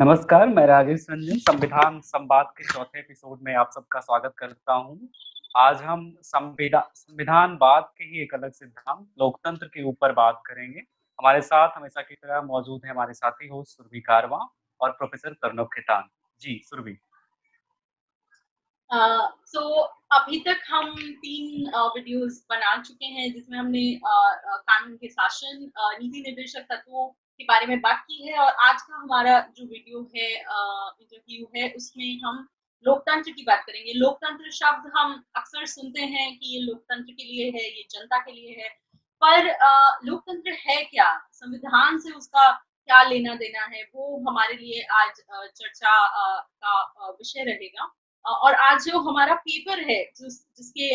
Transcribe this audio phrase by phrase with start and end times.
[0.00, 5.08] नमस्कार मैं राजेश रंजन संविधान संवाद के चौथे एपिसोड में आप सबका स्वागत करता हूँ।
[5.56, 11.42] आज हम संविधान संविधानवाद के ही एक अलग सिद्धांत लोकतंत्र के ऊपर बात करेंगे। हमारे
[11.42, 14.48] साथ हमेशा की तरह मौजूद है हमारे साथी हो सुरभि कारवा
[14.80, 16.08] और प्रोफेसर तरुण खेतान।
[16.40, 16.98] जी सुरभि।
[18.90, 24.58] सो uh, so, अभी तक हम तीन वीडियोस uh, बना चुके हैं जिसमें हमने uh,
[24.60, 25.70] कानून के शासन
[26.02, 30.00] नीति निर्देशक तत्वों के बारे में बात की है और आज का हमारा जो वीडियो
[30.16, 32.46] है इंटरव्यू है, उसमें हम
[32.84, 37.50] लोकतंत्र की बात करेंगे। लोकतंत्र शब्द हम अक्सर सुनते हैं कि ये लोकतंत्र के लिए
[37.50, 38.68] है, ये जनता के लिए है,
[39.22, 39.46] पर
[40.06, 41.10] लोकतंत्र है क्या?
[41.32, 43.82] संविधान से उसका क्या लेना देना है?
[43.94, 45.20] वो हमारे लिए आज
[45.52, 45.96] चर्चा
[46.62, 47.90] का विषय रहेगा।
[48.24, 50.94] और आज जो हमारा पेपर है, जिस, जिसके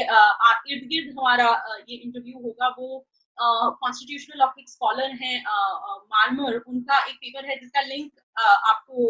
[0.74, 1.48] इर्द गिर्द हमारा
[1.90, 3.06] ये इंटरव्यू होगा, वो
[3.42, 5.44] कॉन्स्टिट्यूशनल ऑफ़ एक स्कॉलर हैं
[6.14, 9.10] मार्मर उनका एक पेपर है जिसका लिंक आपको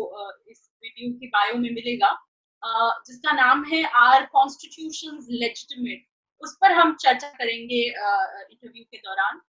[0.51, 2.17] इस वीडियो के बायो में मिलेगा।
[2.63, 6.05] जिसका नाम है आर कॉन्स्टिट्यूशन लेजिटिमेट
[6.41, 9.41] उस पर हम चर्चा करेंगे इंटरव्यू के दौरान।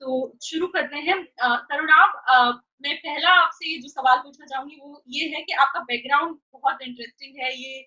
[0.00, 1.22] तो शुरू करते हैं।
[1.68, 6.36] तरुण आप मैं पहला आपसे जो सवाल पूछना चाहूँगी, वो ये है कि आपका बैकग्राउंड
[6.52, 7.86] बहुत इंटरेस्टिंग है। ये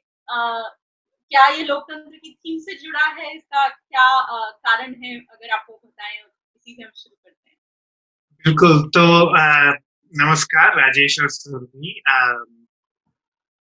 [1.32, 3.36] क्या ये लोकतंत्र की थीम से जुड़ा है?
[3.36, 5.18] इसका क्या आ, कारण है?
[5.20, 6.18] अगर आपको बताएँ
[6.56, 7.58] इसी से हम शुरू करते हैं।
[8.46, 9.04] बिल्कुल तो
[9.40, 9.74] आ,
[10.14, 11.92] नमस्कार राजेश और सुरभि।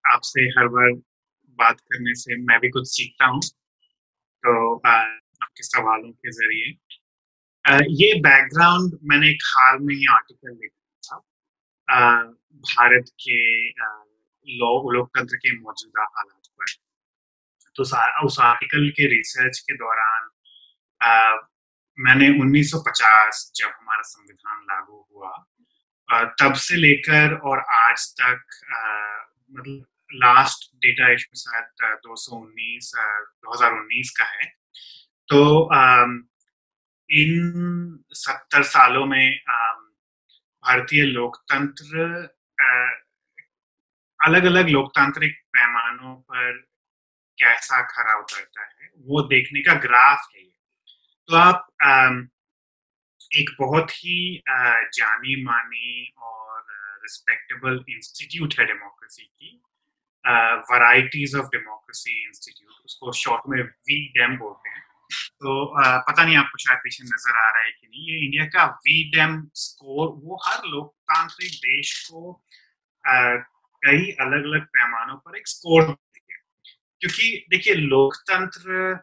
[0.04, 0.90] आपसे हर बार
[1.58, 3.40] बात करने से मैं भी कुछ सीखता हूँ।
[4.46, 4.94] तो आ,
[5.42, 6.68] आपके सवालों के ज़रिए।
[8.04, 12.22] ये बैकग्राउंड मैंने एक हाल में ही आर्टिकल लिखा था।
[12.72, 13.68] भारत के
[14.48, 16.35] लोकतंत्र के मौजूदा हालात।
[17.76, 17.82] तो
[18.26, 20.28] उस आर्टिकल के रिसर्च के दौरान
[21.98, 25.32] मैंने 1950 जब हमारा संविधान लागू हुआ
[26.08, 28.40] आ, तब से लेकर और आज तक
[29.54, 29.86] मतलब
[30.22, 34.46] लास्ट डेटा इसमें शायद दो सौ उन्नीस दो हज़ार उन्नीस का है।
[35.28, 35.38] तो
[37.10, 37.32] इन
[38.14, 39.26] सत्तर सालों में
[40.64, 42.04] भारतीय लोकतंत्र
[44.20, 46.64] अलग अलग लोकतांत्रिक पैमानों पर
[47.38, 50.52] कैसा खरा उतरता है, वो देखने का ग्राफ है ये।
[51.28, 51.66] तो आप
[53.32, 54.42] एक बहुत ही
[54.94, 56.64] जानी मानी और
[57.02, 59.60] रिस्पेक्टेबल इंस्टीट्यूट है डेमोक्रेसी की
[60.70, 65.64] वराइटीज ऑफ़ डेमोक्रेसी इंस्टीट्यूट उसको शॉर्ट में वी डेम बोलते हैं। तो
[66.02, 69.02] पता नहीं आपको शायद पीछे नज़र आ रहा है कि नहीं, ये इंडिया का वी
[69.10, 72.32] डेम स्कोर वो हर लोकतांत्रिक देश को
[73.04, 75.96] कई अलग अलग पैमानों पर एक स्कोर
[77.06, 78.98] क्योंकि देखिए लोकतंत्र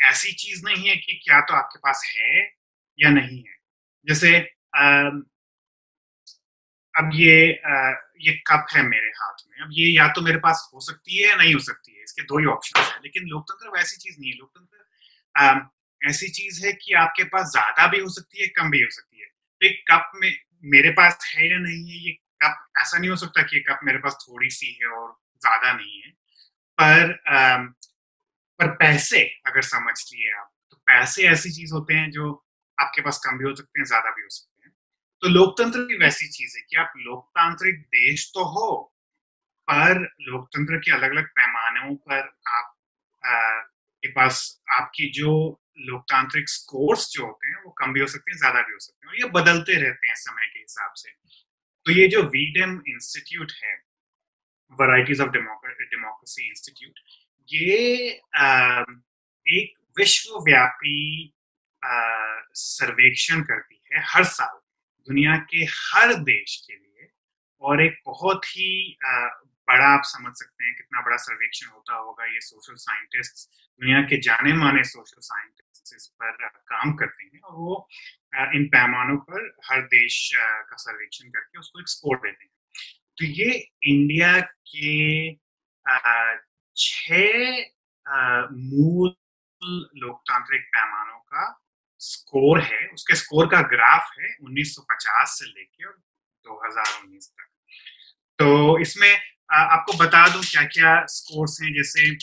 [0.00, 2.40] ऐसी चीज़ नहीं है कि क्या तो आपके पास है
[2.98, 3.56] या नहीं है।
[4.06, 4.38] जैसे
[4.76, 5.10] आ,
[6.94, 7.90] अब ये आ,
[8.20, 11.28] ये कप है मेरे हाथ में। अब ये या तो मेरे पास हो सकती है
[11.28, 14.30] या नहीं हो सकती है इसके दो ही ऑप्शन है। लेकिन लोकतंत्र वैसी चीज़ नहीं
[14.32, 18.82] है। लोकतंत्र ऐसी चीज़ है कि आपके पास ज़्यादा भी हो सकती है कम भी
[18.82, 20.32] हो सकती है। तो एक कप में
[20.64, 22.12] मेरे पास है या नहीं है ये
[22.44, 25.72] कप ऐसा नहीं हो सकता कि ये कप मेरे पास थोड़ी सी है और ज़्यादा
[25.72, 26.12] नहीं है।
[26.78, 27.12] पर
[28.60, 32.30] पर पैसे अगर समझ लिए आप तो पैसे ऐसी चीज़ होते हैं जो
[32.78, 34.72] आपके पास कम भी हो सकते हैं ज़्यादा भी हो सकते हैं।
[35.22, 38.70] तो लोकतंत्र भी वैसी चीज़ है कि आप लोकतांत्रिक देश तो हो
[39.68, 42.20] पर लोकतंत्र के अलग अलग पैमानों पर
[42.54, 42.74] आप
[43.24, 43.60] आ,
[44.02, 44.40] के पास
[44.72, 45.30] आपकी जो
[45.80, 49.06] लोकतांत्रिक स्कोर्स जो होते हैं वो कम भी हो सकते हैं ज़्यादा भी हो सकते
[49.06, 51.10] हैं और ये बदलते रहते हैं समय के हिसाब से।
[51.86, 53.74] तो ये जो वीडेम इंस्टीट्यूट है
[54.72, 56.92] वराइटीज ऑफ़ डेमोक्रेसी इंस्टीट्यूट
[57.52, 57.76] ये
[59.46, 61.34] एक विश्वव्यापी
[62.54, 64.60] सर्वेक्षण करती है हर साल
[65.08, 67.08] दुनिया के हर देश के लिए
[67.60, 68.98] और एक बहुत ही
[69.68, 73.50] बड़ा आप समझ सकते हैं कितना बड़ा सर्वेक्षण होता होगा ये सोशल साइंटिस्ट
[73.80, 77.88] दुनिया के जाने माने सोशल साइंटिस्ट इस पर काम करते हैं और वो
[78.54, 82.53] इन पैमानों पर हर देश का सर्वेक्षण करके उसको एक स्कोर देते हैं।
[83.18, 85.30] तो ये इंडिया के
[86.76, 87.52] छह
[88.52, 89.14] मूल
[89.96, 91.60] लोकतांत्रिक पैमानों का
[91.98, 96.00] स्कोर है। उसके स्कोर का ग्राफ है 1950 से लेके और
[96.44, 97.46] 2019 तक।
[98.38, 99.20] तो इसमें
[99.52, 101.72] आपको बता दूँ क्या क्या स्कोर्स हैं?
[101.72, 102.16] जैसे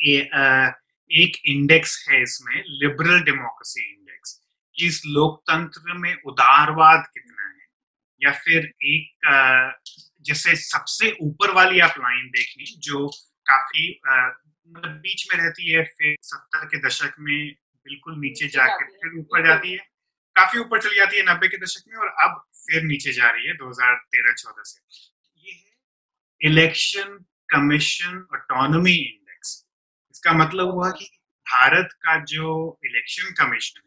[0.00, 0.70] ए, आ,
[1.10, 7.45] एक इंडेक्स है इसमें लिबरल डेमोक्रेसी इंडेक्स कि इस लोकतंत्र में उदारवाद कितना
[8.20, 9.28] या फिर एक
[10.26, 13.06] जैसे सबसे ऊपर वाली आप लाइन देखें जो
[13.46, 17.36] काफ़ी मतलब बीच में रहती है फिर सत्तर के दशक में
[17.86, 19.78] बिल्कुल नीचे जाकर फिर ऊपर जाती है।
[20.36, 23.46] काफ़ी ऊपर चली जाती है नब्बे के दशक में और अब फिर नीचे जा रही
[23.46, 24.80] है 2013-14 से।
[25.38, 27.18] ये है इलेक्शन
[27.48, 29.52] कमीशन ऑटोनॉमी इंडेक्स
[30.14, 31.04] इसका मतलब हुआ कि
[31.46, 32.48] भारत का जो
[32.84, 33.80] इलेक्शन कमीशन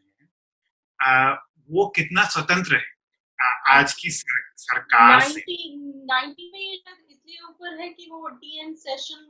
[1.00, 1.34] है
[1.70, 2.99] वो कितना स्वतंत्र है?
[3.42, 5.42] आज की सर, सरकार 90, से
[6.06, 9.22] 90 में इसलिए ऊपर है कि वो टीएन सेशन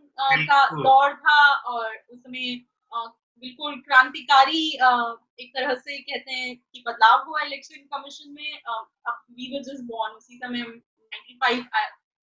[0.45, 1.41] का दौर था
[1.73, 8.61] और उसमें बिल्कुल क्रांतिकारी एक तरह से कहते हैं कि बदलाव हुआ इलेक्शन कमीशन में।
[8.61, 10.63] अब वी वर जस्ट बोर्न उसी समय
[11.11, 11.63] 95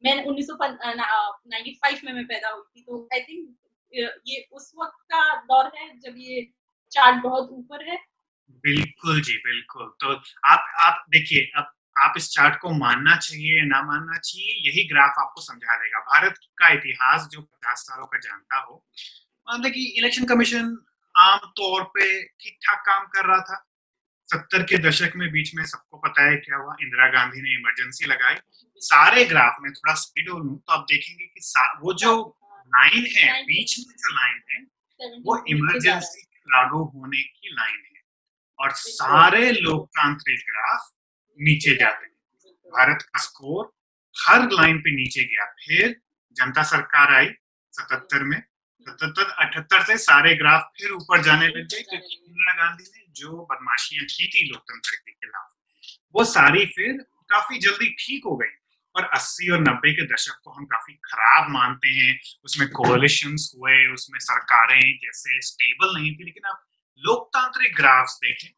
[0.02, 3.42] मैं 1995 में मैं पैदा हुई थी। तो आई थिंक
[4.28, 6.42] ये उस वक्त का दौर है जब ये
[6.92, 7.96] चार्ट बहुत ऊपर है।
[8.64, 10.14] बिल्कुल जी बिल्कुल। तो
[10.48, 14.88] आप आप देखिए अब आप इस चार्ट को मानना चाहिए या ना मानना चाहिए, यही
[14.88, 18.84] ग्राफ आपको समझा देगा। भारत का इतिहास जो पचास सालों का जानता हो
[19.48, 20.76] मतलब कि इलेक्शन कमीशन
[21.14, 23.62] आमतौर पे ठीक ठाक काम कर रहा था।
[24.28, 28.06] सत्तर के दशक में बीच में सबको पता है क्या हुआ, इंदिरा गांधी ने इमरजेंसी
[28.06, 28.34] लगाई।
[28.82, 31.40] सारे ग्राफ में थोड़ा स्पीड लू तो आप देखेंगे कि
[31.80, 32.12] वो जो
[32.72, 34.58] लाइन है, बीच में जो लाइन है,
[35.20, 38.02] वो इमरजेंसी लागू होने की लाइन है।
[38.58, 40.90] और सारे लोकतांत्रिक ग्राफ
[41.40, 43.72] नीचे जाते हैं। भारत का स्कोर
[44.16, 46.00] हर लाइन पे नीचे गया। फिर
[46.36, 47.26] जनता सरकार आई
[47.72, 48.42] सतहत्तर में।
[48.80, 53.46] सतहत्तर, अठहत्तर से सारे ग्राफ फिर ऊपर जाने लग गए क्योंकि इंदिरा गांधी ने जो
[53.50, 55.54] बदमाशियाँ की थी लोकतंत्र के खिलाफ,
[56.14, 56.92] वो सारी फिर
[57.30, 58.54] काफ़ी जल्दी ठीक हो गई।
[58.96, 63.92] और 80 और 90 के दशक को हम काफ़ी खराब मानते हैं। उसमें कोलिशन हुए,
[63.92, 66.66] उसमें सरकारें जैसे स्टेबल नहीं थी, लेकिन आप
[66.98, 68.48] लोकतांत्रिक ग्राफ्स देखें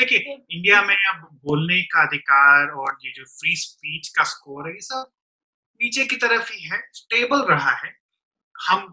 [0.00, 0.18] देखिए
[0.50, 4.80] इंडिया में अब बोलने का अधिकार और ये जो फ्री स्पीच का स्कोर है ये
[4.80, 5.10] सब
[5.80, 7.92] नीचे की तरफ़ ही है स्टेबल रहा है।
[8.54, 8.86] हम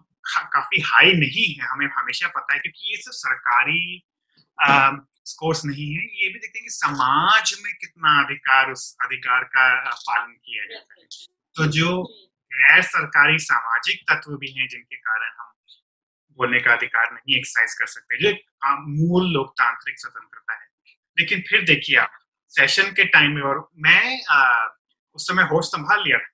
[0.54, 4.04] काफ़ी हाई नहीं है हमें हमेशा पता है क्योंकि ये सब सरकारी
[5.26, 9.68] स्कोर्स नहीं है। ये भी देखते हैं कि समाज में कितना अधिकार उस अधिकार का
[9.92, 11.08] पालन किया जाता है।
[11.56, 12.04] तो जो
[12.52, 15.54] गैर सरकारी सामाजिक तत्व भी हैं जिनके कारण हम
[16.40, 18.32] बोलने का अधिकार नहीं एक्सरसाइज कर सकते जो
[18.88, 20.67] मूल लोकतांत्रिक स्वतंत्रता है।
[21.20, 22.12] लेकिन फिर देखिए आप
[22.50, 24.68] सेशन के टाइम में और मैं आ,
[25.16, 26.34] उस समय होश संभाल लिया था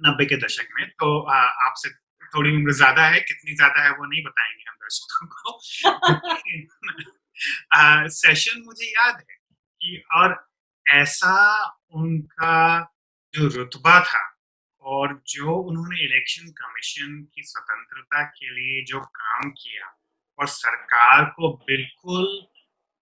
[0.00, 1.90] नब्बे के दशक में तो आपसे
[2.26, 5.58] थोड़ी उम्र ज़्यादा है कितनी ज़्यादा है वो नहीं बताएँगे हम दर्शकों को।
[8.08, 9.36] सेशन मुझे याद है
[9.80, 10.48] कि और
[10.90, 12.80] ऐसा उनका
[13.34, 14.36] जो रुतबा था
[14.82, 19.96] और जो उन्होंने इलेक्शन कमीशन की स्वतंत्रता के लिए जो काम किया
[20.38, 22.46] और सरकार को बिल्कुल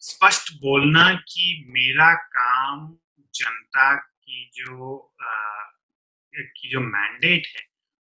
[0.02, 2.86] स्पष्ट बोलना कि मेरा काम
[3.34, 5.34] जनता की जो आ,
[6.34, 7.62] की जो मैंडेट है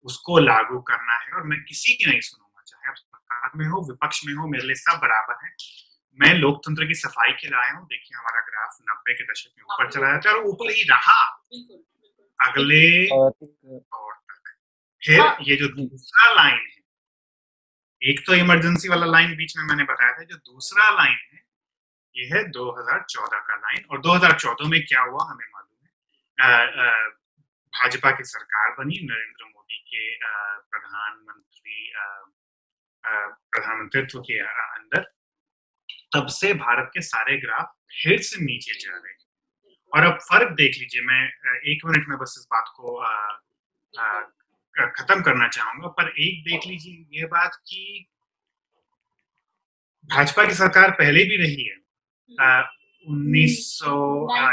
[0.06, 3.80] उसको लागू करना है। और मैं किसी की नहीं सुनूँगा चाहे आप सरकार में हो
[3.90, 5.50] विपक्ष में हो मेरे लिए सब बराबर है।
[6.18, 9.64] मैं लोकतंत्र की सफ़ाई के लिए आया हूँ। देखिए हमारा ग्राफ नब्बे के दशक में
[9.64, 11.20] ऊपर चला जाता है और ऊपर ही रहा।
[12.38, 14.52] अगले दौर तक।
[15.02, 16.82] फिर हाँ। ये जो दूसरा लाइन है
[18.02, 21.43] एक तो इमरजेंसी वाला लाइन बीच में मैंने बताया था जो दूसरा लाइन है
[22.16, 25.90] ये है 2014 का लाइन और 2014 में क्या हुआ, हमें मालूम है।
[27.72, 30.04] भाजपा की सरकार बनी, नरेंद्र मोदी के
[30.70, 31.92] प्रधानमंत्री
[33.52, 35.02] प्रधानमंत्रित्व के अंदर।
[36.14, 39.18] तब से भारत के सारे ग्राफ फिर से नीचे जा रहे हैं।
[39.92, 41.22] और अब फ़र्क देख लीजिए, मैं
[41.72, 42.96] एक मिनट में बस इस बात को
[44.74, 48.06] खत्म करना चाहूँगा, पर एक देख लीजिए, ये बात कि
[50.10, 51.76] भाजपा की सरकार पहले भी रही है।
[52.30, 53.94] उन्नीस सौ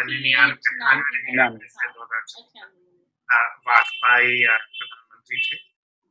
[0.08, 5.60] निन्यानवे से दो हज़ार वाजपेयी प्रधानमंत्री थे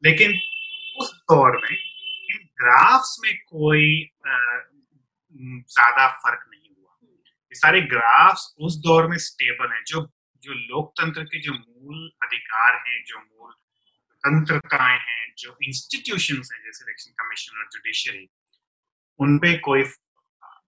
[0.03, 0.39] लेकिन
[1.01, 1.77] उस दौर में
[2.31, 4.11] इन ग्राफ्स में कोई
[5.35, 6.97] ज़्यादा फ़र्क नहीं हुआ
[7.53, 10.09] ये सारे ग्राफ्स उस दौर में स्टेबल हैं जो
[10.43, 13.53] जो लोकतंत्र के जो मूल अधिकार हैं जो मूल
[14.25, 18.29] तंत्रताएँ हैं जो इंस्टीट्यूशन हैं जैसे इलेक्शन कमीशन और जुडिशरी
[19.21, 19.83] उन पे कोई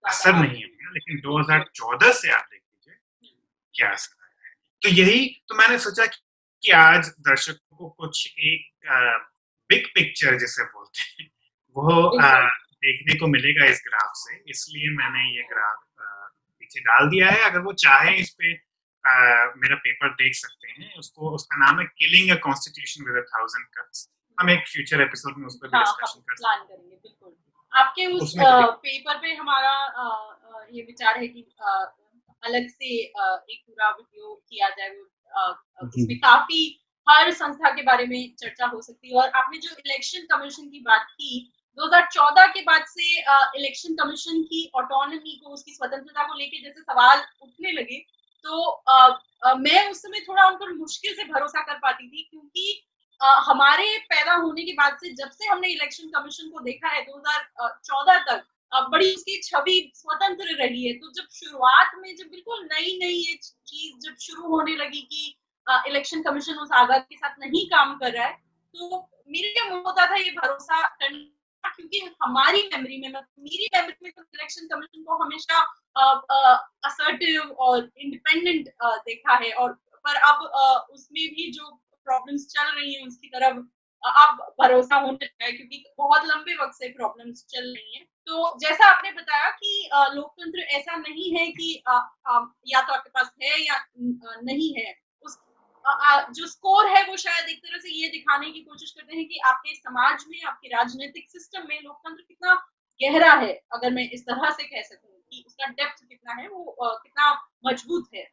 [0.05, 3.37] असर नहीं है लेकिन 2014 से आप देख लीजिए
[3.75, 8.89] क्या असर है। तो यही तो मैंने सोचा कि आज दर्शकों को कुछ एक
[9.71, 11.29] बिग पिक्चर जैसे बोलते हैं
[11.77, 12.31] वो आ,
[12.85, 15.85] देखने को मिलेगा इस ग्राफ से। इसलिए मैंने ये ग्राफ
[16.61, 19.13] पीछे डाल दिया है। अगर वो चाहे इस पे आ,
[19.57, 23.67] मेरा पेपर देख सकते हैं। उसको उसका नाम है killing a constitution with a thousand
[23.79, 27.37] cuts हम एक फ्यूचर एपिसोड में उस पर हाँ, डिस्कशन कर सकते हैं। बिल्कुल।
[27.79, 29.73] आपके उस पेपर पे हमारा
[30.73, 31.47] ये विचार है कि
[32.43, 34.91] अलग से एक पूरा वीडियो किया जाए
[35.85, 36.61] उसमें काफ़ी
[37.07, 40.81] हर संस्था के बारे में चर्चा हो सकती है। और आपने जो इलेक्शन कमीशन की
[40.81, 43.09] बात की 2014 के बाद से
[43.59, 47.99] इलेक्शन कमीशन की ऑटोनॉमी को उसकी स्वतंत्रता को लेके जैसे सवाल उठने लगे
[48.45, 49.09] तो आ,
[49.43, 52.67] आ, मैं उस समय थोड़ा उन पर मुश्किल से भरोसा कर पाती थी क्योंकि
[53.21, 58.19] हमारे पैदा होने के बाद से जब से हमने इलेक्शन कमीशन को देखा है 2014
[58.29, 58.45] तक
[58.91, 63.35] बड़ी उसकी छवि स्वतंत्र रही है। तो जब शुरुआत में जब बिल्कुल नई नई ये
[63.37, 65.35] चीज़ जब शुरू होने लगी कि
[65.89, 68.33] इलेक्शन कमीशन उस आज़ाद के साथ नहीं काम कर रहा है
[68.75, 68.99] तो
[69.31, 74.23] मेरे क्या होता था ये भरोसा करना, क्योंकि हमारी मेमोरी में मेरी मेमोरी में तो
[74.23, 75.61] इलेक्शन कमीशन को हमेशा
[76.87, 79.73] असर्टिव और इंडिपेंडेंट देखा है। और
[80.05, 80.39] पर अब
[80.93, 81.71] उसमें भी जो
[82.09, 83.67] प्रॉब्लम्स चल रही हैं उसकी तरफ़
[84.03, 88.59] अब भरोसा होने लगा है क्योंकि बहुत लंबे वक्त से प्रॉब्लम्स चल रही हैं। तो
[88.59, 93.31] जैसा आपने बताया कि लोकतंत्र ऐसा नहीं है कि आ, आ, या तो आपके पास
[93.43, 93.85] है या
[94.43, 95.39] नहीं है। उस
[95.85, 99.27] आ, जो स्कोर है वो शायद एक तरह से ये दिखाने की कोशिश करते हैं
[99.29, 102.55] कि आपके समाज में आपके राजनीतिक सिस्टम में लोकतंत्र कितना
[103.01, 106.77] गहरा है अगर मैं इस तरह से कह सकूँ कि उसका डेप्थ कितना है वो
[106.81, 107.33] कितना
[107.67, 108.25] मज़बूत है।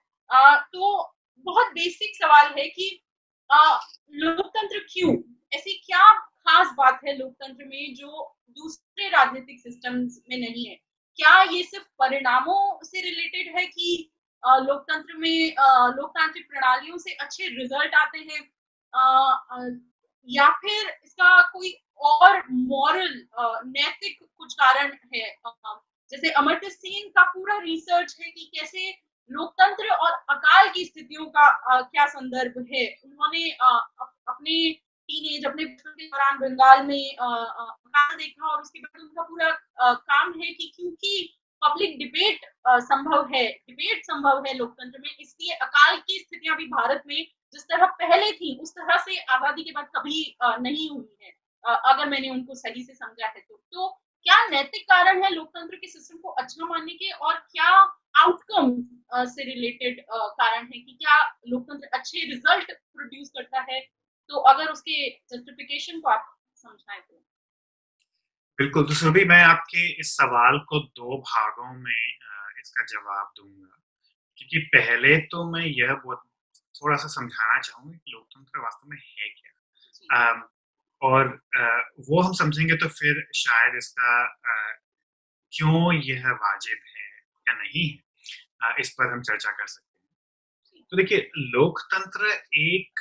[0.74, 1.14] तो
[1.48, 3.05] बहुत बेसिक सवाल है कि
[3.50, 5.14] लोकतंत्र क्यों?
[5.54, 10.76] ऐसी क्या खास बात है लोकतंत्र में जो दूसरे राजनीतिक सिस्टम्स में नहीं है?
[11.20, 14.12] क्या ये सिर्फ़ परिणामों से रिलेटेड है कि
[14.44, 15.56] लोकतंत्र में
[15.98, 18.42] लोकतांत्रिक प्रणालियों से अच्छे रिज़ल्ट आते हैं?
[20.28, 23.14] या फिर इसका कोई और मॉरल
[23.68, 25.36] नैतिक कुछ कारण है?
[26.12, 28.92] जैसे अमर्त्य सेन का पूरा रिसर्च है कि कैसे
[29.32, 32.86] लोकतंत्र और अकाल की स्थितियों का आ, क्या संदर्भ है?
[33.06, 34.72] उन्होंने अपने
[35.10, 39.52] टीनेज अपने बचपन के दौरान बंगाल में अकाल देखा और उसके बाद उनका पूरा
[39.82, 42.46] काम है कि क्योंकि पब्लिक डिबेट
[42.84, 47.16] संभव है डिबेट संभव है लोकतंत्र में इसलिए अकाल की स्थितियाँ भी भारत में
[47.54, 51.32] जिस तरह पहले थी उस तरह से आज़ादी के बाद कभी नहीं हुई है।
[51.66, 53.88] अगर मैंने उनको सही से समझा है तो तो
[54.26, 57.70] क्या नैतिक कारण है लोकतंत्र के सिस्टम को अच्छा मानने के और क्या
[58.16, 58.72] आउटकम
[59.26, 63.80] से रिलेटेड कारण है कि क्या लोकतंत्र अच्छे रिज़ल्ट प्रोड्यूस करता है?
[64.30, 67.22] तो अगर उसके जस्टिफिकेशन को आप समझाएँ तो।
[68.60, 72.08] बिल्कुल तो सुरभि मैं आपके इस सवाल को दो भागों में
[72.60, 73.82] इसका जवाब दूँगा।
[74.38, 76.24] क्योंकि पहले तो मैं यह बहुत
[76.76, 80.52] थोड़ा सा समझाना चाहूँगा कि लोकतंत्र वास्तव में है क्या।
[81.06, 81.66] और आ,
[82.10, 84.12] वो हम समझेंगे तो फिर शायद इसका
[84.52, 84.72] आ,
[85.52, 87.08] क्यों यह वाजिब है
[87.48, 88.06] या नहीं है?
[88.80, 93.00] इस पर हम चर्चा कर सकते हैं। तो देखिए लोकतंत्र एक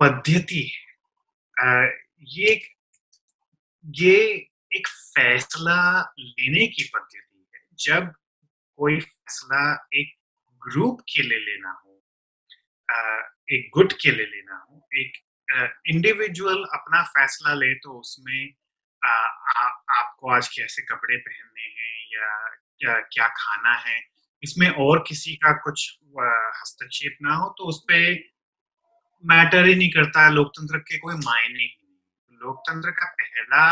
[0.00, 1.86] पद्धति है।
[2.28, 2.64] ये एक
[3.98, 4.16] ये
[4.72, 8.12] एक फैसला लेने की पद्धति है। जब
[8.76, 9.62] कोई फैसला
[9.94, 10.14] एक
[10.68, 11.96] ग्रुप के लिए लेना हो
[13.52, 15.12] एक गुट के लिए लेना हो एक
[15.86, 18.54] इंडिविजुअल अपना फैसला ले तो उसमें
[19.04, 24.00] आ, आ, आपको आज कैसे कपड़े पहनने हैं या, या क्या खाना है
[24.42, 25.98] इसमें और किसी का कुछ
[26.60, 28.30] हस्तक्षेप ना हो तो उस पर
[29.24, 31.76] मैटर ही नहीं करता लोकतंत्र के कोई मायने ही
[32.32, 33.64] लोकतंत्र का पहला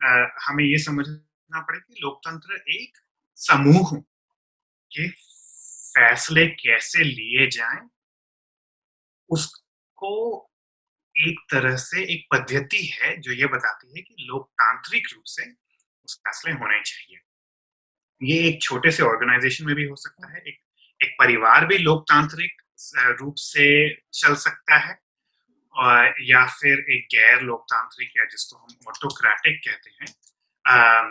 [0.00, 2.98] आ, हमें ये समझना पड़ेगा कि लोकतंत्र एक
[3.34, 4.00] समूह
[4.90, 5.08] के
[5.94, 7.88] फैसले कैसे लिए जाएँ
[9.28, 10.49] उसको
[11.20, 15.50] एक तरह से एक पद्धति है जो ये बताती है कि लोकतांत्रिक रूप से
[16.04, 17.18] उस फैसले होने चाहिए।
[18.20, 20.58] ये एक छोटे से ऑर्गेनाइजेशन में भी हो सकता है, एक
[21.00, 22.62] एक परिवार भी लोकतांत्रिक
[23.20, 23.68] रूप से
[24.14, 24.98] चल सकता है
[25.74, 30.06] और या फिर एक गैर लोकतांत्रिक या जिसको हम ऑटोक्रेटिक कहते हैं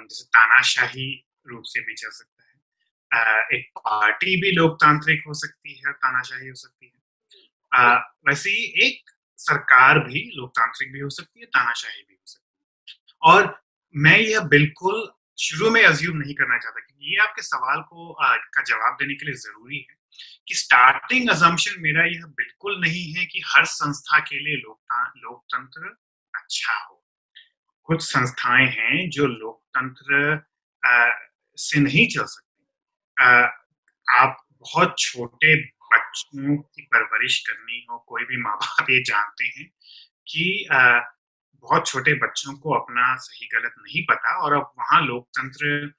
[0.04, 1.08] जैसे तानाशाही
[1.48, 6.56] रूप से भी चल सकता है। एक पार्टी भी लोकतांत्रिक हो सकती है, तानाशाही हो
[6.56, 7.96] सकती है।
[8.28, 13.34] वैसे ही एक सरकार भी, लोकतांत्रिक भी हो सकती है, तानाशाही भी हो सकती है।
[13.34, 13.62] और
[13.96, 15.08] मैं यह बिल्कुल
[15.40, 18.14] शुरू में अज्यूम नहीं करना चाहता, क्योंकि ये आपके सवाल को
[18.54, 19.96] का जवाब देने के लिए ज़रूरी है
[20.48, 25.96] कि स्टार्टिंग अजम्पशन मेरा यह बिल्कुल नहीं है कि हर संस्था के लिए लोकतंत्र
[26.34, 26.96] अच्छा हो।
[27.90, 30.42] कुछ संस्थाएँ हैं जो लोकतंत्र
[31.58, 32.66] से नहीं चल सकती।
[34.08, 35.56] आप बहुत छोटे
[35.94, 39.66] बच्चों की परवरिश करनी हो, कोई भी माँ बाप ये जानते हैं
[40.28, 40.68] कि
[41.64, 45.92] बहुत छोटे बच्चों को अपना सही गलत नहीं पता और अब वहाँ लोकतंत्र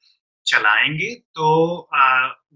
[0.46, 1.46] चलाएँगे तो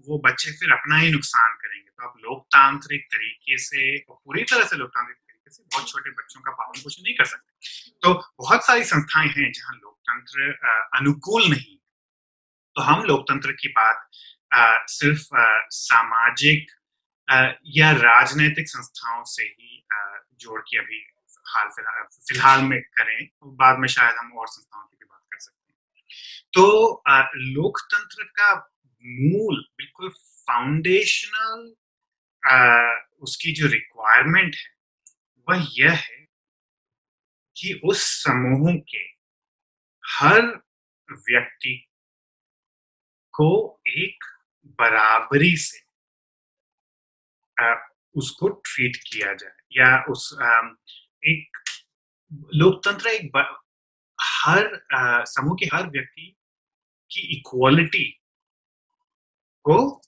[0.07, 4.75] वो बच्चे फिर अपना ही नुकसान करेंगे। तो आप लोकतांत्रिक तरीके से पूरी तरह से
[4.75, 8.83] लोकतांत्रिक तरीके से बहुत छोटे बच्चों का पालन पोषण नहीं कर सकते। तो बहुत सारी
[8.83, 10.51] संस्थाएँ हैं जहाँ लोकतंत्र
[10.99, 11.75] अनुकूल नहीं
[12.75, 14.07] तो हम लोकतंत्र की बात
[14.89, 15.27] सिर्फ़
[15.73, 16.71] सामाजिक
[17.75, 19.83] या राजनीतिक संस्थाओं से ही
[20.41, 21.03] जोड़ के अभी
[21.45, 25.39] हाल फ़िलहाल फ़िलहाल में करें, बाद में शायद हम और संस्थाओं की भी बात कर
[25.39, 25.77] सकते हैं।
[26.53, 27.03] तो
[27.37, 28.53] लोकतंत्र का
[29.05, 31.73] मूल, बिल्कुल फाउंडेशनल
[33.23, 34.73] उसकी जो रिक्वायरमेंट है,
[35.47, 36.25] वह यह है
[37.55, 39.03] कि उस समूह के
[40.03, 40.41] हर
[41.09, 41.75] व्यक्ति
[43.33, 43.49] को
[43.87, 44.23] एक
[44.79, 45.84] बराबरी से
[48.15, 50.33] उसको ट्रीट किया जाए या उस
[51.27, 51.57] एक
[52.55, 53.31] लोकतंत्र एक
[54.21, 54.83] हर
[55.25, 56.35] समूह के हर व्यक्ति
[57.11, 58.21] की इक्वालिटी
[59.63, 60.01] को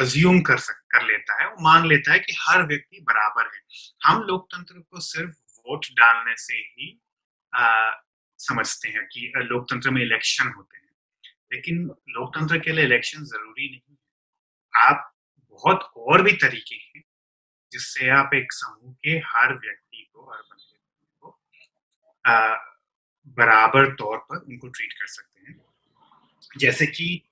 [0.00, 3.62] अज्यूम कर सक कर लेता है वो मान लेता है कि हर व्यक्ति बराबर है।
[4.04, 7.02] हम लोकतंत्र को सिर्फ़ वोट डालने से ही
[7.54, 7.92] आ,
[8.38, 10.90] समझते हैं कि लोकतंत्र में इलेक्शन होते हैं।
[11.52, 11.76] लेकिन
[12.08, 13.98] लोकतंत्र के लिए इलेक्शन ज़रूरी नहीं है।
[14.90, 15.11] आप
[15.64, 17.04] बहुत और भी तरीके हैं
[17.72, 20.78] जिससे आप एक समूह के हर व्यक्ति को हर बंदे
[21.20, 21.40] को
[23.26, 25.60] बराबर तौर पर उनको ट्रीट कर सकते हैं।
[26.58, 27.28] जैसे कि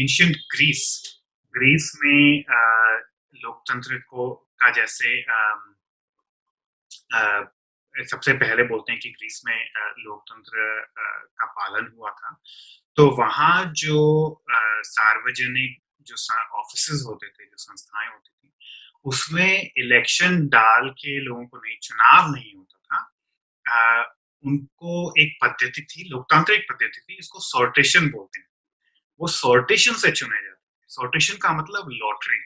[0.00, 1.14] एंशियंट ग्रीस
[1.56, 2.44] ग्रीस में
[3.34, 5.54] लोकतंत्र को का जैसे आ,
[7.14, 7.44] आ,
[7.98, 10.86] सबसे पहले बोलते हैं कि ग्रीस में लोकतंत्र
[11.38, 12.40] का पालन हुआ था
[12.96, 13.98] तो वहाँ जो
[14.84, 16.16] सार्वजनिक जो
[16.58, 18.52] ऑफ़िस होते थे जो संस्थाएँ होती थी
[19.04, 22.98] उसमें इलेक्शन डाल के लोगों को नहीं चुनाव नहीं होता था।
[23.66, 24.02] आ,
[24.44, 28.46] उनको एक पद्धति थी लोकतांत्रिक पद्धति थी इसको सॉर्टेशन बोलते हैं।
[29.20, 32.38] वो सॉर्टेशन से चुने जाते हैं सॉर्टेशन का मतलब लॉटरी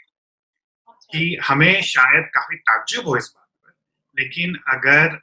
[0.88, 3.72] अच्छा। कि हमें शायद काफ़ी ताज्जुब हो इस बात पर
[4.16, 5.20] लेकिन अगर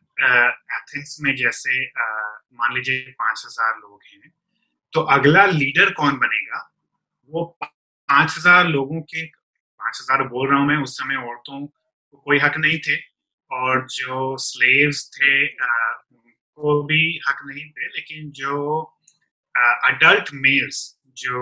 [0.73, 4.31] एथेंस में जैसे मान लीजिए पाँच हज़ार लोग हैं
[4.93, 6.59] तो अगला लीडर कौन बनेगा?
[7.29, 7.57] वो
[8.09, 12.39] पाँच हज़ार लोगों के, पाँच हज़ार बोल रहा हूँ मैं, उस समय औरतों को कोई
[12.39, 12.95] हक नहीं थे
[13.51, 18.81] और जो स्लेव्स थे उनको भी हक नहीं थे, लेकिन जो
[19.55, 20.81] अडल्ट मेल्स
[21.17, 21.41] जो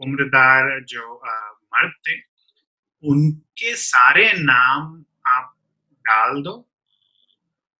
[0.00, 1.14] उम्रदार, जो
[1.74, 2.16] मर्द थे,
[3.02, 5.54] उनके सारे नाम आप
[6.04, 6.54] डाल दो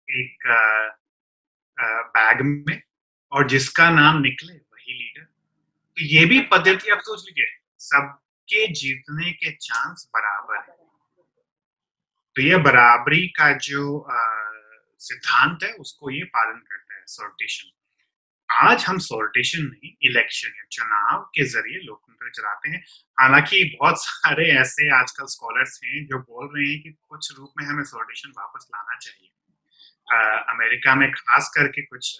[0.08, 0.46] एक
[2.16, 2.80] बैग में
[3.32, 5.26] और जिसका नाम निकले, वही लीडर
[6.02, 7.46] तो ये भी पद्धति आप सोच लीजिए।
[7.78, 10.76] सबके जीतने के चांस बराबर है।
[12.36, 14.06] तो ये बराबरी का जो
[15.00, 17.70] सिद्धांत है, उसको ये पालन करता है सोर्टेशन
[18.50, 22.84] आज हम सोर्टेशन नहीं इलेक्शन या चुनाव के ज़रिए लोकतंत्र चलाते हैं।
[23.20, 27.66] हालाँकि बहुत सारे ऐसे आजकल स्कॉलर्स हैं जो बोल रहे हैं कि कुछ रूप में
[27.66, 29.28] हमें सोर्टेशन वापस लाना चाहिए।
[30.54, 32.16] अमेरिका में खास करके कुछ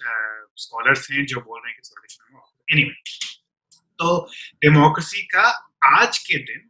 [0.57, 2.41] स्कॉलर्स हैं जो बोल रहे हैं कि सोल्यूशन
[2.71, 3.42] एनीवे
[3.99, 4.29] तो
[4.61, 5.47] डेमोक्रेसी का
[5.83, 6.69] आज के दिन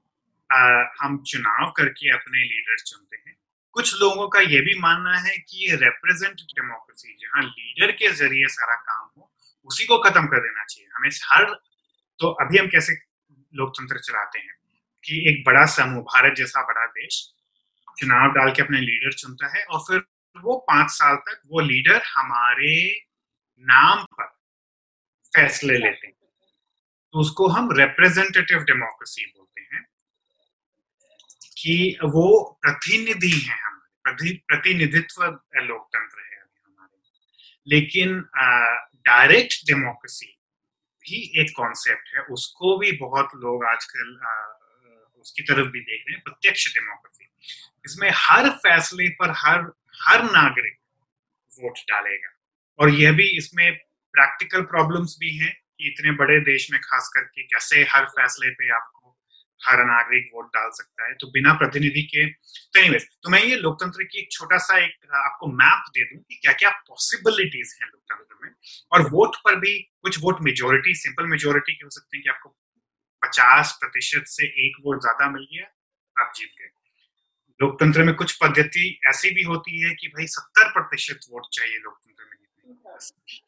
[0.49, 0.57] आ,
[1.01, 3.35] हम चुनाव करके अपने लीडर चुनते हैं।
[3.71, 8.47] कुछ लोगों का यह भी मानना है कि ये रिप्रेजेंटेटिव डेमोक्रेसी जहाँ लीडर के ज़रिए
[8.47, 9.31] सारा काम हो
[9.65, 11.53] उसी को खत्म कर देना चाहिए। हमें हर
[12.19, 12.93] तो अभी हम कैसे
[13.55, 14.55] लोकतंत्र चलाते हैं
[15.03, 17.33] कि एक बड़ा समूह भारत जैसा बड़ा देश
[17.99, 20.03] चुनाव डाल के अपने लीडर चुनता है और फिर
[20.35, 22.75] वो पाँच साल तक वो लीडर हमारे
[23.65, 24.25] नाम पर
[25.33, 26.13] फैसले लेते हैं।
[27.13, 29.81] तो उसको हम रिप्रेजेंटेटिव डेमोक्रेसी बोलते हैं,
[31.57, 32.27] कि वो
[32.61, 36.97] प्रतिनिधि हैं हमारे प्रतिनिधित्व लोकतंत्र है अभी हमारे।
[37.67, 38.19] लेकिन
[39.05, 40.25] डायरेक्ट डेमोक्रेसी
[41.05, 44.19] भी एक कॉन्सेप्ट है, उसको भी बहुत लोग आजकल
[45.21, 47.29] उसकी तरफ़ भी देख रहे हैं, प्रत्यक्ष डेमोक्रेसी
[47.85, 49.71] इसमें हर फैसले पर हर
[50.01, 50.77] हर नागरिक
[51.51, 52.29] वोट डालेगा।
[52.79, 53.75] और यह भी इसमें
[54.13, 55.53] प्रैक्टिकल प्रॉब्लम्स भी हैं
[55.87, 59.01] इतने बड़े देश में खास करके कैसे हर फैसले पे आपको
[59.61, 63.55] हर नागरिक वोट डाल सकता है तो बिना प्रतिनिधि के तो एनीवेज तो मैं ये
[63.57, 67.87] लोकतंत्र की एक छोटा सा एक, आपको मैप दे दूँ कि क्या क्या पॉसिबिलिटीज हैं
[67.87, 68.51] लोकतंत्र में,
[68.91, 72.49] और वोट पर भी कुछ वोट मेजोरिटी सिंपल मेजोरिटी के हो सकते हैं कि आपको
[73.21, 75.65] पचास प्रतिशत से एक वोट ज़्यादा मिल गया,
[76.15, 76.69] आप जीत गए।
[77.59, 82.23] लोकतंत्र में कुछ पद्धति ऐसी भी होती है कि भाई सत्तर प्रतिशत वोट चाहिए लोकतंत्र
[82.23, 82.37] में।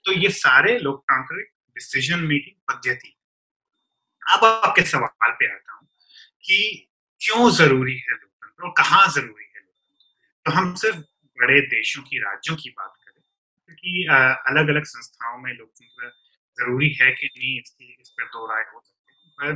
[0.06, 3.12] तो ये सारे लोकतांत्रिक डिसीज़न मेकिंग पद्धति।
[4.24, 5.88] अब आपके सवाल पे आता हूँ
[6.46, 6.58] कि
[7.22, 10.06] क्यों ज़रूरी है लोकतंत्र और कहाँ ज़रूरी है लोकतंत्र?
[10.46, 10.98] तो हम सिर्फ़
[11.38, 13.22] बड़े देशों की, राज्यों की बात करें,
[13.66, 14.16] क्योंकि तो
[14.52, 16.10] अलग अलग संस्थाओं में लोकतंत्र
[16.58, 19.56] ज़रूरी है कि नहीं, इसकी, इस पर दो राय हो सकते हैं।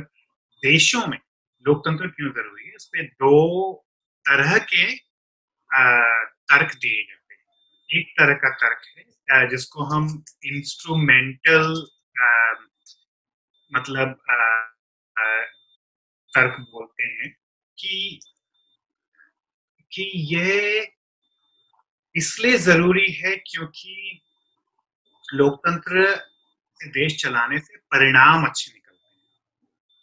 [0.62, 1.18] देशों में
[1.64, 2.74] लोकतंत्र क्यों ज़रूरी है?
[2.74, 3.86] इस पर दो
[4.24, 4.84] तरह के
[6.50, 8.80] तर्क दिए जाते हैं। एक तरह का तर्क
[9.30, 10.06] है जिसको हम
[10.46, 11.74] इंस्ट्रूमेंटल
[13.74, 14.14] मतलब
[16.34, 17.32] तर्क बोलते हैं
[17.78, 18.20] कि
[19.92, 20.92] कि ये
[22.16, 24.22] इसलिए ज़रूरी है क्योंकि
[25.34, 26.16] लोकतंत्र
[26.74, 29.20] से देश चलाने से परिणाम अच्छे निकलते हैं।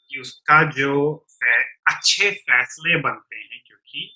[0.10, 4.16] कि उसका जो फै, अच्छे फैसले बनते हैं क्योंकि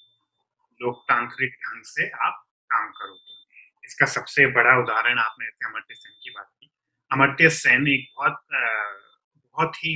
[0.81, 3.33] लोकतांत्रिक ढंग से आप काम करोगे।
[3.85, 6.51] इसका सबसे बड़ा उदाहरण आपने अमर्त्य सेन की बात
[7.11, 8.37] अमर्त्य सेन एक बहुत
[9.55, 9.93] बहुत ही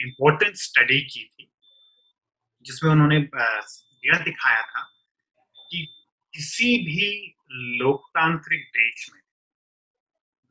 [0.00, 1.50] इम्पोर्टेंट स्टडी की थी,
[2.64, 3.16] जिसमें उन्होंने
[4.04, 4.82] यह दिखाया था
[5.70, 5.84] कि
[6.34, 7.10] किसी भी
[7.78, 9.20] लोकतांत्रिक देश में,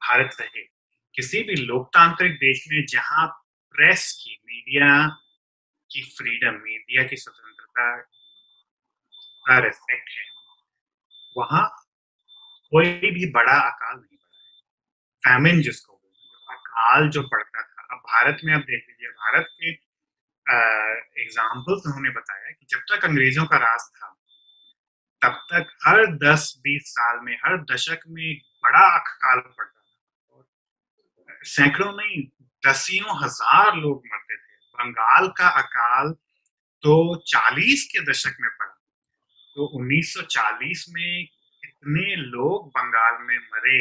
[0.01, 0.61] भारत रहे
[1.15, 3.27] किसी भी लोकतांत्रिक देश में जहाँ
[3.75, 5.07] प्रेस की मीडिया
[5.89, 7.95] की फ्रीडम मीडिया की स्वतंत्रता
[9.45, 10.25] का रेस्पेक्ट है,
[11.35, 11.67] वहाँ
[12.71, 14.10] कोई भी बड़ा अकाल नहीं।
[15.23, 15.93] फैमिन जिसको
[16.49, 19.69] अकाल जो पड़ता था। अब भारत में आप देख लीजिए, भारत के
[21.21, 24.07] एग्जाम्पल्स उन्होंने बताया कि जब तक अंग्रेज़ों का राज था,
[25.21, 30.43] तब तक हर 10-20 साल में, हर दशक में बड़ा अकाल पड़ता था। और
[31.45, 32.23] सैकड़ों नहीं,
[32.63, 36.11] दसियों हज़ार लोग मरते थे। बंगाल का अकाल
[36.83, 36.93] तो
[37.27, 38.73] 40 के दशक में पड़ा।
[39.55, 43.79] तो 1940 में कितने लोग बंगाल में मरे?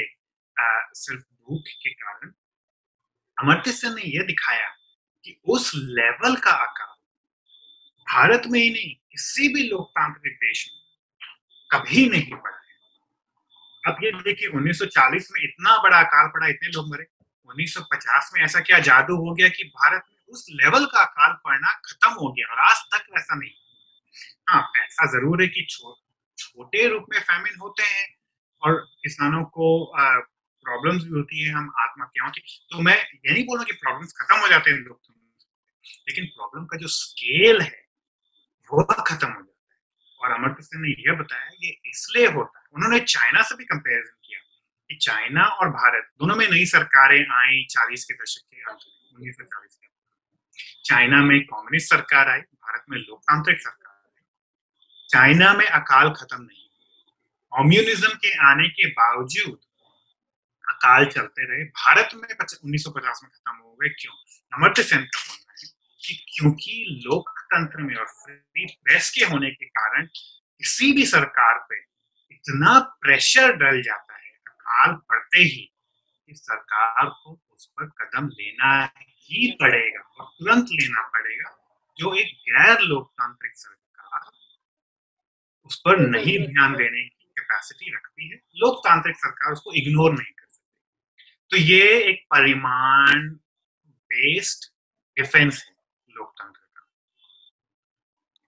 [0.94, 2.32] सिर्फ़ भूख के कारण
[3.38, 4.68] अमर्त्य सेन ने यह दिखाया
[5.24, 6.94] कि उस लेवल का अकाल
[8.06, 10.80] भारत में ही नहीं किसी भी लोकतांत्रिक देश में
[11.70, 16.90] कभी नहीं पड़ा है। अब ये देखिए 1940 में इतना बड़ा अकाल पड़ा इतने लोग
[16.92, 17.06] मरे।
[17.48, 21.72] 1950 में ऐसा क्या जादू हो गया कि भारत में उस लेवल का अकाल पड़ना
[21.72, 23.50] खत्म हो गया और आज तक वैसा नहीं
[24.48, 26.00] हाँ। ऐसा ज़रूर है कि छो,
[26.38, 28.06] छोटे रूप में फैमिन होते हैं
[28.62, 29.84] और किसानों को
[30.64, 34.12] प्रॉब्लम्स भी होती है, हम आत्महत्याओं की। तो मैं ये नहीं बोल रहा कि प्रॉब्लम्स
[34.12, 35.00] खत्म हो जाते हैं लोग
[36.08, 37.86] लेकिन प्रॉब्लम का जो स्केल है,
[38.70, 42.64] वो खत्म हो जाता है। और अमर कृष्ण ने यह बताया ये इसलिए होता है।
[42.74, 44.40] उन्होंने चाइना से भी कंपेरिजन किया
[44.88, 49.16] कि चाइना और भारत दोनों में नई सरकारें आई चालीस के दशक के अंत में,
[49.16, 49.88] उन्नीस सौ चालीस के
[50.84, 54.24] चाइना में कम्युनिस्ट सरकार आई, भारत में लोकतांत्रिक सरकार आई।
[55.10, 56.58] चाइना में अकाल खत्म नहीं
[57.52, 59.58] कम्युनिज्म के आने के बावजूद
[60.80, 62.28] अकाल चलते रहे। भारत में
[62.64, 64.12] उन्नीस सौ पचास में खत्म हो गए। क्यों?
[64.52, 65.68] नंबर सेन का बोलना है
[66.00, 71.78] कि क्योंकि लोकतंत्र में और फ्री प्रेस के होने के कारण किसी भी सरकार पे
[72.32, 75.62] इतना प्रेशर डल जाता है अकाल पड़ते ही
[76.26, 81.56] कि सरकार को उस पर कदम लेना ही पड़ेगा और तुरंत लेना पड़ेगा।
[81.98, 84.30] जो एक गैर लोकतांत्रिक सरकार
[85.64, 90.46] उस पर नहीं ध्यान देने की कैपेसिटी रखती है लोकतांत्रिक सरकार उसको इग्नोर नहीं कर
[90.46, 90.49] सकती
[91.52, 93.28] तो ये एक परिमाण
[94.10, 94.64] बेस्ड
[95.16, 95.72] डिफेंस है
[96.08, 96.82] लोकतंत्र का।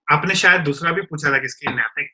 [0.09, 2.11] आपने शायद दूसरा भी पूछा था कि इसके नैतिक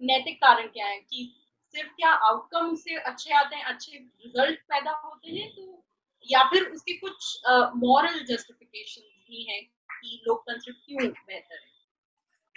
[0.00, 1.34] नैतिक कारण क्या है कि
[1.74, 5.84] सिर्फ़ क्या आउटकम से अच्छे आते हैं अच्छे रिज़ल्ट पैदा होते हैं तो
[6.28, 7.40] या फिर उसके कुछ
[7.76, 11.70] मॉरल जस्टिफिकेशन भी है कि लोकतंत्र क्यों बेहतर है?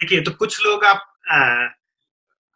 [0.00, 1.38] देखिए तो कुछ लोग आप आ,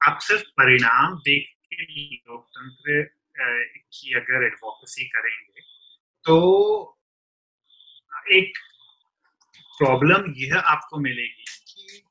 [0.01, 3.03] आप सिर्फ़ परिणाम देख के लोकतंत्र
[3.39, 5.61] की अगर एडवोकेसी करेंगे
[6.25, 6.37] तो
[8.33, 8.59] एक
[9.79, 12.03] प्रॉब्लम यह आपको मिलेगी कि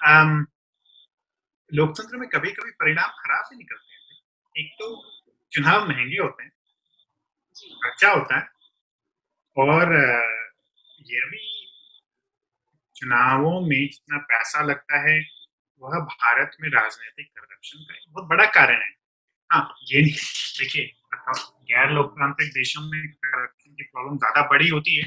[0.00, 0.46] आम,
[1.72, 4.00] लोकतंत्र में कभी कभी परिणाम खराब भी निकलते हैं।
[4.56, 4.86] एक तो
[5.52, 6.52] चुनाव महँगे होते हैं
[7.82, 8.48] खर्चा होता है
[9.56, 9.92] और
[11.00, 11.66] यह भी
[12.96, 15.18] चुनावों में जितना पैसा लगता है
[15.82, 18.99] वह भारत में राजनीतिक करप्शन का एक बहुत बड़ा कारण है।
[19.50, 20.12] हाँ ये नहीं
[20.58, 20.90] देखिए
[21.70, 25.02] गैर लोकतांत्रिक देशों में करप्शन की प्रॉब्लम ज़्यादा बड़ी होती है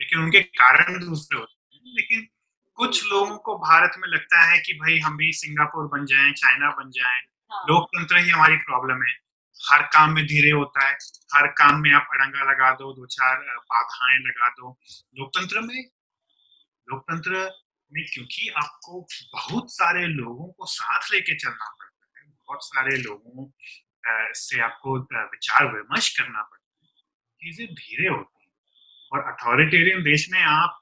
[0.00, 2.26] लेकिन उनके कारण दूसरे होते हैं। लेकिन
[2.78, 6.70] कुछ लोगों को भारत में लगता है कि भाई हम भी सिंगापुर बन जाए चाइना
[6.78, 7.18] बन जाए
[7.50, 9.14] हाँ। लोकतंत्र ही हमारी प्रॉब्लम है।
[9.60, 10.94] हर काम में धीरे होता है
[11.34, 13.36] हर काम में आप अड़ंगा लगा दो दो चार
[13.72, 14.76] बाधाएँ लगा दो।
[15.18, 15.82] लोकतंत्र में
[16.88, 17.50] लोकतंत्र
[17.92, 19.00] में क्योंकि आपको
[19.34, 21.91] बहुत सारे लोगों को साथ लेके चलना पड़ता है।
[22.52, 23.50] बहुत सारे लोगों
[24.36, 24.98] से आपको
[25.30, 26.88] विचार विमर्श करना पड़ता है।
[27.40, 28.50] चीज़ें धीरे होती हैं।
[29.12, 30.78] और अथॉरिटेरियन देश में आप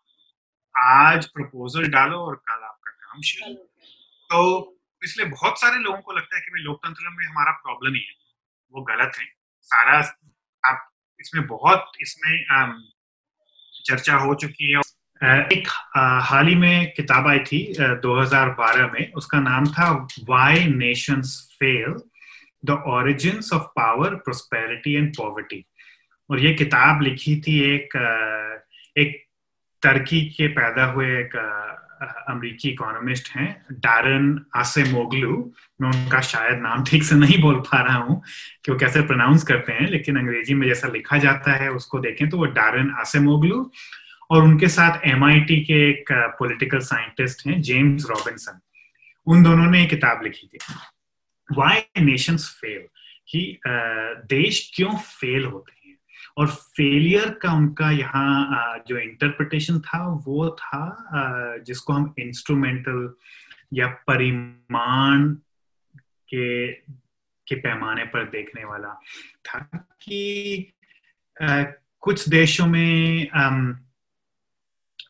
[0.75, 3.55] आज प्रपोजल डालो और कल आपका काम शुरू
[4.31, 4.41] तो
[5.03, 8.15] इसलिए बहुत सारे लोगों को लगता है कि भाई लोकतंत्र में हमारा प्रॉब्लम ही है।
[8.75, 9.27] वो गलत है।
[9.71, 9.99] सारा
[10.65, 10.89] आप
[11.21, 12.33] इसमें बहुत इसमें
[13.87, 14.79] चर्चा हो चुकी है
[15.23, 15.69] एक
[16.25, 17.59] हाल ही में किताब आई थी
[18.05, 19.91] 2012 में। उसका नाम था
[20.29, 21.95] why nations fail
[22.65, 25.65] the origins of power prosperity and poverty
[26.31, 27.97] और ये किताब लिखी थी एक
[28.97, 29.23] एक
[29.83, 31.37] टर्की के पैदा हुए एक
[32.29, 35.37] अमरीकी इकोनॉमिस्ट हैं, डारन आसे मोगलू
[35.81, 38.23] मैं उनका शायद नाम ठीक से नहीं बोल पा रहा हूँ
[38.65, 42.29] कि वो कैसे प्रोनाउंस करते हैं, लेकिन अंग्रेज़ी में जैसा लिखा जाता है, उसको देखें
[42.31, 43.71] तो वो डारन आसे मोगलू
[44.31, 48.61] और उनके साथ एमआईटी के एक पॉलिटिकल साइंटिस्ट हैं जेम्स रॉबिन्सन
[49.27, 50.59] उन दोनों ने एक किताब लिखी थी।
[51.49, 52.87] वाई नेशंस फेल
[53.29, 53.61] कि
[54.29, 55.97] देश क्यों फेल होते हैं?
[56.39, 63.13] और फेलियर का उनका यहाँ जो इंटरप्रिटेशन था, वो था जिसको हम इंस्ट्रूमेंटल
[63.73, 65.29] या परिमाण
[66.35, 66.73] के
[67.47, 68.89] के पैमाने पर देखने वाला
[69.47, 69.59] था
[70.03, 70.73] कि
[72.01, 73.29] कुछ देशों में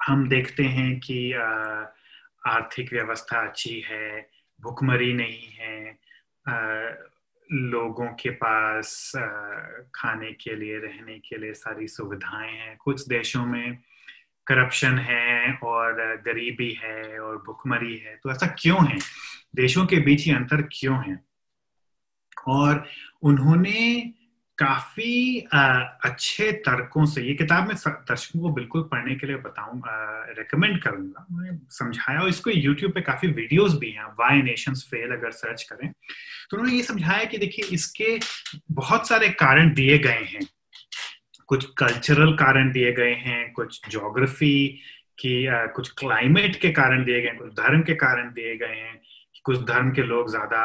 [0.07, 1.33] हम देखते हैं कि
[2.47, 4.29] आर्थिक व्यवस्था अच्छी है,
[4.61, 5.99] भुखमरी नहीं है
[7.53, 9.13] लोगों के पास
[9.95, 13.79] खाने के लिए, रहने के लिए सारी सुविधाएँ हैं। कुछ देशों में
[14.47, 15.95] करप्शन है और
[16.27, 18.99] गरीबी है और भुखमरी है तो ऐसा क्यों है?
[19.55, 21.19] देशों के बीच ही अंतर क्यों है?
[22.49, 22.87] और
[23.23, 24.13] उन्होंने
[24.61, 29.81] काफ़ी अच्छे तर्कों से, ये किताब मैं दर्शकों को बिल्कुल पढ़ने के लिए बताऊँ
[30.39, 35.13] रेकमेंड करूँगा। उन्होंने समझाया और इसको यूट्यूब पे काफ़ी वीडियोस भी हैं वाई नेशन फेल
[35.13, 38.19] अगर सर्च करें। तो उन्होंने ये समझाया कि देखिए, इसके
[38.73, 40.49] बहुत सारे कारण दिए गए हैं।
[41.49, 44.67] कुछ कल्चरल कारण दिए गए हैं, कुछ जोग्राफी
[45.19, 49.01] की कुछ क्लाइमेट के कारण दिए गए कुछ धर्म के कारण दिए गए हैं
[49.45, 50.63] कुछ धर्म के लोग ज़्यादा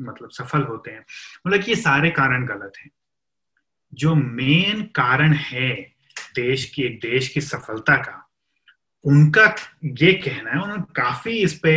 [0.00, 1.04] मतलब सफल होते हैं।
[1.46, 2.90] मतलब कि ये सारे कारण गलत हैं।
[3.94, 5.70] जो मेन कारण है
[6.34, 8.26] देश की एक देश की सफलता का,
[9.04, 11.72] उनका ये कहना है, उन्होंने काफ़ी इस पे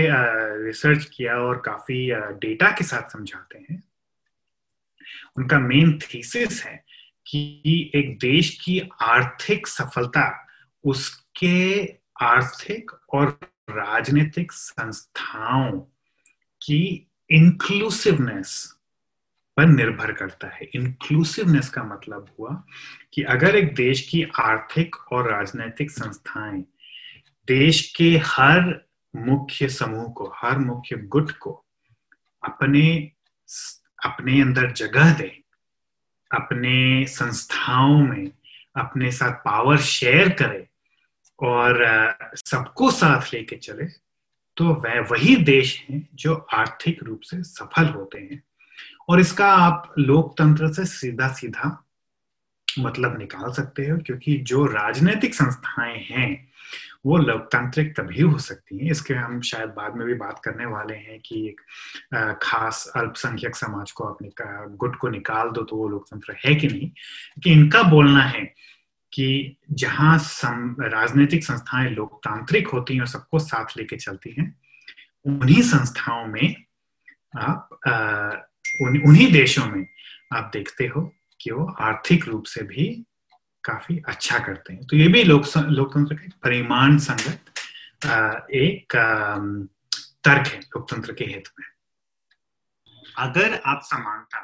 [0.65, 3.83] रिसर्च किया और काफ़ी डेटा के साथ समझाते हैं।
[5.37, 6.83] उनका मेन थीसिस है
[7.27, 10.47] कि एक देश की आर्थिक सफलता,
[10.83, 11.85] उसके
[12.21, 15.79] आर्थिक और राजनीतिक संस्थाओं
[16.61, 18.75] की इंक्लूसिवनेस
[19.57, 22.63] पर निर्भर करता है। इंक्लूसिवनेस का मतलब हुआ
[23.13, 26.63] कि अगर एक देश की आर्थिक और राजनीतिक संस्थाएँ
[27.47, 28.85] देश के हर
[29.15, 31.51] मुख्य समूह को, हर मुख्य गुट को
[32.43, 33.11] अपने
[34.05, 35.31] अपने अंदर जगह दे,
[36.31, 38.31] अपने संस्थाओं में,
[38.75, 40.67] अपने साथ पावर शेयर करे
[41.39, 41.83] और
[42.35, 43.85] सबको साथ लेके चले
[44.57, 48.43] तो वह वही देश हैं जो आर्थिक रूप से सफल होते हैं।
[49.09, 51.79] और इसका आप लोकतंत्र से सीधा सीधा
[52.79, 56.47] मतलब निकाल सकते हो, क्योंकि जो राजनीतिक संस्थाएँ हैं,
[57.05, 60.95] वो लोकतांत्रिक तभी हो सकती हैं। इसके हम शायद बाद में भी बात करने वाले
[60.95, 61.61] हैं कि एक
[62.41, 64.29] खास अल्पसंख्यक समाज को अपने
[64.77, 66.89] गुट को निकाल दो तो वो लोकतंत्र है कि नहीं।
[67.43, 68.43] कि इनका बोलना है
[69.13, 74.55] कि जहाँ राजनीतिक संस्थाएँ लोकतांत्रिक होती हैं और सबको साथ लेके चलती हैं,
[75.25, 76.55] उन्हीं संस्थाओं में
[77.37, 77.69] आप
[78.81, 79.85] उन, उन्हीं देशों में
[80.33, 81.01] आप देखते हो
[81.41, 82.85] कि वो आर्थिक रूप से भी
[83.63, 87.39] काफ़ी अच्छा करते हैं। तो ये भी लोक लोकतंत्र का परिमाण संगत
[88.53, 88.95] एक
[90.23, 91.67] तर्क है लोकतंत्र के हित में।
[93.17, 94.41] अगर आप समानता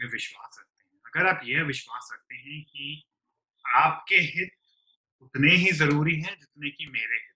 [0.00, 3.02] में विश्वास रखते हैं अगर आप यह विश्वास रखते हैं कि
[3.64, 4.50] आपके हित
[5.22, 7.30] उतने ही ज़रूरी हैं जितने कि मेरे हित।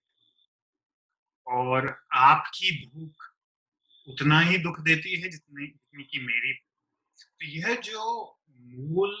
[1.47, 3.28] और आपकी भूख
[4.09, 8.03] उतना ही दुख देती है जितने जितनी की मेरी। तो यह जो
[8.49, 9.13] मूल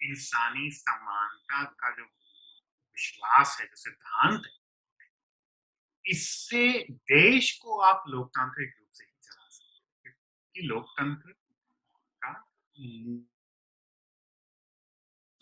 [0.00, 4.54] इंसानी समानता का जो विश्वास है जो सिद्धांत है
[6.04, 6.62] इससे
[7.12, 11.32] देश को आप लोकतांत्रिक रूप से ही चला सकते क्योंकि लोकतंत्र
[12.22, 12.32] का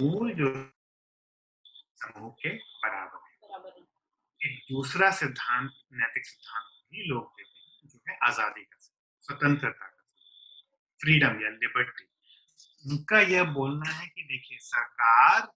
[0.01, 0.49] मूल जो
[1.97, 3.33] समूह के बराबर है।
[4.41, 7.54] एक दूसरा सिद्धांत नैतिक सिद्धांत भी लोग देते
[8.07, 8.79] हैं आज़ादी का
[9.25, 10.03] स्वतंत्रता का
[11.01, 12.11] फ्रीडम या लिबर्टी
[12.85, 15.53] उनका यह बोलना है कि देखिए, सरकार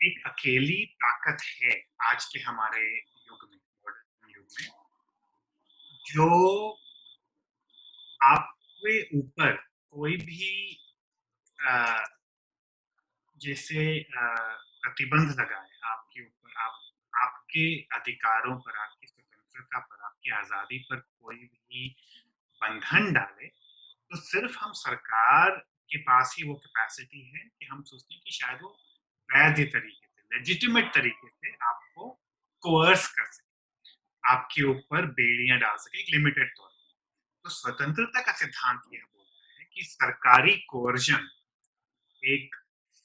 [0.00, 1.72] एक अकेली ताकत है
[2.10, 4.68] आज के हमारे युग में मॉडर्न युग में,
[6.04, 6.28] जो
[8.20, 9.52] आपके ऊपर
[9.92, 10.80] कोई भी
[13.36, 16.80] जैसे प्रतिबंध लगाए, आपके ऊपर, आप,
[17.14, 19.03] आपके अधिकारों पर, आपकी
[19.54, 21.88] स्वतंत्रता पर आपकी आज़ादी पर कोई भी
[22.62, 25.50] बंधन डाले तो सिर्फ़ हम सरकार
[25.90, 28.70] के पास ही वो कैपेसिटी है कि हम सोचते हैं कि शायद वो
[29.28, 32.08] वैध तरीके से लेजिटिमेट तरीके से आपको
[32.64, 33.92] कोर्स कर सके,
[34.24, 36.92] आपके ऊपर बेड़ियाँ डाल सके एक लिमिटेड तौर पर
[37.44, 41.28] तो स्वतंत्रता का सिद्धांत यह बोलता है कि सरकारी कोर्जन
[42.22, 42.56] एक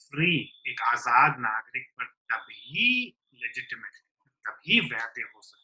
[0.02, 0.36] फ्री
[0.68, 2.86] एक आज़ाद नागरिक पर तभी
[3.34, 3.98] लेजिटिमेट
[4.46, 5.59] तभी वैध हो सकता है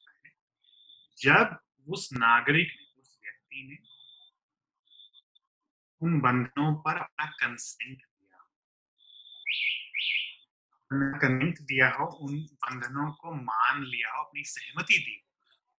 [1.17, 3.77] जब उस नागरिक ने उस व्यक्ति ने
[6.01, 8.37] उन बंधनों पर अपना कंसेंट दिया
[11.19, 15.31] कमेंट दिया हो, उन बंधनों को मान लिया हो, अपनी सहमति दी हो,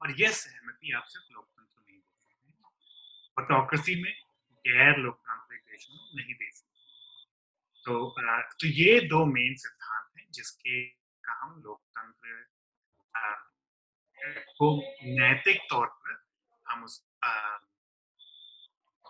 [0.02, 2.02] और यह सहमति आप सिर्फ़ लोकतंत्र में ही
[3.38, 4.12] ऑटोक्रेसी में
[4.64, 6.66] गैर लोकतांत्रिक देशों में नहीं दे सकते।
[7.84, 8.14] तो
[8.60, 10.84] तो ये दो मेन सिद्धांत हैं जिसके
[11.24, 12.44] का हम लोकतंत्र
[14.24, 16.22] को नैतिक तौर पर
[16.68, 17.06] हम उस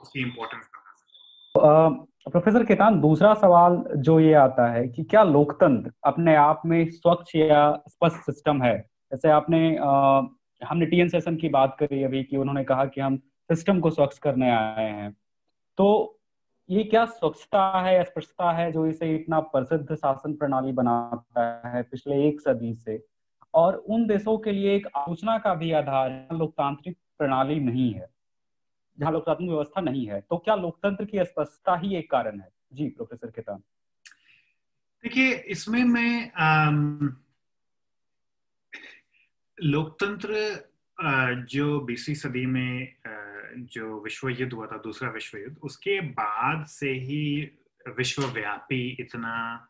[0.02, 5.92] उसकी इम्पोर्टेंस बता सकते प्रोफेसर केतान दूसरा सवाल जो ये आता है कि क्या लोकतंत्र
[6.04, 8.78] अपने आप में स्वच्छ या स्पष्ट सिस्टम है?
[8.80, 10.22] जैसे आपने आ,
[10.64, 14.18] हमने टीएन सेशन की बात करी अभी कि उन्होंने कहा कि हम सिस्टम को स्वच्छ
[14.18, 15.16] करने आए हैं।
[15.78, 16.18] तो
[16.70, 22.28] ये क्या स्वच्छता है स्पष्टता है जो इसे इतना प्रसिद्ध शासन प्रणाली बनाता है पिछले
[22.28, 23.15] एक सदी से?
[23.56, 28.08] और उन देशों के लिए एक आलोचना का भी आधार लोकतांत्रिक प्रणाली नहीं है,
[28.98, 32.48] जहाँ लोकतांत्रिक व्यवस्था नहीं है। तो क्या लोकतंत्र की स्पष्टता ही एक कारण है?
[32.72, 33.62] जी, प्रोफेसर केतान
[35.04, 36.30] देखिए, इसमें मैं
[39.58, 40.34] लोकतंत्र
[41.50, 42.92] जो बीसवीं सदी में
[43.72, 47.50] जो विश्व युद्ध हुआ था, दूसरा विश्व युद्ध, उसके बाद से ही
[47.88, 49.68] विश्वव्यापी इतना,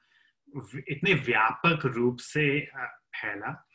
[0.88, 3.65] इतने व्यापक रूप से फैला।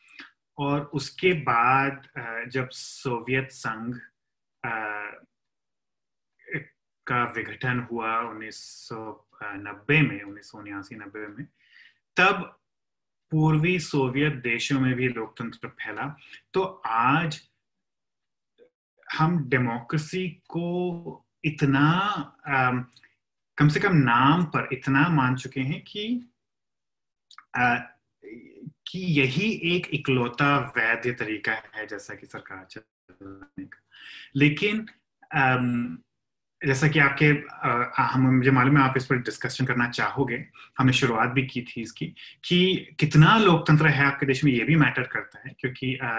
[0.62, 2.08] और उसके बाद
[2.48, 3.94] जब सोवियत संघ
[7.06, 11.46] का विघटन हुआ 1990 में उन्नीस सौ नब्बे में
[12.16, 12.58] तब
[13.30, 16.06] पूर्वी सोवियत देशों में भी लोकतंत्र फैला।
[16.54, 17.40] तो आज
[19.06, 20.66] हम डेमोक्रेसी को
[21.44, 21.88] इतना
[22.46, 22.70] आ,
[23.58, 26.04] कम से कम नाम पर इतना मान चुके हैं कि
[27.56, 27.74] आ,
[28.92, 33.78] कि यही एक इकलौता वैध तरीका है जैसा कि सरकार चलाने का।
[34.36, 34.86] लेकिन
[36.66, 37.26] जैसा कि आपके
[38.02, 40.36] हम मुझे मालूम है आप इस पर डिस्कशन करना चाहोगे।
[40.78, 42.06] हमने शुरुआत भी की थी इसकी
[42.44, 46.10] कि कितना लोकतंत्र है आपके देश में ये भी मैटर करता है क्योंकि आ,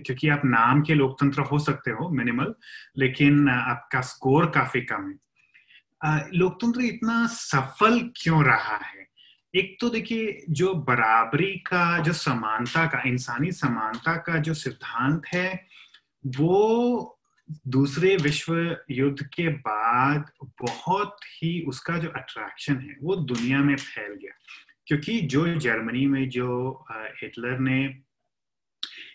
[0.00, 2.54] क्योंकि आप नाम के लोकतंत्र हो सकते हो मिनिमल
[2.98, 9.09] लेकिन आपका स्कोर काफ़ी कम है। लोकतंत्र इतना सफल क्यों रहा है?
[9.54, 15.66] एक तो देखिए, जो बराबरी का, जो समानता का, इंसानी समानता का जो सिद्धांत है,
[16.26, 17.20] वो
[17.68, 24.12] दूसरे विश्व युद्ध के बाद बहुत ही उसका जो अट्रैक्शन है, वो दुनिया में फैल
[24.12, 24.32] गया।
[24.86, 27.98] क्योंकि जो जर्मनी में जो हिटलर ने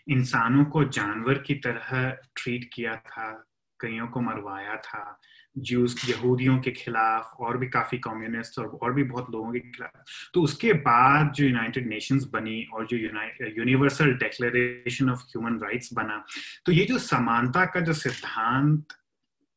[0.08, 3.45] इंसानों को जानवर की तरह ट्रीट किया था,
[3.80, 5.19] कईयों को मरवाया था
[5.58, 10.04] जूस यहूदियों के खिलाफ, और भी काफ़ी कम्युनिस्ट और और भी बहुत लोगों के खिलाफ।
[10.34, 16.24] तो उसके बाद जो यूनाइटेड नेशंस बनी और जो universal declaration of human rights बना
[16.65, 18.98] तो ये जो समानता का जो सिद्धांत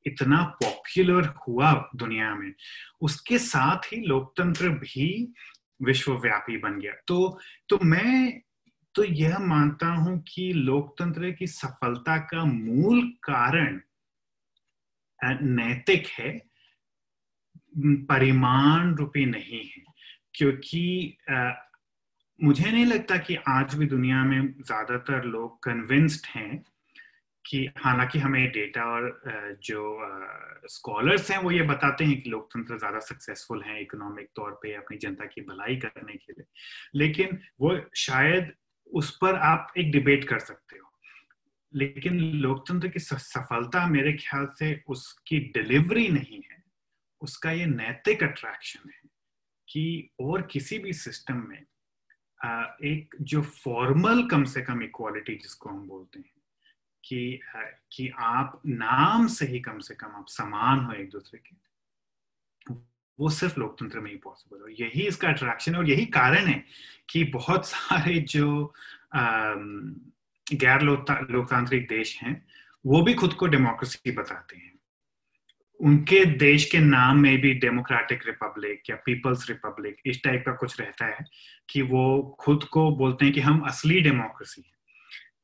[0.07, 2.53] इतना पॉपुलर हुआ दुनिया में,
[3.01, 5.33] उसके साथ ही लोकतंत्र भी
[5.81, 8.41] विश्वव्यापी बन गया। तो तो मैं
[8.95, 13.81] तो यह मानता हूँ कि लोकतंत्र की सफलता का मूल कारण
[15.23, 16.31] नैतिक है
[18.09, 19.85] परिमाण रूपी नहीं है।
[20.35, 21.51] क्योंकि आ,
[22.41, 26.63] मुझे नहीं लगता कि आज भी दुनिया में ज़्यादातर लोग कन्विंस्ड हैं
[27.45, 29.83] कि हालाँकि हमें डेटा और जो
[30.69, 34.99] स्कॉलर्स हैं वो ये बताते हैं कि लोकतंत्र ज़्यादा सक्सेसफुल हैं इकोनॉमिक तौर पे अपनी
[34.99, 36.45] जनता की भलाई करने के लिए।
[36.95, 38.53] लेकिन वो शायद
[38.91, 40.88] उस पर आप एक डिबेट कर सकते हो।
[41.73, 46.63] लेकिन लोकतंत्र की सफलता मेरे ख्याल से उसकी डिलीवरी नहीं है।
[47.23, 49.09] उसका ये नैतिक अट्रैक्शन है
[49.69, 51.63] कि और किसी भी सिस्टम में
[52.85, 56.31] एक जो फॉर्मल कम से कम इक्वालिटी जिसको हम बोलते हैं,
[57.05, 57.41] कि
[57.93, 61.57] कि आप नाम से ही कम से कम आप समान हो एक दूसरे के,
[63.19, 66.63] वो सिर्फ़ लोकतंत्र में ही पॉसिबल हो। यही इसका अट्रैक्शन है और यही कारण है
[67.11, 68.73] कि बहुत सारे जो
[70.53, 72.43] गैर लोकतांत्रिक देश हैं,
[72.85, 74.73] वो भी खुद को डेमोक्रेसी बताते हैं।
[75.81, 80.81] उनके देश के नाम में भी डेमोक्रेटिक रिपब्लिक या पीपल्स रिपब्लिक इस टाइप का कुछ
[80.81, 81.25] रहता है
[81.71, 84.77] कि वो खुद को बोलते हैं कि हम असली डेमोक्रेसी है।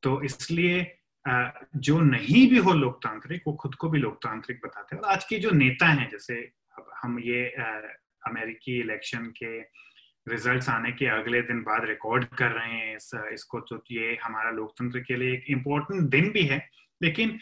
[0.02, 5.10] तो इसलिए जो नहीं भी हो लोकतांत्रिक, वो खुद को भी लोकतांत्रिक बताते हैं। और
[5.10, 6.34] आज के जो नेता हैं, जैसे
[7.02, 7.46] हम ये
[8.26, 9.60] अमेरिकी इलेक्शन के
[10.28, 14.50] रिजल्ट्स आने के अगले दिन बाद रिकॉर्ड कर रहे हैं इस, इसको तो ये हमारा
[14.50, 16.68] लोकतंत्र के लिए एक इम्पोर्टेंट दिन भी है।
[17.02, 17.38] लेकिन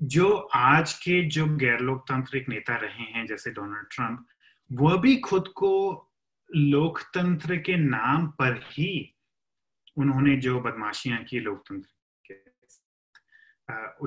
[0.00, 4.26] जो आज के जो गैर लोकतांत्रिक नेता रहे हैं जैसे डोनाल्ड ट्रंप
[4.72, 5.70] वह भी खुद को
[6.56, 9.14] लोकतंत्र के नाम पर ही
[9.96, 11.88] उन्होंने जो बदमाशियाँ की लोकतंत्र
[12.24, 12.34] के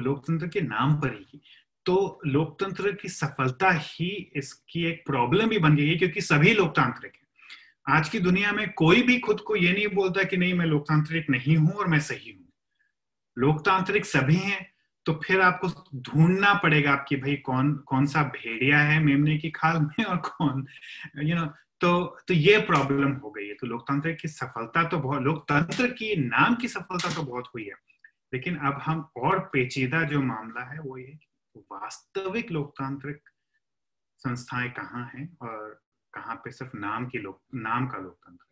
[0.02, 1.42] लोकतंत्र के नाम पर ही
[1.86, 7.21] तो लोकतंत्र की सफलता ही इसकी एक प्रॉब्लम भी बन गई है क्योंकि सभी लोकतांत्रिक
[7.86, 11.30] आज की दुनिया में कोई भी खुद को ये नहीं बोलता कि नहीं, मैं लोकतांत्रिक
[11.30, 12.48] नहीं हूँ और मैं सही हूँ।
[13.38, 14.68] लोकतांत्रिक सभी हैं
[15.06, 15.68] तो फिर आपको
[16.00, 20.66] ढूंढना पड़ेगा आपकी, भाई, कौन कौन सा भेड़िया है मेमने की खाल में और कौन
[21.24, 21.46] यू नो
[21.82, 26.16] तो तो ये प्रॉब्लम हो गई है। तो लोकतंत्र की सफलता तो बहुत, लोकतंत्र की
[26.16, 27.76] नाम की सफलता तो बहुत हुई है।
[28.34, 31.18] लेकिन अब हम और पेचीदा जो मामला है, वो ये
[31.56, 33.30] वास्तविक लोकतांत्रिक
[34.20, 35.82] संस्थाएँ कहाँ हैं और
[36.14, 38.52] कहाँ पे सिर्फ़ नाम की लोक नाम का लोकतंत्र है?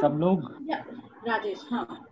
[0.00, 0.44] सब लोग
[1.28, 2.06] राजेश हाँ।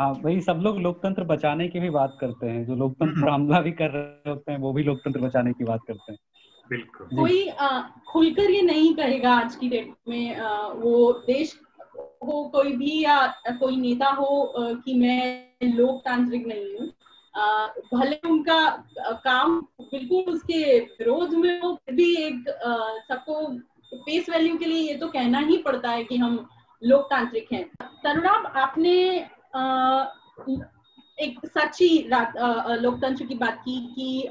[0.00, 3.60] हाँ वही सब लोग लोकतंत्र बचाने की भी बात करते हैं। जो लोकतंत्र पर हमला
[3.60, 6.18] भी कर रहे होते हैं वो भी लोकतंत्र बचाने की बात करते हैं।
[6.70, 7.48] बिल्कुल। कोई
[8.08, 11.60] खुलकर ये नहीं कहेगा आज की डेट में आ, वो देश
[11.98, 16.88] हो कोई भी या कोई नेता हो आ, कि मैं लोकतांत्रिक नहीं हूँ।
[17.94, 18.60] भले उनका
[19.24, 22.44] काम बिल्कुल उसके विरोध में हो, फिर भी एक
[23.08, 23.46] सबको
[23.96, 26.48] फेस वैल्यू के लिए ये तो कहना ही पड़ता है कि हम
[26.82, 27.64] लोकतांत्रिक हैं।
[28.04, 28.96] तरुणाब आपने
[31.18, 34.28] एक सच्ची लोकतंत्र की बात की कि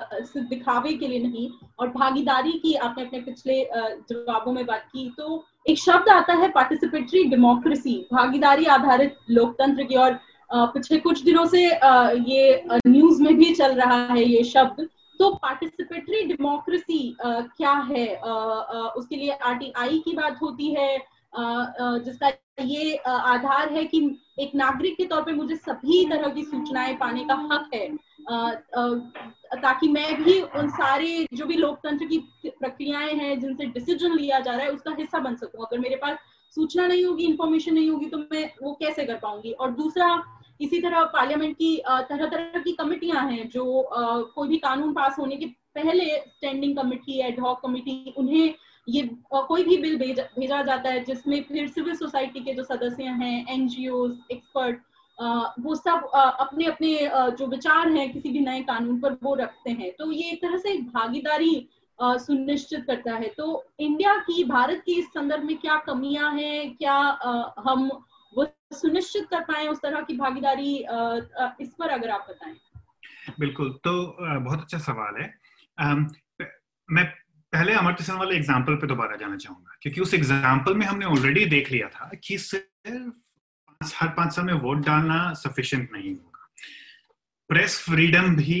[0.00, 3.62] सिर्फ़ दिखावे के लिए नहीं और भागीदारी की आपने अपने पिछले
[4.10, 9.96] जवाबों में बात की तो एक शब्द आता है पार्टिसिपेटरी डेमोक्रेसी भागीदारी आधारित लोकतंत्र की
[9.96, 10.18] और
[10.50, 14.88] पिछले कुछ दिनों से ये न्यूज़ में भी चल रहा है ये शब्द।
[15.20, 18.06] तो पार्टिसिपेटरी डेमोक्रेसी क्या है?
[18.16, 20.98] उसके लिए आरटीआई की बात होती है।
[21.34, 22.28] जिसका
[22.64, 23.98] ये आधार है कि
[24.40, 27.88] एक नागरिक के तौर पे मुझे सभी तरह की सूचनाएँ पाने का हक है।
[29.56, 34.52] ताकि मैं भी उन सारे जो भी लोकतंत्र की प्रक्रियाएँ हैं, जिनसे डिसीज़न लिया जा
[34.52, 36.18] रहा है, उसका हिस्सा बन सकूँ। अगर मेरे पास
[36.54, 39.50] सूचना नहीं होगी इंफॉर्मेशन नहीं होगी तो मैं वो कैसे कर पाऊँगी?
[39.52, 40.14] और दूसरा
[40.60, 43.64] इसी तरह पार्लियामेंट की तरह तरह की कमिटियाँ हैं जो
[44.34, 48.54] कोई भी कानून पास होने के पहले स्टैंडिंग कमिटी एडहॉक कमिटी उन्हें
[48.88, 49.02] ये
[49.32, 53.46] कोई भी बिल भेजा भेजा जाता है, जिसमें फिर सिविल सोसाइटी के जो सदस्य हैं
[53.54, 54.80] एनजीओ एक्सपर्ट
[55.60, 56.96] वो सब अपने अपने
[57.38, 60.58] जो विचार हैं किसी भी नए कानून पर, वो रखते हैं। तो ये एक तरह
[60.58, 65.76] से एक भागीदारी सुनिश्चित करता है। तो इंडिया की, भारत की इस संदर्भ में क्या
[65.86, 66.96] कमियाँ हैं, क्या
[67.66, 67.90] हम
[68.38, 70.74] वो सुनिश्चित कर पाए उस तरह की भागीदारी
[71.60, 72.54] इस पर अगर आप बताएँ।
[73.40, 75.26] बिल्कुल तो बहुत अच्छा सवाल है।
[76.88, 77.04] मैं
[77.52, 81.44] पहले अमर्त्य सेन वाले एग्ज़ाम्पल पे दोबारा जाना चाहूँगा, क्योंकि उस एग्ज़ाम्पल में हमने ऑलरेडी
[81.46, 86.48] देख लिया था कि सिर्फ़ हर पाँच साल में वोट डालना सफिशियंट नहीं होगा।
[87.50, 88.60] प्रेस फ्रीडम भी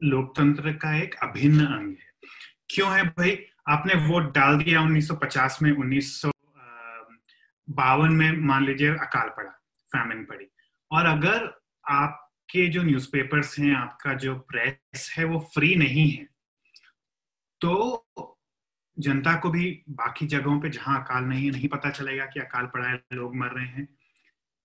[0.00, 2.28] लोकतंत्र का एक अभिन्न अंग है।
[2.70, 3.36] क्यों है भाई?
[3.68, 6.20] आपने वोट डाल दिया 1950 में, उन्नीस
[7.68, 9.50] बावन में मान लीजिए अकाल पड़ा
[9.90, 10.46] फैमिन पड़ी।
[10.90, 11.50] और अगर
[11.84, 16.26] आपके जो न्यूज़पेपर्स हैं आपका जो प्रेस है वो फ्री नहीं है
[17.60, 18.38] तो
[18.96, 22.66] जनता को भी बाकी जगहों पे जहाँ अकाल नहीं है नहीं पता चलेगा कि अकाल
[22.66, 23.88] पड़ा है लोग मर रहे हैं।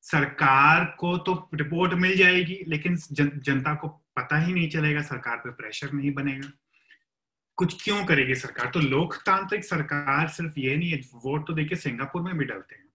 [0.04, 5.38] सरकार को तो रिपोर्ट मिल जाएगी लेकिन जन, जनता को पता ही नहीं चलेगा सरकार
[5.38, 6.52] पे प्रेशर नहीं बनेगा।
[7.58, 8.68] कुछ क्यों करेगी सरकार?
[8.68, 12.89] तो लोकतांत्रिक सरकार सिर्फ़ ये नहीं है वोट तो देखिए सिंगापुर में भी डलते हैं।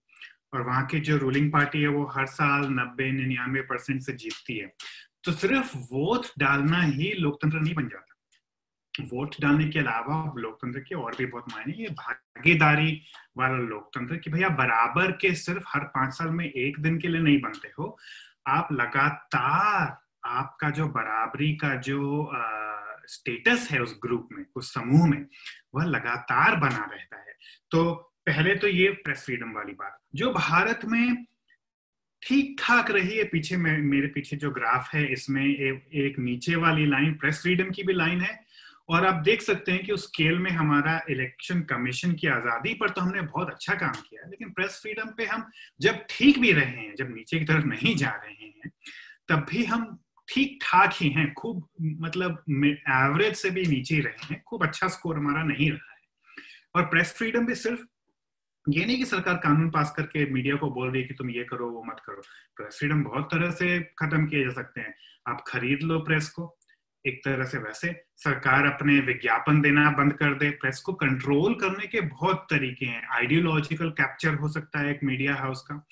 [0.55, 4.57] और वहाँ की जो रूलिंग पार्टी है वो हर साल नब्बे, निन्यानवे परसेंट से जीतती
[4.57, 4.73] है।
[5.23, 8.11] तो सिर्फ़ वोट डालना ही लोकतंत्र नहीं बन जाता।
[9.03, 13.01] वोट डालने के अलावा लोकतंत्र के और भी बहुत मायने ये भागीदारी
[13.37, 17.21] वाला लोकतंत्र कि भैया बराबर के सिर्फ़ हर पाँच साल में एक दिन के लिए
[17.21, 17.97] नहीं बनते हो।
[18.47, 22.31] आप लगातार आपका जो बराबरी का जो
[23.07, 25.25] स्टेटस है उस ग्रुप में, उस समूह में,
[25.75, 27.33] वह लगातार बना रहता है।
[27.71, 31.25] तो पहले तो ये प्रेस फ्रीडम वाली बात। जो भारत में
[32.21, 36.55] ठीक ठाक रही है पीछे में मेरे पीछे जो ग्राफ है इसमें ए, एक नीचे
[36.57, 38.39] वाली लाइन प्रेस फ्रीडम की भी लाइन है।
[38.89, 42.89] और आप देख सकते हैं कि उस स्केल में हमारा इलेक्शन कमीशन की आज़ादी पर
[42.89, 45.45] तो हमने बहुत अच्छा काम किया लेकिन प्रेस फ्रीडम पे हम
[45.81, 48.71] जब ठीक भी रहे हैं जब नीचे की तरफ़ नहीं जा रहे हैं
[49.29, 49.97] तब भी हम
[50.27, 51.67] ठीक ठाक ही हैं। खूब
[52.01, 56.43] मतलब एवरेज से भी नीचे रहे हैं। खूब अच्छा स्कोर हमारा नहीं रहा है।
[56.75, 57.81] और प्रेस फ्रीडम भी सिर्फ़
[58.69, 61.43] ये नहीं कि सरकार कानून पास करके मीडिया को बोल रही है कि तुम ये
[61.43, 62.21] करो, वो मत करो।
[62.55, 64.95] प्रेस फ्रीडम बहुत तरह से खत्म किए जा सकते हैं।
[65.27, 66.57] आप खरीद लो प्रेस को,
[67.05, 71.87] एक तरह से वैसे। सरकार अपने विज्ञापन देना बंद कर दे। प्रेस को कंट्रोल करने
[71.87, 75.85] के बहुत तरीके हैं। आइडियोलॉजिकल कैप्चर हो सकता है एक मीडिया हाउस का।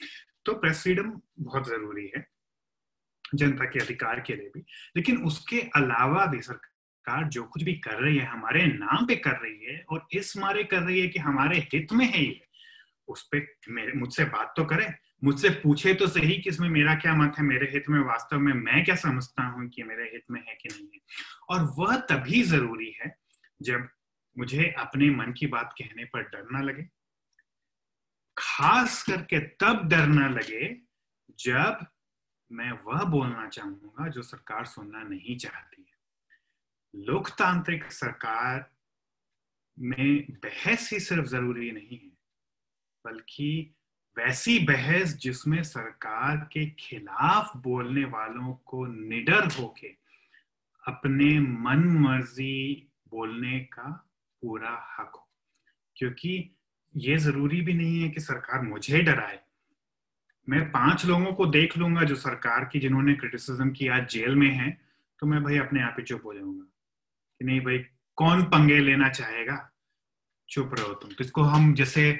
[0.45, 2.26] तो प्रेस फ्रीडम बहुत ज़रूरी है,
[3.36, 4.65] जनता के अधिकार के लिए भी।
[4.95, 9.38] लेकिन उसके अलावा भी सरकार जो कुछ भी कर रही है, हमारे नाम पे कर
[9.38, 12.41] रही है और इस मारे कर रही है कि हमारे हित में है ये।
[13.08, 14.93] उस पर मुझसे बात तो करें।
[15.24, 18.54] मुझसे पूछे तो सही कि इसमें मेरा क्या मत है, मेरे हित में वास्तव में
[18.54, 20.99] मैं क्या समझता हूँ कि मेरे हित में है कि नहीं है?
[21.49, 23.16] और वह तभी ज़रूरी है
[23.62, 23.88] जब
[24.38, 26.84] मुझे अपने मन की बात कहने पर डर ना लगे।
[28.38, 30.76] खास करके तब डर ना लगे
[31.39, 31.86] जब
[32.51, 38.72] मैं वह बोलना चाहूँगा जो सरकार सुनना नहीं चाहती है। लोकतांत्रिक सरकार
[39.80, 42.12] में बहस ही सिर्फ़ ज़रूरी नहीं है।
[43.06, 43.76] बल्कि
[44.18, 49.88] वैसी बहस जिसमें सरकार के खिलाफ बोलने वालों को निडर होके
[50.88, 54.10] अपने मन मर्ज़ी बोलने का
[54.41, 55.30] पूरा हक हो।
[55.95, 56.56] क्योंकि
[56.97, 59.39] ये ज़रूरी भी नहीं है कि सरकार मुझे डराए।
[60.49, 64.82] मैं पाँच लोगों को देख लूँगा जो सरकार की, जिन्होंने क्रिटिसिज्म किया, जेल में है
[65.20, 66.66] तो मैं भाई अपने आप ही चुप हो जाऊँगा।
[67.39, 67.86] कि नहीं भाई,
[68.16, 69.72] कौन पंगे लेना चाहेगा?
[70.50, 72.12] चुप रहो तुम तो इसको हम जैसे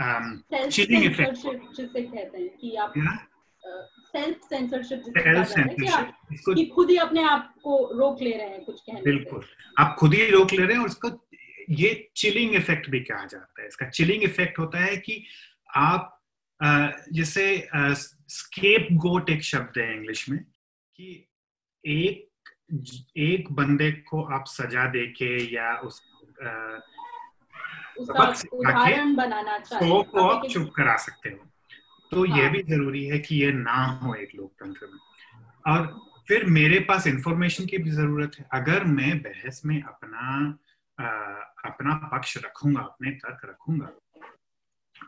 [0.00, 1.36] चीटिंग इफ़ेक्ट
[1.76, 2.92] जिसे कहते हैं कि आप
[4.06, 5.02] सेल्फ सेंसरशिप
[5.78, 9.44] जिसे कि खुद ही अपने आप को रोक ले रहे हैं कुछ कहने बिल्कुल।
[9.78, 11.10] आप खुद ही रोक ले रहे हैं और इसको
[11.70, 15.24] ये चिलिंग इफ़ेक्ट भी कहा जाता है। इसका चिलिंग इफ़ेक्ट होता है कि
[15.76, 16.18] आप
[17.12, 17.68] जैसे
[18.28, 20.38] स्केप गोट एक शब्द है इंग्लिश में
[20.96, 21.28] कि
[21.84, 22.28] एक
[23.18, 26.02] एक बंदे को आप सजा देके या उस
[27.98, 31.46] उदाहरण बनाना चाहिए को आप चुप करा सकते हो।
[32.12, 32.38] तो हाँ.
[32.38, 34.98] ये भी ज़रूरी है कि ये ना हो एक लोकतंत्र में।
[35.66, 35.86] और
[36.28, 40.58] फिर मेरे पास इंफॉर्मेशन की भी ज़रूरत है। अगर मैं बहस में अपना
[40.98, 41.04] आ,
[41.64, 43.86] अपना पक्ष रखूँगा अपने तर्क रखूँगा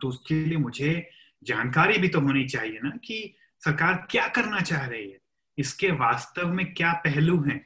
[0.02, 1.10] तो उसके लिए मुझे
[1.42, 5.18] जानकारी भी तो होनी चाहिए ना कि सरकार क्या करना चाह रही है।
[5.58, 7.58] इसके वास्तव में क्या पहलू हैं?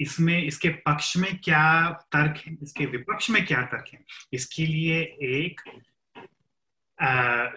[0.00, 2.56] इसमें, इसके पक्ष में क्या तर्क है?
[2.62, 4.04] इसके विपक्ष में क्या तर्क है?
[4.32, 5.60] इसके लिए एक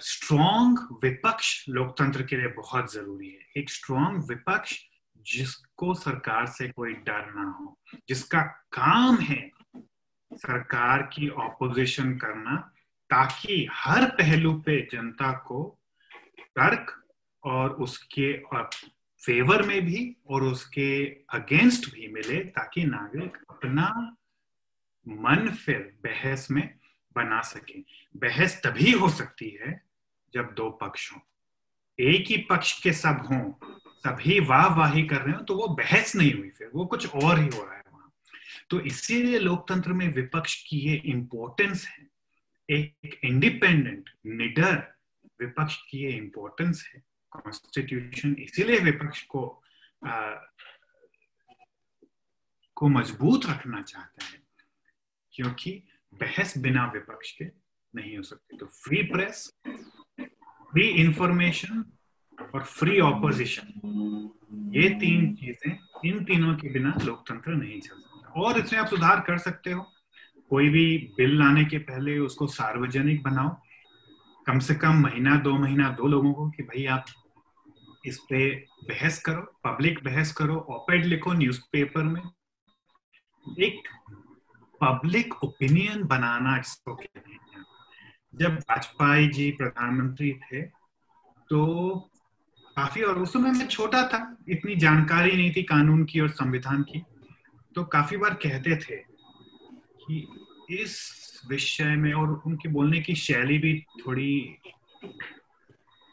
[0.02, 4.78] स्ट्रॉन्ग विपक्ष लोकतंत्र के लिए बहुत ज़रूरी है। एक स्ट्रॉन्ग विपक्ष
[5.26, 7.78] जिसको सरकार से कोई डर ना हो,
[8.08, 8.42] जिसका
[8.74, 9.52] काम है
[10.32, 12.56] सरकार की ऑपोजिशन करना,
[13.10, 15.64] ताकि हर पहलू पे जनता को
[16.56, 16.94] तर्क
[17.44, 18.32] और उसके
[19.22, 23.88] फेवर में भी और उसके अगेंस्ट भी मिले ताकि नागरिक अपना
[25.08, 26.64] मन फिर बहस में
[27.16, 27.80] बना सके।
[28.18, 29.82] बहस तभी हो सकती है
[30.34, 31.22] जब दो पक्ष हो।
[32.00, 33.52] एक ही पक्ष के सब हों,
[33.98, 37.40] सभी वाह वाही कर रहे हो तो वो बहस नहीं हुई फिर, वो कुछ और
[37.40, 38.12] ही हो रहा है वहाँ।
[38.70, 42.08] तो इसीलिए लोकतंत्र में विपक्ष की ये इंपॉर्टेंस है।
[42.70, 44.76] एक इंडिपेंडेंट निडर
[45.42, 47.02] विपक्ष की ये इंपॉर्टेंस है।
[47.32, 49.64] कॉन्स्टिट्यूशन इसीलिए विपक्ष को
[50.06, 50.32] आ,
[52.76, 54.42] को मज़बूत रखना चाहता है
[55.34, 55.72] क्योंकि
[56.14, 57.46] बहस बिना विपक्ष के
[57.94, 59.50] नहीं हो सकती। तो फ्री प्रेस
[60.72, 61.84] फ्री इंफॉर्मेशन
[62.56, 63.68] और फ्री ऑपोजिशन
[64.76, 69.20] ये तीन चीज़ें इन तीनों के बिना लोकतंत्र नहीं चल सकता। और इसमें आप सुधार
[69.20, 69.82] कर सकते हो।
[70.50, 73.50] कोई भी बिल लाने के पहले उसको सार्वजनिक बनाओ।
[74.48, 77.06] कम से कम महीना दो महीना दो लोगों को कि भाई आप
[78.06, 78.50] इस पे
[78.84, 82.22] बहस करो पब्लिक बहस करो ऑपेड लिखो न्यूज़पेपर में।
[83.46, 83.88] एक
[84.82, 87.66] पब्लिक ओपिनियन बनाना जिसको कहते हैं।
[88.36, 90.62] जब वाजपेयी जी प्रधानमंत्री थे
[91.50, 92.10] तो
[92.76, 96.84] काफ़ी, और उस समय मैं छोटा था, इतनी जानकारी नहीं थी कानून की और संविधान
[96.84, 97.04] की
[97.76, 98.96] तो काफ़ी बार कहते थे
[100.04, 100.28] कि
[100.70, 104.58] इस विषय में और उनके बोलने की शैली भी थोड़ी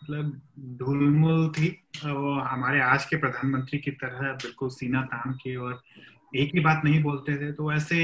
[0.09, 0.40] मतलब
[0.78, 1.68] ढुलमुल थी।
[2.04, 5.82] वो हमारे आज के प्रधानमंत्री की तरह बिल्कुल सीना तान के और
[6.36, 7.98] एक ही बात नहीं बोलते थे तो ऐसे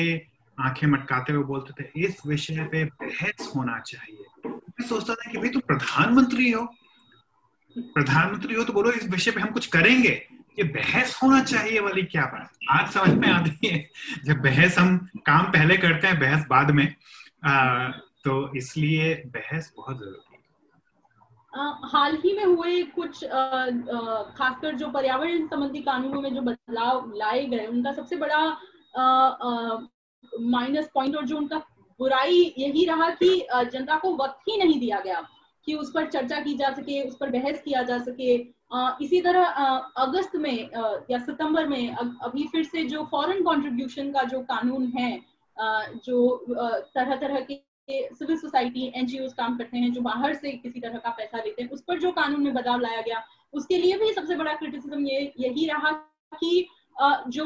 [0.59, 5.38] आँखें मटकाते हुए बोलते थे इस विषय पे बहस होना चाहिए। मैं सोचता था कि
[5.38, 6.64] भाई तुम प्रधानमंत्री हो।
[7.76, 10.14] प्रधानमंत्री हो तो बोलो इस विषय पे हम कुछ करेंगे।
[10.59, 12.50] ये बहस होना चाहिए वाली क्या बात?
[12.70, 13.88] आज समझ में आती है।
[14.24, 14.96] जब बहस हम
[15.26, 16.86] काम पहले करते हैं बहस बाद में
[17.44, 17.88] आ,
[18.24, 20.34] तो इसलिए बहस बहुत ज़रूरी
[21.55, 27.66] हाल ही में हुए कुछ खासकर जो पर्यावरण संबंधी कानूनों में जो बदलाव लाए गए,
[27.66, 28.46] उनका सबसे बड़ा
[30.40, 31.59] माइनस पॉइंट और जो उनका
[32.00, 35.22] बुराई यही रहा कि जनता को वक्त ही नहीं दिया गया
[35.66, 38.34] कि उस पर चर्चा की जा सके, उस पर बहस किया जा सके।
[39.05, 39.44] इसी तरह
[39.96, 40.70] अगस्त में
[41.11, 45.20] या सितंबर में अभी फिर से जो फॉरेन कंट्रीब्यूशन का जो कानून है
[46.05, 46.44] जो
[46.94, 47.55] तरह तरह के
[47.89, 51.70] सिविल सोसाइटी एनजीओ काम करते हैं, जो बाहर से किसी तरह का पैसा लेते हैं,
[51.70, 53.22] उस पर जो कानून में बदलाव लाया गया,
[53.55, 55.91] उसके लिए भी सबसे बड़ा क्रिटिसिज्म ये, यही रहा
[56.32, 56.66] कि
[56.97, 57.45] जो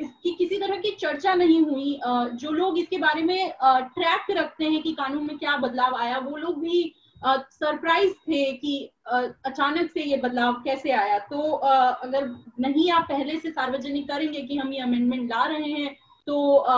[0.00, 1.98] इसकी किसी तरह की चर्चा नहीं हुई
[2.34, 6.36] जो लोग इसके बारे में ट्रैक रखते हैं कि कानून में क्या बदलाव आया, वो
[6.36, 6.94] लोग भी
[7.24, 12.28] सरप्राइज़ थे कि अचानक से ये बदलाव कैसे आया। तो अगर
[12.60, 15.96] नहीं आप पहले से सार्वजनिक करेंगे कि हम ये अमेंडमेंट ला रहे हैं
[16.28, 16.36] तो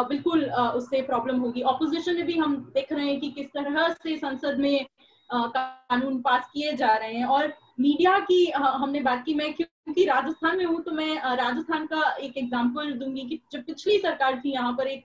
[0.08, 4.16] बिल्कुल उससे प्रॉब्लम होगी। ऑपोजिशन में भी हम देख रहे हैं कि किस तरह से
[4.16, 4.86] संसद में
[5.30, 10.56] कानून पास किए जा रहे हैं और मीडिया की हमने बात की। मैं क्योंकि राजस्थान
[10.58, 14.72] में हूँ तो मैं राजस्थान का एक एग्जांपल दूँगी कि जब पिछली सरकार थी, यहाँ
[14.72, 15.04] पर एक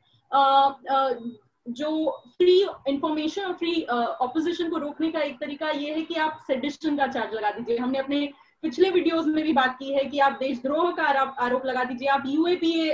[1.68, 6.44] जो फ्री इंफॉर्मेशन और फ्री ऑपोजिशन को रोकने का एक तरीका ये है कि आप
[6.48, 8.26] सेडिशन का चार्ज लगा दीजिए। हमने अपने
[8.66, 11.04] पिछले वीडियोस में भी बात की है कि आप देशद्रोह का
[11.40, 12.86] आरोप लगा दीजिए, आप यूएपीए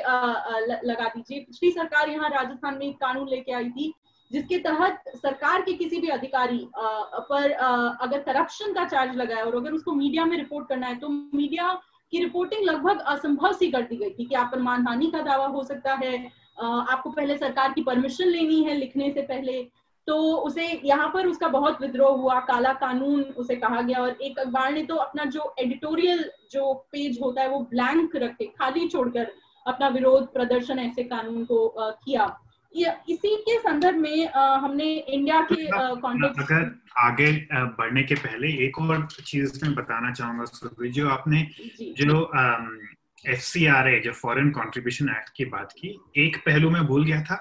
[0.84, 3.94] लगा दीजिए। पिछली सरकार यहाँ राजस्थान में एक कानून लेके आई थी,
[4.32, 9.74] जिसके तहत सरकार के किसी भी अधिकारी पर अगर करप्शन का चार्ज लगाया और अगर
[9.74, 11.72] उसको मीडिया में रिपोर्ट करना है तो मीडिया
[12.14, 15.46] की रिपोर्टिंग लगभग असंभव सी कर दी गई थी कि आप पर मानहानि का दावा
[15.48, 16.18] हो सकता है।
[16.62, 19.62] आपको पहले सरकार की परमिशन लेनी है लिखने से पहले।
[20.08, 24.40] तो उसे यहाँ पर उसका बहुत विद्रोह हुआ काला कानून उसे कहा गया और एक
[24.40, 29.32] अखबार ने तो अपना जो एडिटोरियल जो पेज होता है वो ब्लैंक रखे खाली छोड़कर
[29.66, 32.26] अपना विरोध प्रदर्शन ऐसे कानून को आ, किया।
[33.10, 35.68] इसी के संदर्भ में आ, हमने इंडिया के
[36.02, 41.48] कॉन्टेक्स्ट अगर आगे बढ़ने के पहले एक और चीज़ मैं बताना चाहूँगा जो आपने
[42.02, 42.32] जो।
[43.30, 47.06] एफ़ सी आर ए जो फॉरेन कंट्रीब्यूशन एक्ट की बात की एक पहलू में भूल
[47.06, 47.38] गया था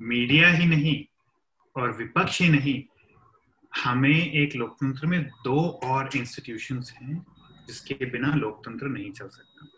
[0.00, 0.94] मीडिया ही नहीं
[1.76, 2.82] और विपक्ष ही नहीं
[3.84, 7.26] हमें एक लोकतंत्र में दो और इंस्टीट्यूशन हैं
[7.66, 9.68] जिसके बिना लोकतंत्र नहीं चल सकता।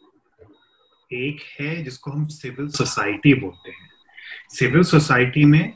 [1.12, 3.90] एक है जिसको हम सिविल सोसाइटी बोलते हैं।
[4.49, 5.74] सिविल सोसाइटी में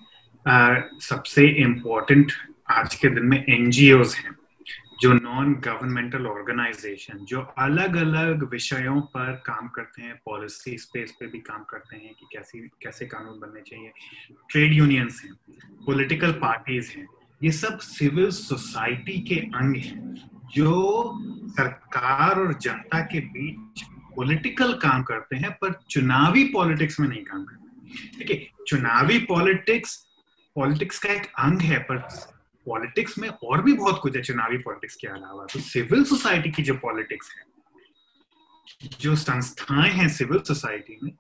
[0.49, 2.33] आ, सबसे इम्पोर्टेंट
[2.71, 4.42] आज के दिन में एनजीओ हैं।
[5.03, 11.27] जो नॉन गवर्नमेंटल ऑर्गेनाइजेशन जो अलग अलग विषयों पर काम करते हैं पॉलिसी स्पेस पे
[11.27, 13.93] भी काम करते हैं कि कैसे कैसे कानून बनने चाहिए।
[14.51, 15.33] ट्रेड यूनियंस हैं
[15.87, 17.07] पॉलिटिकल पार्टीज़ हैं,
[17.41, 20.15] ये सब सिविल सोसाइटी के अंग हैं,
[20.55, 23.83] जो सरकार और जनता के बीच
[24.17, 29.97] पॉलिटिकल काम करते हैं, पर चुनावी पॉलिटिक्स में नहीं काम करते। देखिए चुनावी पॉलिटिक्स
[30.57, 32.09] पॉलिटिक्स का एक अंग है, पर
[32.67, 36.63] पॉलिटिक्स में और भी बहुत कुछ है, चुनावी पॉलिटिक्स के अलावा। तो सिविल सोसाइटी की
[36.63, 37.45] जो पॉलिटिक्स है,
[39.01, 41.13] जो संस्थाएँ हैं सिविल सोसाइटी में,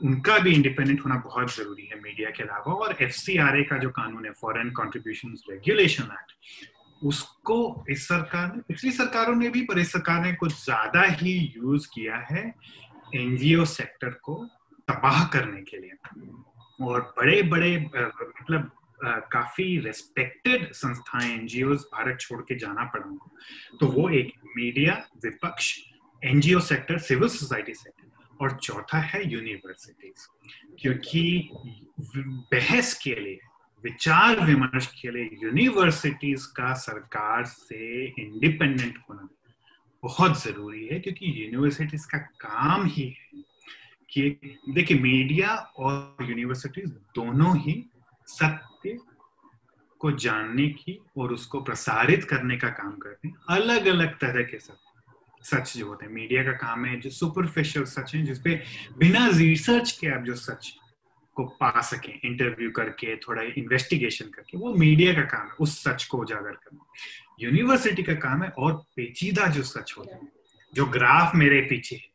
[0.00, 4.26] उनका भी इंडिपेंडेंट होना बहुत ज़रूरी है मीडिया के अलावा। और एफसीआरए का जो कानून
[4.26, 6.66] है फॉरेन कॉन्ट्रीब्यूशन रेगुलेशन एक्ट
[7.02, 11.32] उसको इस सरकार ने, पिछली सरकारों ने भी, पर इस सरकार ने कुछ ज़्यादा ही
[11.56, 12.42] यूज़ किया है
[13.14, 14.34] एनजीओ सेक्टर को
[14.88, 15.92] तबाह करने के लिए।
[16.80, 18.70] और बड़े बड़े मतलब
[19.04, 23.28] काफ़ी रेस्पेक्टेड संस्थाएँ एनजीओ भारत छोड़ के जाना पड़ा
[23.80, 24.94] तो वो एक मीडिया
[25.24, 25.78] विपक्ष
[26.22, 28.06] NGO sector civil society sector
[28.40, 30.26] और चौथा है यूनिवर्सिटीज
[30.80, 31.50] क्योंकि
[32.52, 33.38] बहस के लिए,
[33.84, 39.28] विचार विमर्श के लिए यूनिवर्सिटीज का सरकार से इंडिपेंडेंट होना
[40.02, 43.42] बहुत ज़रूरी है, क्योंकि यूनिवर्सिटीज का काम ही है
[44.10, 44.30] कि,
[44.68, 47.90] देखिए मीडिया और यूनिवर्सिटीज दोनों ही
[48.26, 48.67] सत्य
[49.98, 54.58] को जानने की और उसको प्रसारित करने का काम करते हैं। अलग अलग तरह के
[54.58, 54.78] सत्य
[55.42, 58.62] सच जो होते हैं। मीडिया का काम है, जो सुपरफिशियल सच है, जिसपे
[58.98, 60.74] बिना रिसर्च के आप जो सच
[61.34, 66.04] को पा सके इंटरव्यू करके, थोड़ा इन्वेस्टिगेशन करके, वो मीडिया का काम है, उस सच
[66.04, 66.84] को उजागर करना।
[67.40, 70.32] यूनिवर्सिटी का काम है और पेचीदा जो सच होते हैं,
[70.74, 72.08] जो ग्राफ मेरे पीछे है,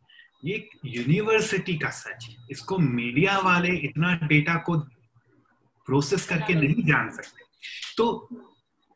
[0.46, 4.78] ये यूनिवर्सिटी का सच है। इसको मीडिया वाले इतना डेटा को
[5.88, 7.46] प्रोसेस करके नहीं जान सकते।
[7.98, 8.06] तो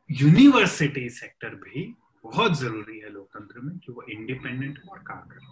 [0.09, 1.93] यूनिवर्सिटी सेक्टर भी
[2.25, 5.45] बहुत ज़रूरी है लोकतंत्र में कि वो इंडिपेंडेंट और काम करें।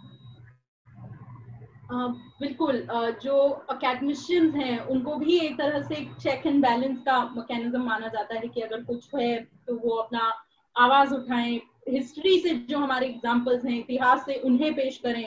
[2.40, 2.86] बिल्कुल
[3.22, 3.36] जो
[3.70, 8.48] अकेडमिशियंस हैं उनको भी एक तरह से चेक एंड बैलेंस का मैकेनिज्म माना जाता है
[8.48, 10.32] कि अगर कुछ है तो वो अपना
[10.76, 15.26] आवाज़ उठाएँ। हिस्ट्री से जो हमारे एग्जांपल्स हैं इतिहास से उन्हें पेश करें।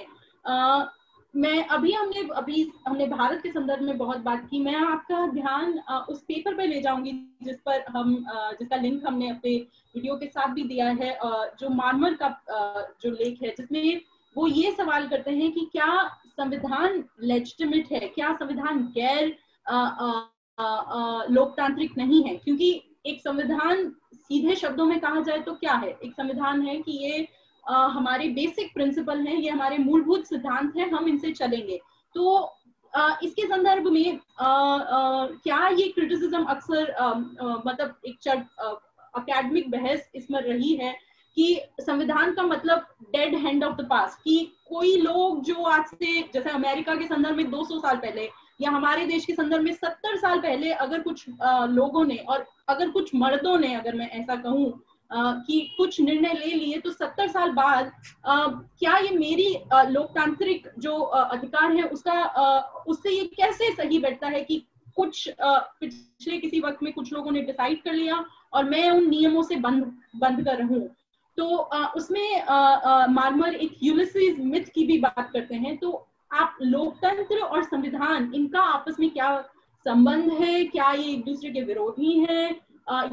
[1.34, 5.78] मैं, अभी हमने अभी हमने भारत के संदर्भ में बहुत बात की। मैं आपका ध्यान
[6.10, 7.12] उस पेपर पे ले जाऊँगी
[7.44, 8.16] जिस पर हम
[8.60, 9.56] जिसका लिंक हमने अपने
[9.96, 11.18] वीडियो के साथ भी दिया है
[11.60, 12.30] जो मानवर का
[13.04, 14.02] जो लेख है, जिसमें
[14.36, 18.00] वो ये सवाल करते हैं कि क्या संविधान लेजिटिमेट है?
[18.00, 19.36] क्या संविधान गैर
[21.32, 22.36] लोकतांत्रिक नहीं है?
[22.36, 22.72] क्योंकि
[23.06, 25.90] एक संविधान सीधे शब्दों में कहा जाए तो क्या है?
[25.90, 27.28] एक संविधान है कि ये
[27.70, 31.80] हमारे बेसिक प्रिंसिपल हैं, ये हमारे मूलभूत सिद्धांत हैं, हम इनसे चलेंगे।
[32.16, 32.56] तो
[33.24, 36.96] इसके संदर्भ में क्या ये क्रिटिसिज्म अक्सर
[37.66, 38.28] मतलब एक
[39.16, 40.96] अकेडमिक बहस इसमें रही है
[41.38, 46.22] कि संविधान का मतलब dead hand of the past कि कोई लोग जो आज से,
[46.34, 48.30] जैसे अमेरिका के संदर्भ में 200 साल पहले,
[48.62, 51.26] या हमारे देश के संदर्भ में 70 साल पहले अगर कुछ
[51.70, 54.72] लोगों ने और अगर कुछ मर्दों ने, अगर मैं ऐसा कहूँ
[55.14, 57.92] कि कुछ निर्णय ले लिए तो सत्तर साल बाद
[58.28, 62.24] क्या ये मेरी लोकतांत्रिक जो अधिकार है उसका
[62.88, 67.42] उससे ये कैसे सही बैठता है कि कुछ पिछले किसी वक्त में कुछ लोगों ने
[67.42, 70.88] डिसाइड कर लिया और मैं उन नियमों से बंद बंद कर रहूँ
[71.38, 71.58] तो
[71.98, 72.44] उसमें
[73.10, 78.62] मार्मर एक यूलिसिस मिथ की भी बात करते हैं तो आप लोकतंत्र और संविधान, इनका
[78.62, 79.42] आपस में क्या
[79.86, 80.64] संबंध है?
[80.66, 82.56] क्या ये एक दूसरे के विरोधी हैं?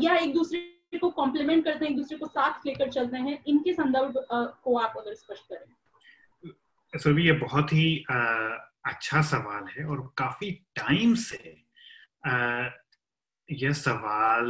[0.01, 3.73] या एक दूसरे को कॉम्प्लीमेंट करते हैं एक दूसरे को साथ लेकर चलते हैं इनके
[3.73, 8.17] संदर्भ को आप अगर स्पष्ट करें। सर ये बहुत ही आ,
[8.85, 11.65] अच्छा सवाल है और काफ़ी टाइम से
[12.27, 12.69] आ,
[13.51, 14.47] यह सवाल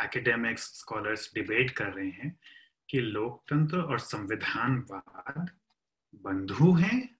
[0.00, 2.38] एकेडमिक्स स्कॉलर्स डिबेट कर रहे हैं
[2.88, 5.50] कि लोकतंत्र और संविधानवाद
[6.14, 7.18] बंधु हैं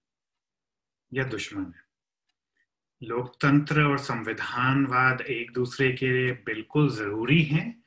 [1.13, 1.82] या दुश्मन है।
[3.03, 7.83] लोकतंत्र और संविधानवाद एक दूसरे के लिए बिल्कुल ज़रूरी हैं,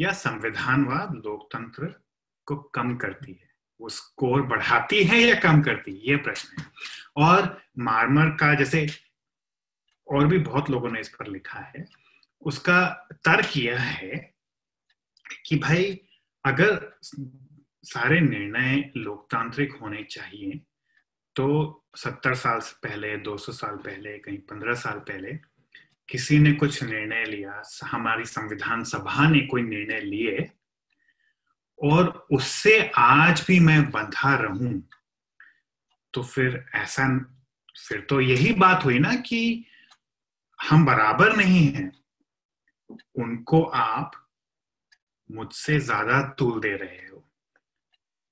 [0.00, 2.02] या संविधानवाद लोकतंत्र
[2.46, 3.50] को कम करती है?
[3.80, 5.98] वो स्कोर बढ़ाती है या कम करती है?
[5.98, 6.66] ये प्रश्न है।
[7.16, 8.86] और मार्मर का जैसे
[10.08, 11.86] और भी बहुत लोगों ने इस पर लिखा है।
[12.42, 14.34] उसका तर्क यह है
[15.46, 16.00] कि भाई,
[16.44, 16.98] अगर
[17.82, 20.60] सारे निर्णय लोकतांत्रिक होने चाहिए
[21.36, 25.32] तो सत्तर साल से पहले, दो सौ साल पहले, कहीं पंद्रह साल पहले,
[26.08, 30.50] किसी ने कुछ निर्णय लिया, हमारी संविधान सभा ने कोई निर्णय लिए,
[31.78, 34.82] और उससे आज भी मैं बंधा रहूँ
[36.14, 37.06] तो फिर ऐसा
[37.88, 39.64] फिर तो यही बात हुई ना कि
[40.60, 41.90] हम बराबर नहीं हैं।
[43.18, 44.12] उनको आप
[45.30, 47.22] मुझसे ज़्यादा तूल दे रहे हो।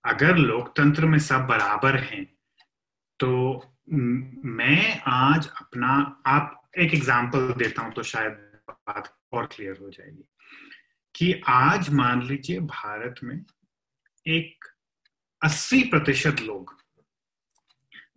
[0.05, 2.25] अगर लोकतंत्र में सब बराबर हैं
[3.21, 3.29] तो
[4.45, 8.33] मैं आज अपना, आप एक एग्जांपल देता हूँ तो शायद
[8.71, 10.25] बात और क्लियर हो जाएगी
[11.15, 13.45] कि आज मान लीजिए भारत में
[14.29, 14.65] एक
[15.45, 16.77] 80 प्रतिशत लोग,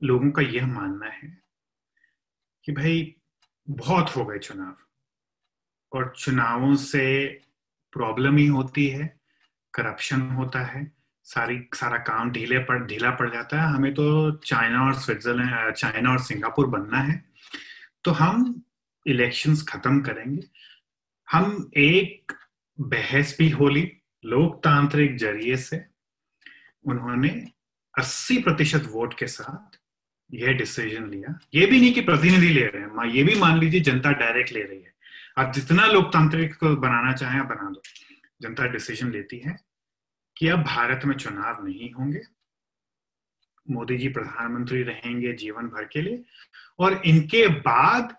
[0.04, 1.42] लोगों का यह मानना है
[2.64, 3.16] कि भाई
[3.70, 4.76] बहुत हो गए चुनाव
[5.92, 7.28] और चुनावों से
[7.92, 9.20] प्रॉब्लम ही होती है
[9.74, 10.97] करप्शन होता है।
[11.28, 16.12] सारी, सारा काम ढीले पड़, ढीला पड़ जाता है। हमें तो चाइना और स्विट्जरलैंड चाइना
[16.12, 17.26] और सिंगापुर बनना है।
[18.04, 18.64] तो हम
[19.06, 20.48] इलेक्शंस खत्म करेंगे।
[21.32, 22.32] हम एक
[22.80, 25.86] बहस भी होली लोकतांत्रिक ज़रिए से,
[26.86, 27.48] उन्होंने
[27.98, 29.80] 80 प्रतिशत वोट के साथ
[30.34, 33.80] यह डिसीज़न लिया। ये भी नहीं कि प्रतिनिधि ले रहे हैं ये भी मान लीजिए
[33.80, 34.94] जनता डायरेक्ट ले रही है।
[35.38, 37.82] आप जितना लोकतांत्रिक बनाना चाहें बना दो
[38.42, 39.67] जनता डिसीज़न लेती है।
[40.38, 42.22] कि अब भारत में चुनाव नहीं होंगे?
[43.66, 46.24] मोदी जी प्रधानमंत्री रहेंगे जीवन भर के लिए,
[46.80, 48.16] और इनके बाद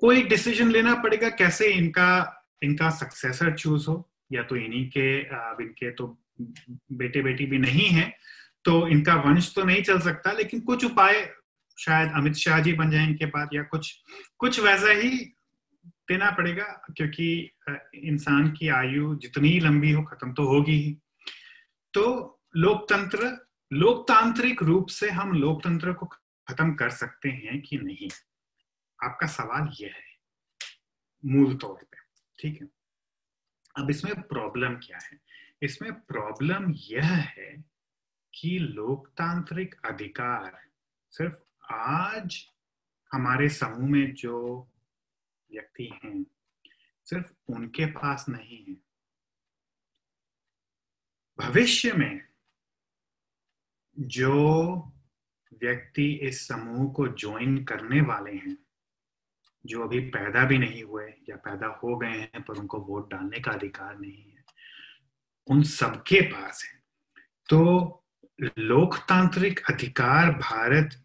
[0.00, 1.28] कोई डिसीज़न लेना पड़ेगा?
[1.30, 4.10] कैसे इनका इनका सक्सेसर चूज़ हो?
[4.32, 6.06] या तो इन्हीं के, अब इनके तो
[6.92, 8.12] बेटे बेटी भी नहीं है
[8.64, 11.14] तो इनका वंश तो नहीं चल सकता, लेकिन कुछ उपाय
[11.78, 13.94] शायद अमित शाह जी बन जाए इनके बाद, या कुछ
[14.38, 15.08] कुछ वैसा ही
[16.08, 16.64] देना पड़ेगा,
[16.96, 17.50] क्योंकि
[17.94, 20.96] इंसान की आयु जितनी लंबी हो, खत्म तो होगी ही।
[21.94, 22.04] तो
[22.56, 28.08] लोकतंत्र, लोकतांत्रिक रूप से हम लोकतंत्र को खत्म कर सकते हैं कि नहीं?
[29.02, 30.16] आपका सवाल यह है,
[31.24, 31.98] मूल तौर पे,
[32.38, 32.68] ठीक है?
[33.76, 35.20] अब इसमें प्रॉब्लम क्या है?
[35.62, 37.64] इसमें प्रॉब्लम यह है
[38.34, 40.70] कि लोकतांत्रिक अधिकार
[41.10, 42.46] सिर्फ़ आज
[43.12, 44.68] हमारे समूह में जो
[45.52, 46.24] व्यक्ति हैं,
[47.04, 48.81] सिर्फ़ उनके पास नहीं है।
[51.38, 52.22] भविष्य में
[54.00, 54.32] जो
[55.62, 58.58] व्यक्ति इस समूह को ज्वाइन करने वाले हैं,
[59.66, 63.40] जो अभी पैदा भी नहीं हुए या पैदा हो गए हैं, पर उनको वोट डालने
[63.40, 64.44] का अधिकार नहीं है,
[65.46, 66.82] उन सबके पास है।
[67.48, 68.04] तो
[68.58, 71.04] लोकतांत्रिक अधिकार भारत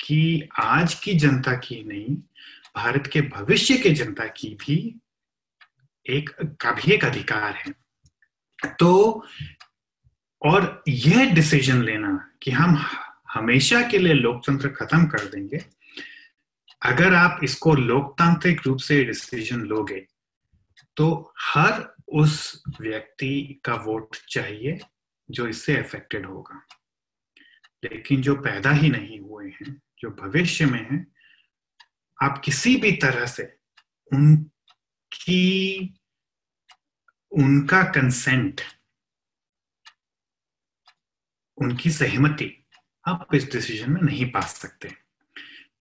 [0.00, 2.16] की, आज की जनता की नहीं,
[2.76, 5.00] भारत के भविष्य के जनता की भी
[6.06, 6.30] एक
[6.60, 7.85] का भी एक अधिकार है।
[8.66, 9.24] तो
[10.42, 12.76] और यह डिसीज़न लेना कि हम
[13.30, 15.64] हमेशा के लिए लोकतंत्र खत्म कर देंगे।
[16.82, 20.06] अगर आप इसको लोकतांत्रिक रूप से डिसीज़न लोगे
[20.96, 24.78] तो हर उस व्यक्ति का वोट चाहिए
[25.30, 26.66] जो इससे अफेक्टेड होगा।
[27.84, 31.06] लेकिन जो पैदा ही नहीं हुए हैं, जो भविष्य में है,
[32.22, 33.42] आप किसी भी तरह से
[34.12, 35.98] उनकी
[37.36, 38.60] उनका कंसेंट
[41.58, 42.64] उनकी सहमति
[43.08, 44.88] आप इस डिसीज़न में नहीं पा सकते।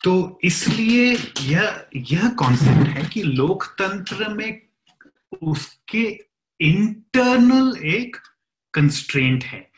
[0.03, 4.61] तो इसलिए यह यह कॉन्सेप्ट है कि लोकतंत्र में
[5.43, 6.03] उसके
[6.59, 8.17] इंटरनल एक
[8.73, 9.71] कंस्ट्रेंट है।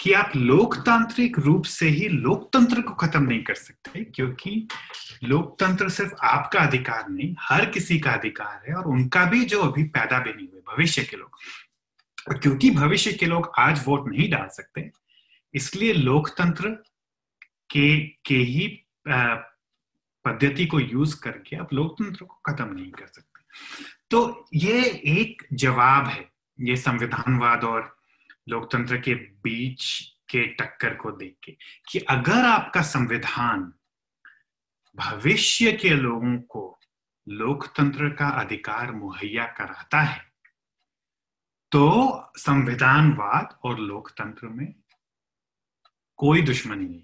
[0.00, 4.66] कि आप लोकतांत्रिक रूप से ही लोकतंत्र को खत्म नहीं कर सकते, क्योंकि
[5.24, 9.84] लोकतंत्र सिर्फ़ आपका अधिकार नहीं, हर किसी का अधिकार है और उनका भी जो अभी
[9.84, 11.38] पैदा भी नहीं हुए, भविष्य के लोग।
[12.32, 14.90] क्योंकि भविष्य के लोग आज वोट नहीं डाल सकते,
[15.54, 16.68] इसलिए लोकतंत्र
[17.70, 18.66] के के ही
[20.24, 23.42] पद्धति को यूज़ करके आप लोकतंत्र को खत्म नहीं कर सकते।
[24.10, 24.84] तो ये
[25.18, 27.96] एक जवाब है, ये संविधानवाद और
[28.48, 31.56] लोकतंत्र के बीच के टक्कर को देख के
[31.88, 33.72] कि अगर आपका संविधान
[34.96, 36.80] भविष्य के लोगों को
[37.28, 40.34] लोकतंत्र का अधिकार मुहैया कराता है
[41.72, 44.74] तो संविधानवाद और लोकतंत्र में
[46.16, 47.02] कोई दुश्मनी नहीं,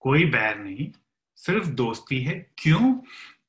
[0.00, 0.92] कोई बैर नहीं,
[1.36, 2.94] सिर्फ़ दोस्ती है। क्यों?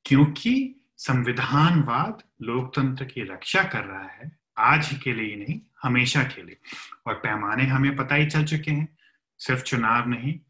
[0.04, 6.42] क्योंकि संविधानवाद लोकतंत्र की रक्षा कर रहा है आज ही के लिए नहीं, हमेशा के
[6.42, 6.56] लिए।
[7.06, 8.98] और पैमाने हमें पता ही चल चुके हैं,
[9.38, 10.40] सिर्फ़ चुनाव नहीं,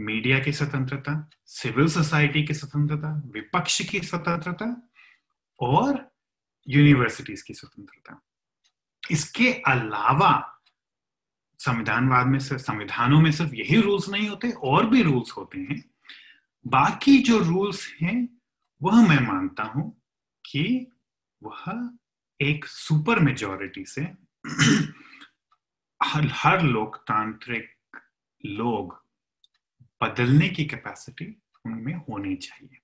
[0.00, 4.90] मीडिया की स्वतंत्रता, सिविल सोसाइटी की स्वतंत्रता, विपक्ष की स्वतंत्रता,
[5.60, 6.14] और
[6.68, 8.22] यूनिवर्सिटीज की स्वतंत्रता।
[9.10, 10.62] इसके अलावा
[11.58, 15.90] संविधानवाद में सिर्फ़, संविधानों में सिर्फ़ यही रूल्स नहीं होते, और भी रूल्स होते हैं।
[16.66, 18.28] बाकी जो रूल्स हैं,
[18.82, 20.02] वह मैं मानता हूँ
[20.46, 20.92] कि
[21.42, 21.90] वह
[22.42, 24.02] एक सुपर मेजोरिटी से
[26.02, 27.70] हर हर लोकतांत्रिक
[28.46, 29.04] लोग
[30.02, 32.78] बदलने की कैपेसिटी उनमें होनी चाहिए।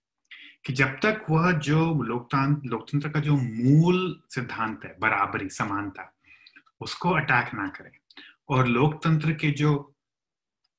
[0.64, 6.16] कि जब तक वह जो लोकतंत्र लोकतंत्र का जो मूल सिद्धांत है, बराबरी, समानता,
[6.80, 7.90] उसको अटैक ना करें,
[8.48, 9.96] और लोकतंत्र के जो,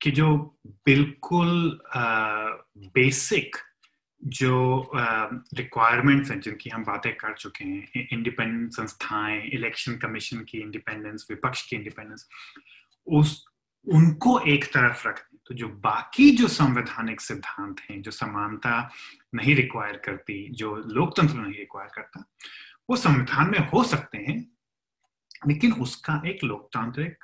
[0.01, 1.81] कि जो बिल्कुल
[2.77, 3.55] बेसिक
[4.23, 4.91] जो
[5.53, 11.69] रिक्वायरमेंट्स हैं जिनकी हम बातें कर चुके हैं इंडिपेंडेंट संस्थाएँ इलेक्शन कमीशन की इंडिपेंडेंस विपक्ष
[11.69, 12.27] की इंडिपेंडेंस
[13.07, 13.45] उस,
[13.87, 18.91] उनको एक तरफ़ रख तो जो बाकी जो संवैधानिक सिद्धांत हैं, जो समानता
[19.35, 22.23] नहीं रिक्वायर करती, जो लोकतंत्र नहीं रिक्वायर करता,
[22.89, 24.51] वो संविधान में हो सकते हैं,
[25.47, 27.23] लेकिन उसका एक लोकतांत्रिक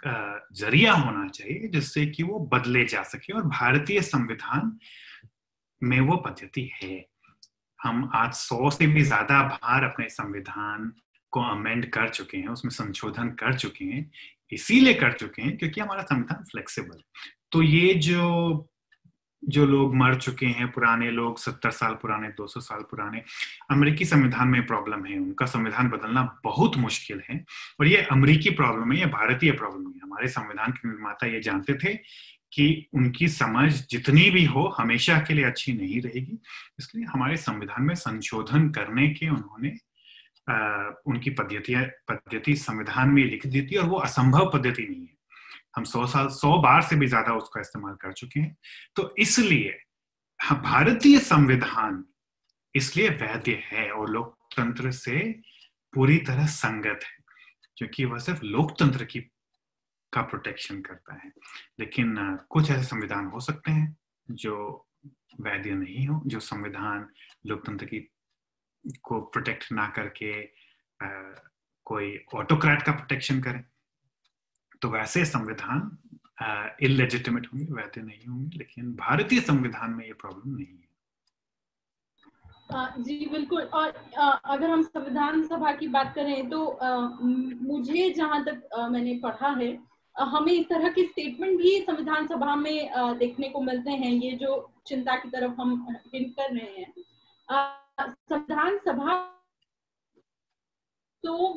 [0.53, 4.77] ज़रिया होना चाहिए जिससे कि वो बदले जा सके और भारतीय संविधान
[5.83, 7.05] में वो पद्धति है।
[7.79, 10.91] हम आज सौ से भी ज़्यादा बार अपने संविधान
[11.33, 14.09] को अमेंड कर चुके हैं, उसमें संशोधन कर चुके हैं,
[14.51, 17.01] इसीलिए कर चुके हैं क्योंकि हमारा संविधान फ्लेक्सिबल
[17.51, 18.69] तो ये जो
[19.43, 23.21] जो लोग मर चुके हैं, पुराने लोग, सत्तर साल पुराने, दो सौ साल पुराने,
[23.71, 27.43] अमेरिकी संविधान में प्रॉब्लम है, उनका संविधान बदलना बहुत मुश्किल है।
[27.79, 31.73] और ये अमेरिकी प्रॉब्लम है, या भारतीय प्रॉब्लम है। हमारे संविधान के निर्माता ये जानते
[31.73, 31.93] थे
[32.53, 36.37] कि उनकी समझ जितनी भी हो हमेशा के लिए अच्छी नहीं रहेगी।
[36.79, 39.77] इसलिए हमारे संविधान में संशोधन करने के उन्होंने
[40.47, 40.55] आ,
[41.07, 41.75] उनकी पद्धति
[42.09, 45.17] पद्धति संविधान में लिख दी थी और वो असंभव पद्धति नहीं है।
[45.75, 48.55] हम सौ साल सौ बार से भी ज़्यादा उसका इस्तेमाल कर चुके हैं।
[48.95, 49.77] तो इसलिए
[50.39, 52.03] भारतीय संविधान
[52.75, 55.19] इसलिए वैध है और लोकतंत्र से
[55.93, 57.23] पूरी तरह संगत है
[57.77, 59.19] क्योंकि वह सिर्फ़ लोकतंत्र की
[60.13, 61.31] का प्रोटेक्शन करता है।
[61.79, 62.15] लेकिन
[62.49, 63.95] कुछ ऐसे संविधान हो सकते हैं
[64.31, 64.55] जो
[65.41, 67.07] वैध नहीं हो जो संविधान
[67.45, 67.99] लोकतंत्र की
[69.03, 70.31] को प्रोटेक्ट ना करके
[70.99, 71.07] आ,
[71.85, 73.63] कोई ऑटोक्रेट का प्रोटेक्शन करे।
[74.81, 75.97] तो वैसे संविधान
[76.81, 80.91] इलेजिटिमेट होंगे वैसे नहीं होंगे लेकिन भारतीय संविधान में ये प्रॉब्लम नहीं है।
[83.03, 83.89] जी बिल्कुल। और
[84.45, 86.59] अगर हम संविधान सभा की बात करें तो
[87.63, 89.71] मुझे जहाँ तक मैंने पढ़ा है
[90.15, 94.69] हमें इस तरह के स्टेटमेंट भी संविधान सभा में देखने को मिलते हैं। ये जो
[94.87, 96.93] चिंता की तरफ़ हम हिंट कर रहे हैं।
[97.49, 99.15] संविधान सभा
[101.23, 101.53] तो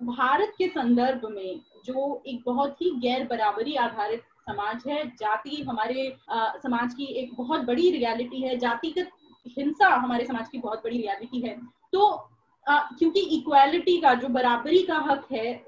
[0.00, 6.16] भारत के संदर्भ में जो एक बहुत ही गैर बराबरी आधारित समाज है, जाति हमारे
[6.30, 9.10] समाज की एक बहुत बड़ी रियलिटी है, जातिगत
[9.48, 11.56] हिंसा हमारे समाज की बहुत बड़ी रियलिटी है।
[11.92, 12.28] तो
[12.66, 15.64] क्योंकि इक्वालिटी का, जो बराबरी का हक है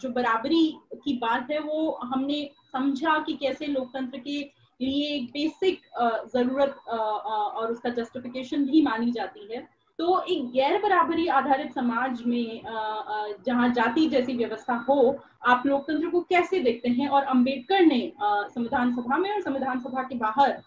[0.00, 4.38] जो बराबरी की बात है, वो हमने समझा कि कैसे लोकतंत्र के
[4.80, 5.80] लिए एक बेसिक
[6.32, 9.66] ज़रूरत और उसका जस्टिफिकेशन भी मानी जाती है।
[9.98, 12.62] तो एक गैर बराबरी आधारित समाज में
[13.46, 15.16] जहाँ जाति जैसी व्यवस्था हो,
[15.46, 17.08] आप लोकतंत्र को कैसे देखते हैं?
[17.08, 20.60] और अंबेडकर ने संविधान सभा में और संविधान सभा के बाहर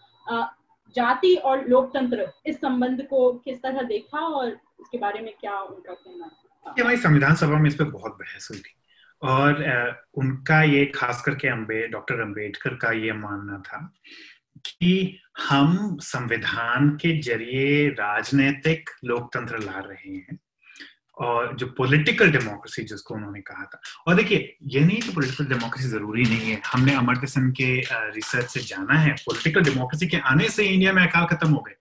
[0.95, 5.93] जाति और लोकतंत्र इस संबंध को किस तरह देखा और इसके बारे में क्या उनका
[5.93, 8.73] कहना था हमारी संविधान सभा में इस पर बहुत बहस हुई थी।
[9.21, 9.61] और
[10.13, 13.79] उनका ये खास करके अम्बे, डॉक्टर अंबेडकर का ये मानना था
[14.65, 20.37] कि हम संविधान के ज़रिए राजनीतिक लोकतंत्र ला रहे हैं
[21.17, 25.89] और जो पॉलिटिकल डेमोक्रेसी जिसको उन्होंने कहा था। और देखिए, ये नहीं कि पॉलिटिकल डेमोक्रेसी
[25.89, 27.69] ज़रूरी नहीं है। हमने अमर्त्य सेन के
[28.15, 31.75] रिसर्च से जाना है। पॉलिटिकल डेमोक्रेसी के आने से इंडिया में अकाल खत्म हो गए।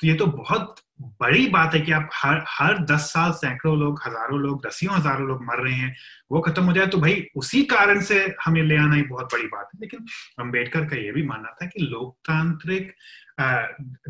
[0.00, 0.76] तो ये तो बहुत
[1.20, 5.26] बड़ी बात है कि आप हर हर दस साल सैकड़ों लोग हज़ारों लोग दसियों हज़ारों
[5.28, 5.94] लोग मर रहे हैं
[6.32, 9.46] वो खत्म हो जाए तो भाई उसी कारण से हमें ले आना ही बहुत बड़ी
[9.46, 10.06] बात है। लेकिन
[10.38, 12.92] अंबेडकर का ये भी मानना था कि लोकतांत्रिक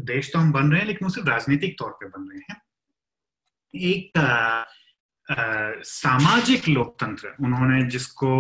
[0.07, 2.61] देश तो हम बन रहे हैं लेकिन वो सिर्फ़ राजनीतिक तौर पे बन रहे हैं।
[3.75, 4.65] एक आ,
[5.27, 8.31] आ, सामाजिक लोकतंत्र उन्होंने जिसको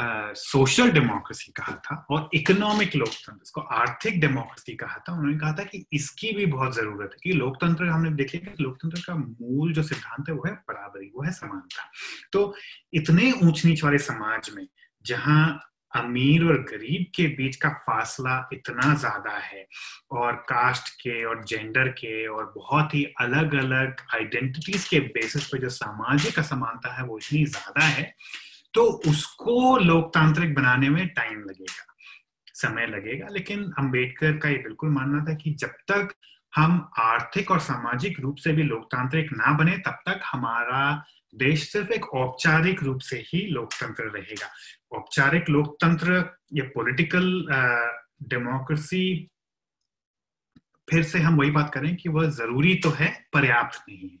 [0.00, 5.64] सोशल डेमोक्रेसी कहा था और इकोनॉमिक लोकतंत्र, इसको आर्थिक डेमोक्रेसी कहा था। उन्होंने कहा था
[5.64, 9.82] कि इसकी भी बहुत ज़रूरत है कि लोकतंत्र, हमने देखे कि लोकतंत्र का मूल जो
[9.82, 11.90] सिद्धांत है, वो है बराबरी, वो है समानता।
[12.32, 12.54] तो
[12.92, 14.66] इतने ऊंच नीच वाले समाज में,
[15.04, 19.66] जहाँ अमीर और गरीब के बीच का फासला इतना ज़्यादा है,
[20.12, 25.58] और कास्ट के और जेंडर के और बहुत ही अलग अलग आइडेंटिटीज के बेसिस पे
[25.58, 28.14] जो सामाजिक असमानता है, वो इतनी ज़्यादा है
[28.74, 31.94] तो उसको लोकतांत्रिक बनाने में टाइम लगेगा
[32.54, 36.14] समय लगेगा। लेकिन अंबेडकर का ये बिल्कुल मानना था कि जब तक
[36.56, 41.04] हम आर्थिक और सामाजिक रूप से भी लोकतांत्रिक ना बने तब तक हमारा
[41.34, 44.48] देश सिर्फ़ एक औपचारिक रूप से ही लोकतंत्र रहेगा।
[44.92, 47.46] औपचारिक लोकतंत्र या पॉलिटिकल
[48.22, 49.30] डेमोक्रेसी
[50.88, 54.18] फिर से हम वही बात करें कि वह ज़रूरी तो है पर्याप्त नहीं है।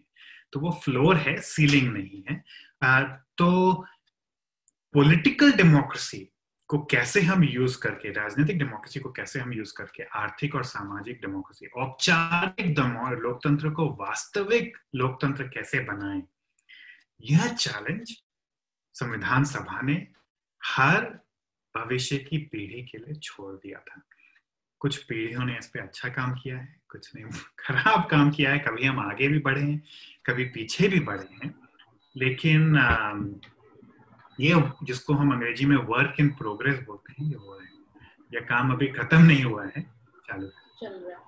[0.52, 2.42] तो वो फ्लोर है सीलिंग नहीं है।
[2.82, 3.02] आ,
[3.38, 3.86] तो
[4.94, 6.32] पॉलिटिकल डेमोक्रेसी
[6.68, 11.20] को कैसे हम यूज़ करके, राजनीतिक डेमोक्रेसी को कैसे हम यूज़ करके, आर्थिक और सामाजिक
[11.20, 12.78] डेमोक्रेसी औपचारिक
[13.20, 16.22] लोकतंत्र को वास्तविक लोकतंत्र कैसे बनाए,
[17.22, 18.22] यह चैलेंज
[18.94, 20.08] संविधान सभा ने
[20.64, 21.00] हर
[21.76, 24.02] भविष्य की पीढ़ी के लिए छोड़ दिया था।
[24.78, 27.22] कुछ पीढ़ियों ने इस पे अच्छा काम किया है, कुछ ने
[27.58, 29.82] खराब काम किया है, कभी हम आगे भी बढ़े हैं,
[30.26, 31.54] कभी पीछे भी बढ़े हैं,
[32.16, 32.76] लेकिन
[34.40, 37.68] ये जिसको हम अंग्रेज़ी में वर्क इन प्रोग्रेस बोलते हैं ये वो है।
[38.34, 39.82] यह काम अभी खत्म नहीं हुआ है
[40.26, 40.46] चालू
[40.80, 41.20] चल रहा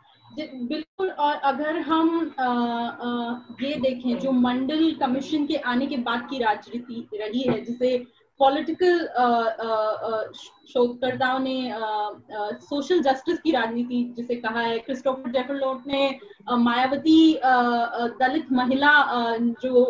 [0.69, 2.09] बिल्कुल और अगर हम
[2.41, 7.61] आ, आ, ये देखें जो मंडल कमीशन के आने के बाद की राजनीति रही है
[7.65, 7.97] जिसे
[8.41, 8.99] पॉलिटिकल
[10.69, 11.73] शोधकर्ताओं ने
[12.63, 16.19] सोशल जस्टिस की राजनीति जिसे कहा है क्रिस्टोफर जेफरलोट ने
[16.59, 17.19] मायावती
[18.21, 18.93] दलित महिला
[19.63, 19.85] जो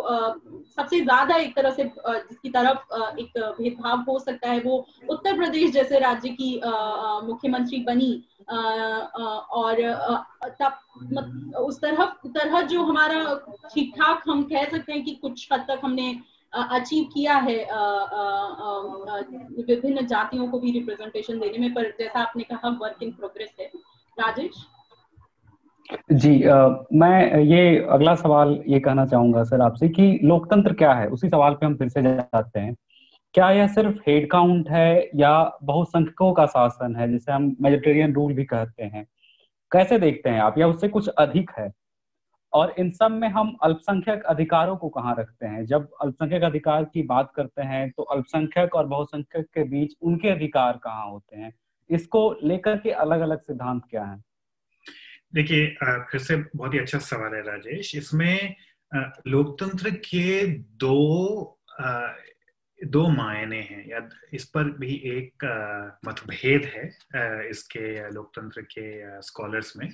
[0.76, 5.70] सबसे ज़्यादा एक तरह से जिसकी तरफ़ एक भेदभाव हो सकता है, वो उत्तर प्रदेश
[5.72, 6.54] जैसे राज्य की
[7.26, 8.12] मुख्यमंत्री बनी।
[8.48, 9.80] और
[10.60, 13.22] तब उस तरह तरह जो हमारा
[13.74, 16.14] ठीक ठाक हम कह सकते हैं कि कुछ हद तक हमने
[16.52, 17.56] अचीव किया है
[19.66, 23.66] विभिन्न जातियों को भी रिप्रेजेंटेशन देने में पर जैसा आपने कहा वर्क इन प्रोग्रेस है।
[24.16, 24.64] राजेश?
[26.12, 31.06] जी आ, मैं ये अगला सवाल ये कहना चाहूँगा सर आपसे कि लोकतंत्र क्या है?
[31.08, 32.74] उसी सवाल पे हम फिर से जाते हैं।
[33.34, 38.32] क्या यह सिर्फ़ हेड काउंट है या बहुसंख्यकों का शासन है जिसे हम मेजिटेरियन रूल
[38.32, 39.06] भी कहते हैं?
[39.72, 41.70] कैसे देखते हैं आप या उससे कुछ अधिक है?
[42.56, 45.64] और इन सब में हम अल्पसंख्यक अधिकारों को कहाँ रखते हैं?
[45.66, 50.78] जब अल्पसंख्यक अधिकार की बात करते हैं तो अल्पसंख्यक और बहुसंख्यक के बीच उनके अधिकार
[50.84, 51.52] कहाँ होते हैं?
[51.90, 54.22] इसको लेकर के अलग अलग सिद्धांत क्या है?
[55.34, 55.66] देखिए
[56.10, 58.54] फिर से बहुत ही अच्छा सवाल है राजेश। इसमें
[59.26, 60.46] लोकतंत्र के
[60.78, 61.52] दो
[62.80, 64.00] दो मायने हैं, या
[64.34, 65.44] इस पर भी एक
[66.06, 69.88] मतभेद है इसके लोकतंत्र के स्कॉलर्स में।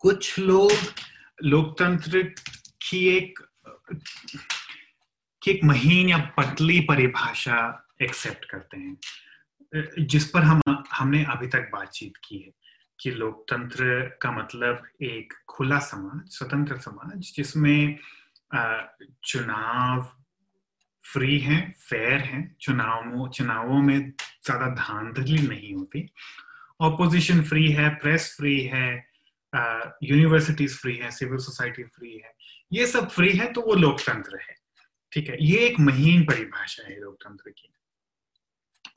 [0.00, 0.72] कुछ लोग
[1.44, 2.22] लोकतंत्र
[2.82, 3.38] की एक
[5.42, 7.58] की एक महीन या पतली परिभाषा
[8.02, 10.60] एक्सेप्ट करते हैं। जिस पर हम,
[10.92, 12.52] हमने अभी तक बातचीत की है
[13.00, 17.98] कि लोकतंत्र का मतलब एक खुला समाज, स्वतंत्र समाज, जिसमें
[19.24, 20.02] चुनाव
[21.04, 26.08] फ्री है फेयर है, चुनावों चुनावों में ज़्यादा धांधली नहीं होती।
[26.80, 29.15] ऑपोजिशन फ्री है प्रेस फ्री है
[30.02, 32.34] यूनिवर्सिटीज फ्री है सिविल सोसाइटी फ्री है
[32.72, 34.54] ये सब फ्री है तो वो लोकतंत्र है
[35.12, 35.36] ठीक है?
[35.40, 37.72] ये एक महीन परिभाषा है लोकतंत्र की।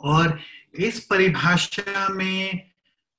[0.01, 0.39] और
[0.73, 2.71] इस परिभाषा में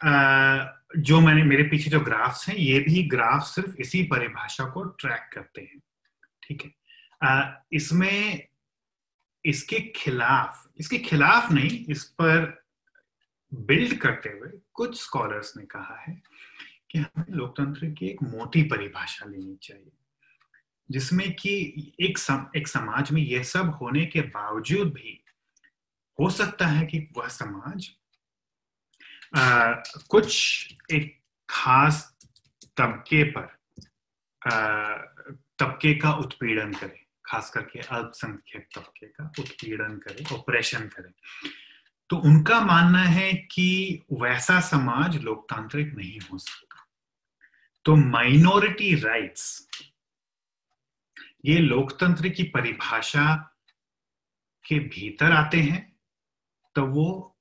[0.05, 0.67] आ,
[0.99, 5.31] जो मैंने मेरे पीछे जो ग्राफ्स हैं ये भी ग्राफ सिर्फ़ इसी परिभाषा को ट्रैक
[5.33, 5.81] करते हैं
[6.43, 6.71] ठीक है?
[7.73, 8.47] इसमें
[9.45, 12.65] इसके खिलाफ इसके खिलाफ नहीं इस पर
[13.55, 16.23] बिल्ड करते हुए कुछ स्कॉलर्स ने कहा है
[16.91, 19.93] कि हमें लोकतंत्र की एक मोटी परिभाषा लेनी चाहिए
[20.91, 21.53] जिसमें कि
[22.01, 25.25] एक सम, एक समाज में यह सब होने के बावजूद भी
[26.21, 27.91] हो सकता है कि वह समाज
[29.37, 29.73] आ,
[30.11, 30.33] कुछ
[30.93, 32.17] एक खास
[32.77, 33.57] तबके पर
[35.59, 41.13] तबके का उत्पीड़न करे खास करके अल्पसंख्यक तबके का उत्पीड़न करे ऑपरेशन करे।
[42.11, 46.70] तो उनका मानना है कि वैसा समाज लोकतांत्रिक नहीं हो सकता।
[47.85, 49.69] तो माइनॉरिटी राइट्स
[51.45, 53.35] ये लोकतंत्र की परिभाषा
[54.65, 55.81] के भीतर आते हैं
[56.75, 57.37] तो वो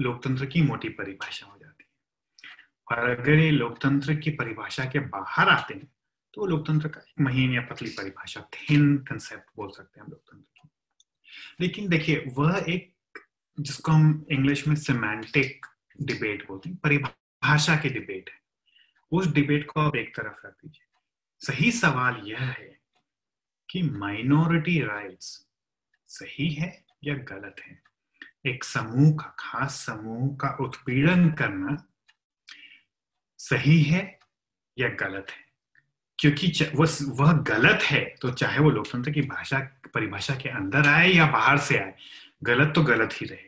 [0.00, 5.48] लोकतंत्र की मोटी परिभाषा हो जाती है। और अगर ये लोकतंत्र की परिभाषा के बाहर
[5.48, 5.92] आते हैं
[6.34, 10.60] तो लोकतंत्र का एक महीन या पतली परिभाषा थिन कंसेप्ट बोल सकते हैं हम लोकतंत्र
[10.60, 10.68] की।
[11.60, 12.94] लेकिन देखिए, वह एक,
[13.60, 15.66] जिसको हम इंग्लिश में सिमेंटिक
[16.02, 18.43] डिबेट बोलते हैं, परिभाषा की डिबेट है।
[19.14, 20.86] उस डिबेट को आप एक तरफ़ रख दीजिए।
[21.38, 22.78] सही सवाल यह है
[23.70, 25.46] कि माइनॉरिटी राइट्स
[26.08, 27.82] सही है या गलत है?
[28.46, 31.86] एक समूह का, खास समूह का उत्पीड़न करना
[33.38, 34.18] सही है
[34.78, 35.44] या गलत है?
[36.18, 39.58] क्योंकि वह वह गलत है तो चाहे वो लोकतंत्र की भाषा,
[39.94, 41.94] परिभाषा के अंदर आए या बाहर से आए,
[42.42, 43.43] गलत तो गलत ही रहेगा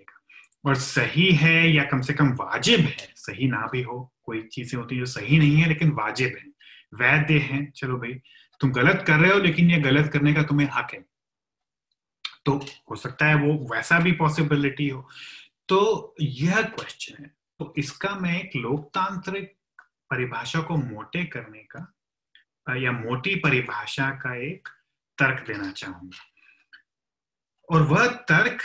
[0.67, 3.13] और सही है या कम से कम वाजिब है?
[3.17, 6.45] सही ना भी हो, कोई चीज़ें होती है जो सही नहीं है, लेकिन वाजिब है।
[6.95, 8.15] वैद्य है। चलो भाई,
[8.61, 11.05] तुम गलत कर रहे हो, लेकिन ये गलत करने का तुम्हें हक है।
[12.47, 12.57] तो
[12.91, 15.09] हो सकता है वो वैसा भी पॉसिबिलिटी हो।
[15.69, 19.57] तो यह क्वेश्चन है। तो इसका मैं एक लोकतांत्रिक
[20.11, 21.93] परिभाषा को मोटे करने का,
[22.77, 24.69] या मोटी परिभाषा का एक
[25.19, 26.19] तर्क देना चाहूँगा।
[27.71, 28.63] और वह तर्क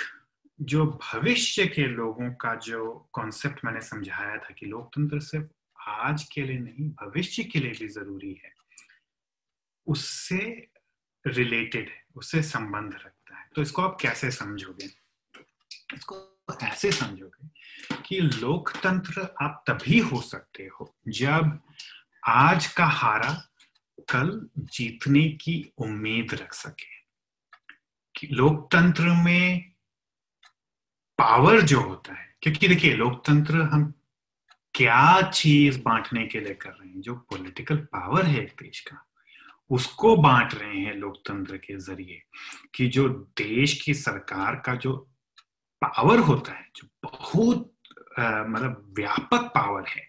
[0.61, 5.47] जो भविष्य के लोगों का जो कॉन्सेप्ट मैंने समझाया था कि लोकतंत्र सिर्फ़
[5.89, 8.53] आज के लिए नहीं, भविष्य के लिए भी ज़रूरी है,
[9.87, 10.67] उससे
[11.27, 14.85] रिलेटेड है, उससे संबंध रखता है। तो इसको आप कैसे समझोगे?
[15.93, 17.49] इसको ऐसे समझोगे
[18.05, 21.59] कि लोकतंत्र आप तभी हो सकते हो जब
[22.27, 23.49] आज का हारा
[23.99, 27.01] कल जीतने की उम्मीद रख सके।
[28.15, 29.70] कि लोकतंत्र में
[31.21, 33.91] पावर जो होता है, क्योंकि देखिए, लोकतंत्र हम
[34.75, 38.97] क्या चीज़ बांटने के लिए कर रहे हैं, जो पॉलिटिकल पावर है एक देश का,
[39.69, 42.21] उसको बांट रहे हैं लोकतंत्र के ज़रिए
[42.75, 43.07] कि जो
[43.37, 44.93] देश की सरकार का जो
[45.81, 47.71] पावर होता है, जो बहुत
[48.19, 50.07] मतलब व्यापक पावर है,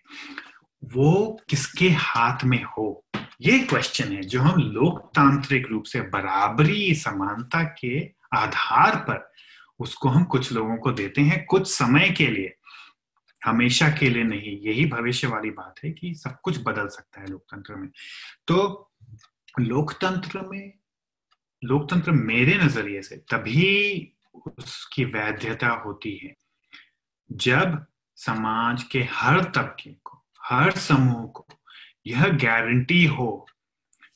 [0.82, 3.04] वो किसके हाथ में हो?
[3.40, 8.00] ये क्वेश्चन है जो हम लोकतांत्रिक रूप से बराबरी समानता के
[8.34, 9.32] आधार पर
[9.83, 12.55] उसको हम कुछ लोगों को देते हैं कुछ समय के लिए,
[13.43, 17.26] हमेशा के लिए नहीं। यही भविष्य वाली बात है कि सब कुछ बदल सकता है
[17.26, 17.89] लोकतंत्र में।
[18.47, 18.91] तो
[19.61, 20.72] लोकतंत्र में,
[21.62, 26.35] लोकतंत्र मेरे नज़रिए से तभी उसकी वैधता होती है,
[27.33, 27.85] जब
[28.16, 31.47] समाज के हर तबके को, हर समूह को
[32.07, 33.47] यह गारंटी हो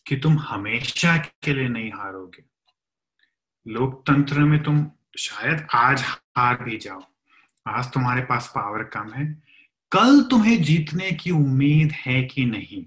[0.07, 2.45] कि तुम हमेशा के लिए नहीं हारोगे।
[3.67, 6.03] लोकतंत्र में तुम शायद आज
[6.37, 7.03] हार भी जाओ।
[7.67, 9.43] आज तुम्हारे पास पावर कम है।
[9.93, 12.87] कल तुम्हें जीतने की उम्मीद है कि नहीं?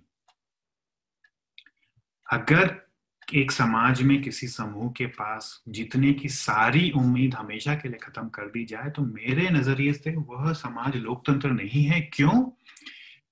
[2.31, 2.89] अगर
[3.33, 8.29] एक समाज में किसी समूह के पास जीतने की सारी उम्मीद हमेशा के लिए खत्म
[8.29, 12.51] कर दी जाए तो मेरे नज़रिए से वह समाज लोकतंत्र नहीं है। क्यों?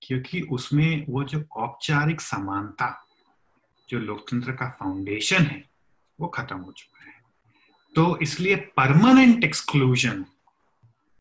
[0.02, 3.08] क्योंकि उसमें वो जो औपचारिक समानता,
[3.90, 5.70] जो लोकतंत्र का फाउंडेशन है,
[6.20, 7.17] वो खत्म हो चुका है।
[7.98, 10.22] तो इसलिए परमानेंट एक्सक्लूजन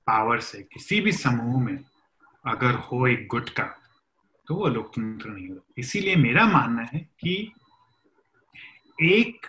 [0.07, 1.79] पावर से किसी भी समूह में
[2.45, 3.65] अगर हो एक गुट का
[4.49, 7.53] तो वो लोकतंत्र नहीं होगा। इसीलिए मेरा मानना है कि
[9.03, 9.47] एक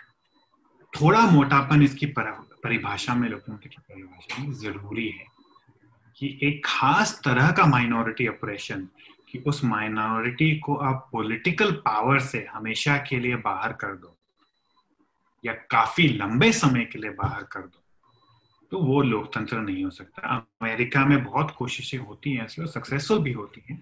[0.93, 5.25] थोड़ा मोटापन इसकी परिभाषा में लोकतंत्र की परिभाषा में ज़रूरी है
[6.17, 8.87] कि एक खास तरह का माइनॉरिटी ऑपरेशन
[9.31, 14.16] कि उस माइनॉरिटी को आप पॉलिटिकल पावर से हमेशा के लिए बाहर कर दो।
[15.47, 17.83] या काफ़ी लंबे समय के लिए बाहर कर दो।
[18.71, 23.31] तो वो लोकतंत्र नहीं हो सकता। अमेरिका में बहुत कोशिशें होती हैं, ऐसे सक्सेसफुल भी
[23.31, 23.81] होती हैं।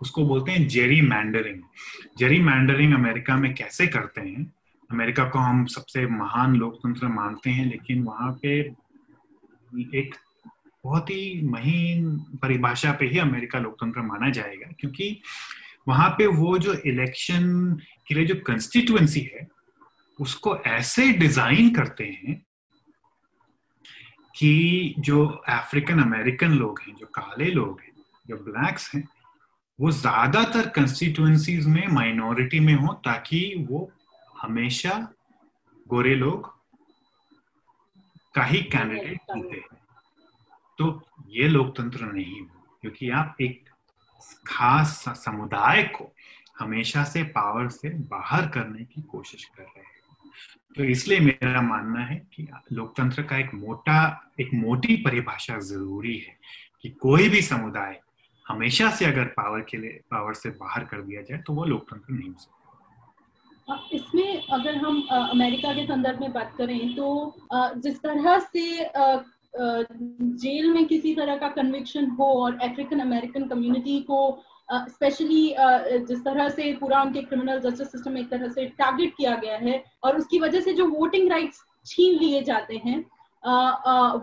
[0.00, 1.62] उसको बोलते हैं gerrymandering
[2.18, 4.52] gerrymandering America में कैसे करते हैं?
[4.90, 8.58] अमेरिका को हम सबसे महान लोकतंत्र मानते हैं, लेकिन वहाँ पे
[9.98, 10.14] एक
[10.84, 15.20] बहुत ही महीन परिभाषा पे ही अमेरिका लोकतंत्र माना जाएगा, क्योंकि
[15.88, 17.76] वहाँ पे वो जो इलेक्शन
[18.06, 19.55] के लिए जो कंस्टिट्युएंसी है
[20.20, 22.42] उसको ऐसे डिज़ाइन करते हैं
[24.36, 27.92] कि जो अफ्रीकन अमेरिकन लोग हैं जो काले लोग हैं
[28.28, 29.08] जो ब्लैक्स हैं
[29.80, 33.40] वो ज़्यादातर कंस्टिट्युएंसीज में माइनॉरिटी में हो ताकि
[33.70, 33.90] वो
[34.42, 35.08] हमेशा
[35.86, 36.54] गोरे लोग
[38.34, 39.60] का ही कैंडिडेट जीते
[40.78, 43.68] तो ये लोकतंत्र नहीं हो क्योंकि आप एक
[44.46, 46.12] खास समुदाय को
[46.58, 49.95] हमेशा से पावर से बाहर करने की कोशिश कर रहे हैं।
[50.76, 56.36] तो इसलिए मेरा मानना है कि लोकतंत्र का एक मोटा, एक मोटी परिभाषा ज़रूरी है
[56.82, 58.00] कि कोई भी समुदाय
[58.46, 62.14] हमेशा से अगर पावर के लिए, पावर से बाहर कर दिया जाए तो वो लोकतंत्र
[62.14, 62.54] नहीं हो सकता।
[63.92, 68.90] इसमें अगर हम अमेरिका के संदर्भ में बात करें तो जिस तरह से
[69.54, 74.18] जेल में किसी तरह का कन्विक्शन हो और अफ्रीकन अमेरिकन कम्युनिटी को
[74.68, 75.54] स्पेशली
[76.06, 79.82] जिस तरह से पूरा उनके क्रिमिनल जस्टिस सिस्टम एक तरह से टारगेट किया गया है
[80.04, 82.98] और उसकी वजह से जो वोटिंग राइट्स छीन लिए जाते हैं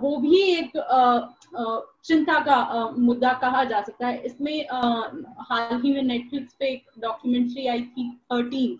[0.01, 0.71] वो भी एक
[2.05, 4.65] चिंता का मुद्दा कहा जा सकता है। इसमें
[5.49, 8.77] हाल ही में नेटफ्लिक्स पे एक डॉक्यूमेंट्री आई थी थर्टीन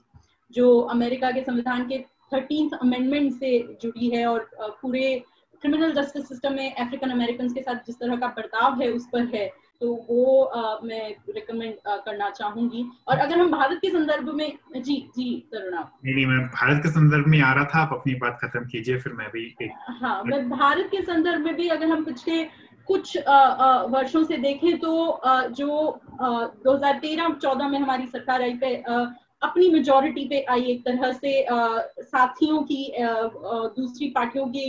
[0.53, 1.99] जो अमेरिका के संविधान के
[2.34, 4.49] थर्टीन अमेंडमेंट से जुड़ी है और
[4.81, 5.23] पूरे
[5.61, 9.26] क्रिमिनल जस्टिस सिस्टम में अफ्रीकन अमेरिकन के साथ जिस तरह का बर्ताव है, उस पर
[9.35, 9.52] है।
[9.84, 14.95] तो वो आ, मैं रिकमेंड करना चाहूँगी। और अगर हम भारत के संदर्भ में जी
[15.15, 18.38] जी तरुणा। नहीं नहीं मैं भारत के संदर्भ में आ रहा था आप अपनी बात
[18.41, 19.72] खत्म कीजिए फिर मैं भी एक...
[20.01, 22.43] हाँ मैं भारत के संदर्भ में भी अगर हम पिछले
[22.88, 23.18] कुछ
[23.89, 24.91] वर्षों से देखें तो
[25.51, 25.68] जो
[26.68, 28.76] 2013-14 में हमारी सरकार आई पे
[29.43, 31.45] अपनी मेजोरिटी पे आई एक तरह से
[32.01, 32.93] साथियों की
[33.77, 34.65] दूसरी पार्टियों की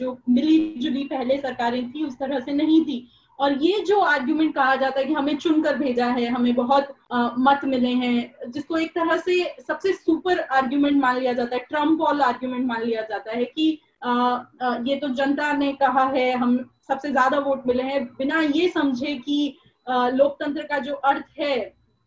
[0.00, 2.98] जो मिली जुली पहले सरकारें थी उस तरह से नहीं थी।
[3.40, 7.30] और ये जो आर्ग्यूमेंट कहा जाता है कि हमें चुनकर भेजा है हमें बहुत आ,
[7.38, 12.00] मत मिले हैं जिसको एक तरह से सबसे सुपर आर्ग्यूमेंट मान लिया जाता है ट्रंप
[12.00, 16.30] ऑल आर्ग्यूमेंट मान लिया जाता है कि आ, आ, ये तो जनता ने कहा है
[16.34, 16.58] हम
[16.88, 19.56] सबसे ज़्यादा वोट मिले हैं बिना ये समझे कि
[19.88, 21.56] लोकतंत्र का जो अर्थ है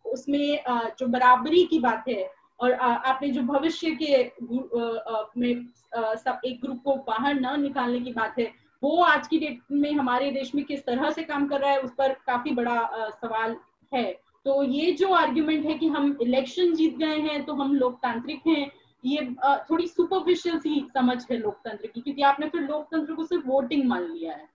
[0.06, 0.64] उसमें
[1.00, 2.30] जो बराबरी की बात है
[2.60, 4.24] और आपने जो भविष्य के
[5.38, 5.66] में
[6.18, 8.52] सब एक ग्रुप को बाहर न निकालने की बात है
[8.84, 11.80] वो आज की डेट में हमारे देश में किस तरह से काम कर रहा है,
[11.80, 13.56] उस पर काफ़ी बड़ा सवाल
[13.92, 14.12] है।
[14.46, 18.72] तो ये जो आर्ग्यूमेंट है कि हम इलेक्शन जीत गए हैं तो हम लोकतांत्रिक हैं,
[19.04, 19.26] ये
[19.70, 24.04] थोड़ी सुपरफिशियल सी समझ है लोकतंत्र की, क्योंकि आपने फिर लोकतंत्र को सिर्फ़ वोटिंग मान
[24.04, 24.48] लिया है।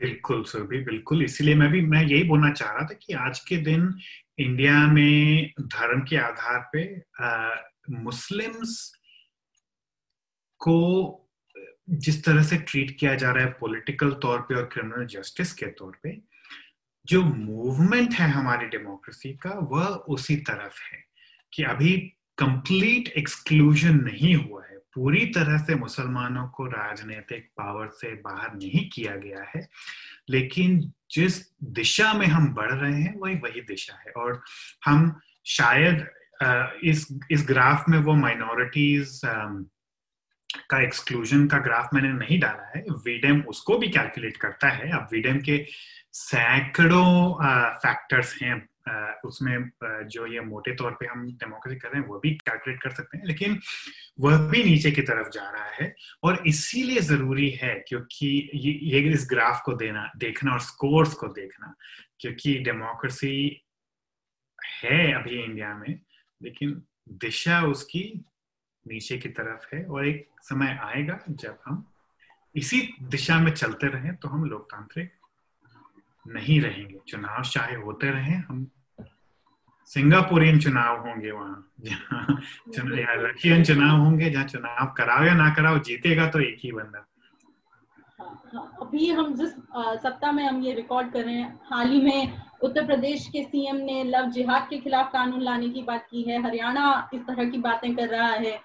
[0.00, 3.38] बिल्कुल सर भी बिल्कुल। इसीलिए मैं भी, मैं यही बोलना चाह रहा था कि आज
[3.40, 3.92] के दिन
[4.38, 6.84] इंडिया में धर्म के आधार पे
[8.02, 8.92] मुस्लिम्स
[10.60, 10.76] को
[11.90, 15.66] जिस तरह से ट्रीट किया जा रहा है पॉलिटिकल तौर पे और क्रिमिनल जस्टिस के
[15.66, 16.16] तौर पे,
[17.06, 21.04] जो मूवमेंट है हमारी डेमोक्रेसी का, वह उसी तरफ़ है
[21.52, 21.92] कि अभी
[22.38, 28.88] कंप्लीट एक्सक्लूजन नहीं हुआ है। पूरी तरह से मुसलमानों को राजनीतिक पावर से बाहर नहीं
[28.90, 29.68] किया गया है,
[30.30, 30.80] लेकिन
[31.10, 34.42] जिस दिशा में हम बढ़ रहे हैं, वही वही दिशा है। और
[34.84, 36.06] हम शायद
[36.84, 39.20] इस इस ग्राफ में वो माइनॉरिटीज
[40.70, 45.08] का एक्सक्लूजन का ग्राफ मैंने नहीं डाला है। वीडेम उसको भी कैलकुलेट करता है। अब
[45.12, 45.64] वीडेम के
[46.12, 47.34] सैकड़ों
[47.78, 48.68] फैक्टर्स हैं।
[49.24, 49.70] उसमें
[50.08, 53.18] जो ये मोटे तौर पे हम डेमोक्रेसी कर रहे हैं वो भी कैलकुलेट कर सकते
[53.18, 53.58] हैं। लेकिन
[54.20, 59.12] वह भी नीचे की तरफ़ जा रहा है और इसीलिए ज़रूरी है क्योंकि ये, ये
[59.12, 61.74] इस ग्राफ को देना देखना और स्कोर्स को देखना
[62.20, 63.62] क्योंकि डेमोक्रेसी
[64.82, 66.00] है अभी इंडिया में
[66.42, 68.24] लेकिन दिशा उसकी
[68.86, 71.84] नीचे की तरफ़ है और एक समय आएगा जब हम
[72.54, 75.12] इसी दिशा में चलते रहें तो हम लोकतांत्रिक
[76.28, 78.70] नहीं रहेंगे। चुनाव चाहे होते रहे, हम
[79.90, 86.26] सिंगापुरियन चुनाव होंगे वहाँ, जहाँ रशियन चुनाव होंगे, जहाँ चुनाव कराओ या ना कराओ, जीतेगा
[86.30, 87.06] तो एक ही बंदा।
[88.20, 89.50] अभी हम जिस
[90.02, 92.32] सप्ताह में हम ये रिकॉर्ड कर रहे हैं, हाल ही में
[92.62, 96.42] उत्तर प्रदेश के सीएम ने लव जिहाद के खिलाफ कानून लाने की बात की है,
[96.42, 98.58] हरियाणा इस तरह की बातें कर रहा है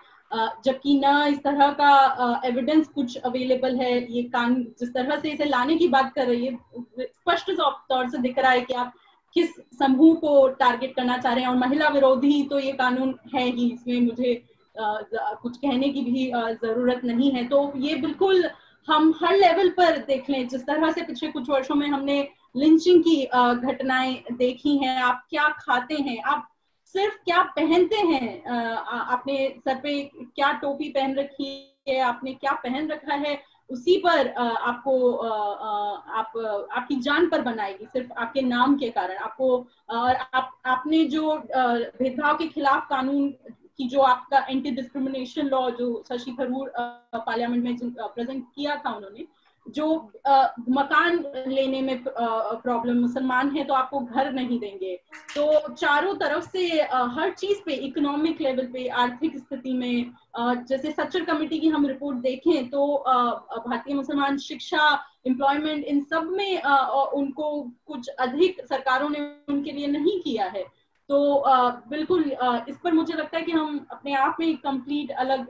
[0.65, 5.45] जबकि ना इस तरह का एविडेंस कुछ अवेलेबल है, ये कान, जिस तरह से इसे
[5.45, 6.57] लाने की बात कर रही है
[7.01, 7.51] स्पष्ट
[7.89, 8.93] तौर से दिख रहा है कि आप
[9.35, 13.45] किस समूह को टारगेट करना चाह रहे हैं, और महिला विरोधी तो ये कानून है
[13.45, 14.41] ही, इसमें मुझे
[14.77, 18.43] कुछ कहने की भी ज़रूरत नहीं है तो ये बिल्कुल
[18.87, 23.03] हम हर लेवल पर देख लें, जिस तरह से पिछले कुछ वर्षों में हमने लिंचिंग
[23.03, 26.47] की घटनाएँ देखी हैं, आप क्या खाते हैं, आप
[26.95, 30.01] सिर्फ़ क्या पहनते हैं आपने सर पे
[30.35, 31.51] क्या टोपी पहन रखी
[31.89, 36.37] है, आपने क्या पहन रखा है, उसी पर आपको आप,
[36.71, 39.49] आपकी जान पर बनाएगी, सिर्फ़ आपके नाम के कारण, आपको,
[39.89, 43.33] और आप, आपने जो भेदभाव के खिलाफ कानून
[43.77, 49.27] की जो आपका एंटी डिस्क्रिमिनेशन लॉ जो शशि थरूर पार्लियामेंट में प्रेजेंट किया था उन्होंने
[49.65, 49.85] जो
[50.27, 54.93] आ, मकान लेने में प्रॉब्लम मुसलमान है तो आपको घर नहीं देंगे।
[55.35, 60.53] तो चारों तरफ़ से आ, हर चीज़ पे इकोनॉमिक लेवल पे आर्थिक स्थिति में आ,
[60.53, 64.87] जैसे सच्चर कमेटी की हम रिपोर्ट देखें तो भारतीय मुसलमान शिक्षा
[65.27, 69.19] एम्प्लॉयमेंट इन सब में उनको कुछ अधिक सरकारों ने
[69.49, 70.65] उनके लिए नहीं किया है।
[71.09, 71.43] तो
[71.89, 72.23] बिल्कुल
[72.69, 75.47] इस पर मुझे लगता है कि हम अपने आप में एक कंप्लीट अलग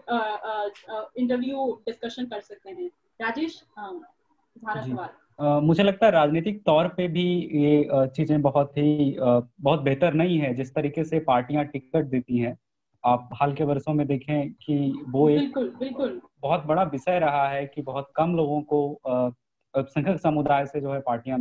[1.17, 2.87] इंटरव्यू डिस्कशन कर सकते हैं।
[3.21, 5.09] राजेश तुम्हारा सवाल।
[5.39, 7.23] Uh, मुझे लगता है राजनीतिक तौर पे भी
[7.53, 12.57] ये चीज़ें बहुत ही बहुत बेहतर नहीं है जिस तरीके से पार्टियाँ टिकट देती हैं।
[13.03, 14.77] आप हाल के वर्षों में देखें कि
[15.09, 20.19] वो एक बिल्कुल बिल्कुल। बहुत बड़ा विषय रहा है कि बहुत कम लोगों को अल्पसंख्यक
[20.19, 21.39] समुदाय से जो है पार्टियाँ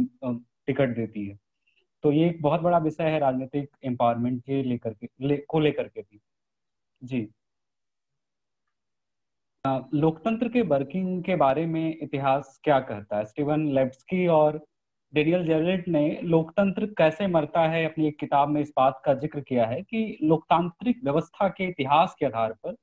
[0.66, 1.39] टिकट देती है।
[2.05, 5.89] तो ये एक बहुत बड़ा विषय है राजनीतिक एम्पावरमेंट के लेकर के ले, को लेकर
[5.89, 6.20] के भी।
[7.02, 7.28] जी।
[9.94, 13.24] लोकतंत्र के वर्किंग के बारे में इतिहास क्या कहता है?
[13.24, 14.60] स्टीवन लेब्सकी और
[15.12, 19.40] डेनियल जेरेट ने लोकतंत्र कैसे मरता है अपनी एक किताब में इस बात का ज़िक्र
[19.40, 22.76] किया है कि लोकतांत्रिक व्यवस्था के इतिहास के आधार पर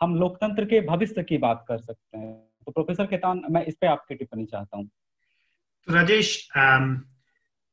[0.00, 2.34] हम लोकतंत्र के भविष्य की बात कर सकते हैं।
[2.66, 6.48] तो प्रोफेसर केतान मैं इस पे आपकी टिप्पणी चाहता हूँ। तो राजेश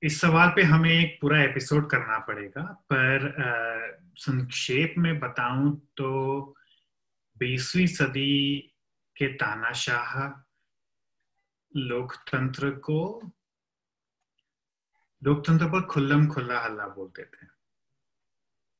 [0.03, 3.35] इस सवाल पे हमें एक पूरा एपिसोड करना पड़ेगा पर
[4.17, 6.09] संक्षेप में बताऊँ तो
[7.37, 8.57] बीसवीं सदी
[9.17, 10.41] के तानाशाह
[11.75, 13.31] लोकतंत्र को
[15.23, 17.47] लोकतंत्र पर खुल्लम खुल्ला हल्ला बोलते थे।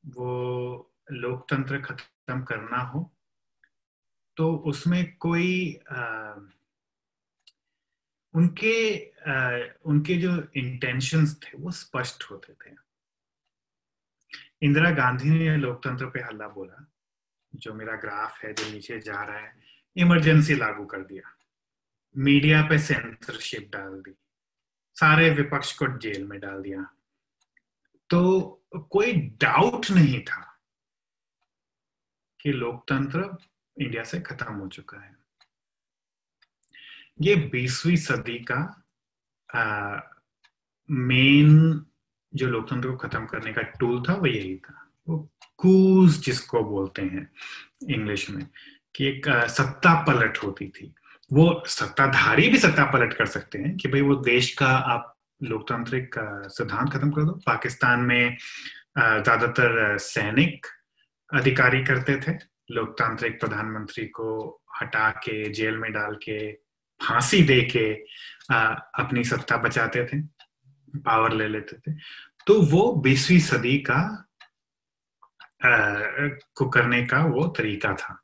[0.05, 3.13] वो लोकतंत्र खत्म करना हो
[4.37, 6.33] तो उसमें कोई आ,
[8.35, 12.75] उनके आ, उनके जो इंटेंशंस थे वो स्पष्ट होते थे।
[14.61, 16.91] इंदिरा गांधी ने लोकतंत्र पे हल्ला बोला
[17.55, 19.59] जो मेरा ग्राफ है जो नीचे जा रहा है
[19.95, 21.37] इमरजेंसी लागू कर दिया।
[22.17, 24.15] मीडिया पे सेंसरशिप डाल दी।
[24.95, 26.83] सारे विपक्ष को जेल में डाल दिया।
[28.09, 30.59] तो कोई डाउट नहीं था
[32.41, 33.37] कि लोकतंत्र
[33.77, 35.20] इंडिया से खत्म हो चुका है।
[37.21, 38.59] ये बीसवीं सदी का
[40.89, 41.85] मेन
[42.33, 45.17] जो लोकतंत्र को खत्म करने का टूल था, वो यही था। वो
[45.59, 47.29] कूज जिसको बोलते हैं
[47.89, 48.45] इंग्लिश में,
[48.95, 50.93] कि एक सत्ता पलट होती थी।
[51.31, 56.15] वो सत्ताधारी भी सत्ता पलट कर सकते हैं कि भाई वो देश का आप लोकतांत्रिक
[56.49, 58.37] सिद्धांत खत्म कर दो। पाकिस्तान में
[58.97, 60.65] ज़्यादातर सैनिक
[61.29, 62.37] अधिकारी करते थे।
[62.71, 64.27] लोकतांत्रिक प्रधानमंत्री को
[64.81, 66.37] हटा के, जेल में डाल के
[67.01, 67.93] फांसी दे के
[69.01, 70.21] अपनी सत्ता बचाते थे,
[70.99, 71.95] पावर ले लेते थे।
[72.47, 74.01] तो वो बीसवीं सदी का
[75.63, 78.17] को करने का वो तरीका था।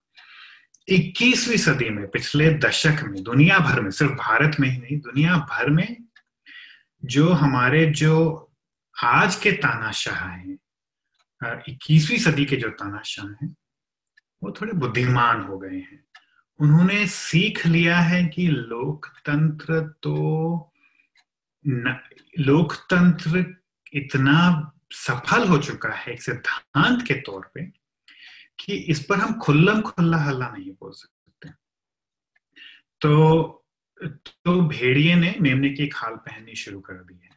[0.88, 5.36] 21वीं सदी में, पिछले दशक में, दुनिया भर में, सिर्फ़ भारत में ही नहीं, दुनिया
[5.52, 5.98] भर में
[7.04, 8.14] जो हमारे जो
[8.96, 10.58] आज के तानाशाह हैं
[11.70, 13.56] इक्कीसवीं सदी के जो तानाशाह हैं,
[14.44, 16.04] वो थोड़े बुद्धिमान हो गए हैं।
[16.60, 20.74] उन्होंने सीख लिया है कि लोकतंत्र तो
[21.68, 22.00] न,
[22.40, 23.56] लोकतंत्र
[23.94, 27.66] इतना सफल हो चुका है एक सिद्धांत के तौर पे
[28.60, 31.50] कि इस पर हम खुल्लम खुल्ला हल्ला नहीं बोल सकते।
[33.02, 33.54] तो
[34.16, 37.30] तो भेड़िए ने मेमने की खाल पहननी शुरू कर दी है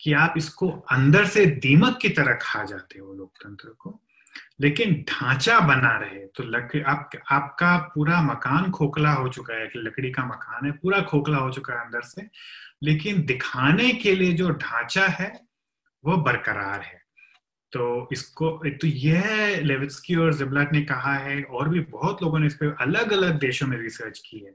[0.00, 4.03] कि आप इसको अंदर से दीमक की तरह खा जाते हो लोकतंत्र को।
[4.60, 10.10] लेकिन ढांचा बना रहे तो लकड़ी आप, आपका पूरा मकान खोखला हो चुका है, लकड़ी
[10.10, 12.28] का मकान है, पूरा खोखला हो चुका है अंदर से,
[12.82, 15.40] लेकिन दिखाने के लिए जो ढांचा है,
[16.04, 17.02] वो बरकरार है।
[17.72, 22.46] तो इसको तो यह लेविट्सकी और जिब्लाट ने कहा है, और भी बहुत लोगों ने
[22.46, 24.54] इस पर अलग अलग देशों में रिसर्च की है,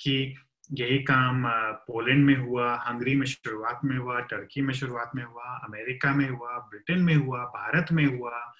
[0.00, 0.34] कि
[0.72, 1.42] यही काम
[1.86, 6.28] पोलैंड में हुआ, हंगरी में शुरुआत में हुआ, टर्की में शुरुआत में हुआ, अमेरिका में
[6.28, 8.52] हुआ, ब्रिटेन में हुआ, भारत में हुआ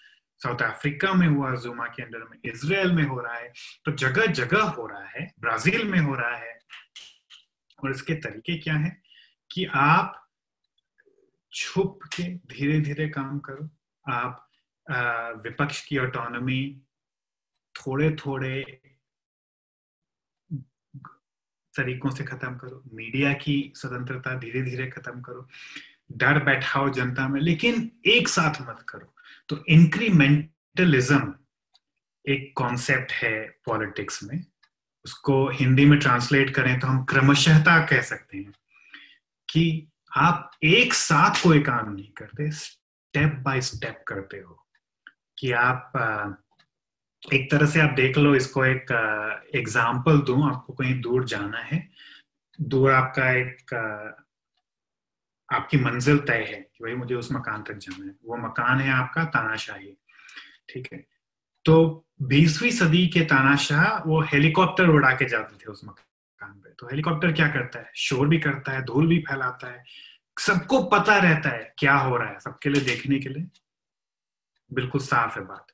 [0.44, 3.52] साउथ अफ्रीका में हुआ, जुमा के अंदर में इसराइल में हो रहा है
[3.84, 6.58] तो जगह जगह हो रहा है, ब्राज़ील में हो रहा है।
[7.78, 8.90] और इसके तरीके क्या है?
[9.50, 10.20] कि आप
[11.52, 13.68] छुप के धीरे धीरे काम करो,
[14.06, 14.40] आप
[15.44, 16.60] विपक्ष की ऑटोनॉमी
[17.74, 18.62] थोड़े थोड़े
[21.74, 25.48] तरीकों से खत्म करो, मीडिया की स्वतंत्रता धीरे धीरे खत्म करो।
[26.10, 29.14] डर बैठाओ जनता में, लेकिन एक साथ मत करो।
[29.48, 31.34] तो इंक्रीमेंटलिज्म
[32.24, 34.44] एक कॉन्सेप्ट है पॉलिटिक्स में।
[35.04, 38.52] उसको हिंदी में ट्रांसलेट करें तो हम क्रमशःता कह सकते हैं
[39.48, 44.60] कि आप एक साथ कोई काम नहीं करते स्टेप बाय स्टेप करते हो।
[45.38, 45.92] कि आप
[47.22, 48.90] एक तरह से आप देख लो, इसको एक
[49.54, 51.88] एग्ज़ाम्पल दू, आपको कहीं दूर जाना है।
[52.58, 54.23] दूर आपका एक
[55.54, 58.92] आपकी मंजिल तय है कि भाई मुझे उस मकान तक जाना है। वो मकान है
[58.92, 59.96] आपका, तानाशाही।
[60.68, 61.06] ठीक है?
[61.64, 66.86] तो बीसवीं सदी के तानाशाह वो हेलीकॉप्टर उड़ा के जाते थे उस मकान पे। तो
[66.86, 67.92] हेलीकॉप्टर क्या करता है?
[67.94, 69.84] शोर भी करता है, धूल भी फैलाता है।
[70.40, 73.46] सबको पता रहता है क्या हो रहा है, सबके लिए देखने के लिए।
[74.72, 75.66] बिल्कुल साफ़ है बात।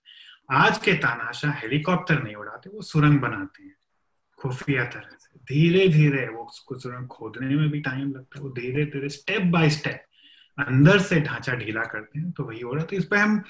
[0.51, 3.75] आज के तानाशाह हेलीकॉप्टर नहीं उड़ाते, वो सुरंग बनाते हैं।
[4.41, 8.85] खुफिया तरह से। धीरे धीरे वो उसको खोदने में भी टाइम लगता है। वो धीरे
[8.87, 10.05] धीरे स्टेप बाय स्टेप
[10.59, 13.43] अंदर से ढांचा ढीला करते हैं तो वही हो रहा है। तो इस पर हम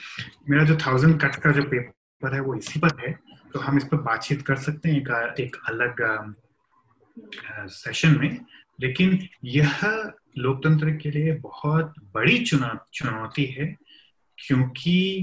[0.51, 3.13] मेरा जो थाउज़ेंड कट का जो पेपर है वो इसी पर है।
[3.53, 8.39] तो हम इस पर बातचीत कर सकते हैं एक, एक अलग आ, सेशन में।
[8.81, 9.81] लेकिन यह
[10.39, 13.67] लोकतंत्र के लिए बहुत बड़ी चुना चुनौती है
[14.39, 15.21] क्योंकि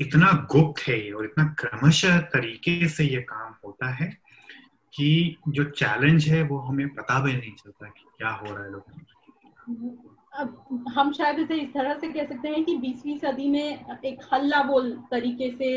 [0.00, 4.16] इतना गुप्त है ये और इतना क्रमशः तरीके से ये काम होता है।
[4.98, 8.70] कि जो चैलेंज है वो हमें पता भी नहीं चलता कि क्या हो रहा है
[8.70, 14.00] लोकतंत्र अब हम शायद इसे इस तरह से कह सकते हैं कि बीसवीं सदी में
[14.04, 15.70] एक हल्ला बोल तरीके से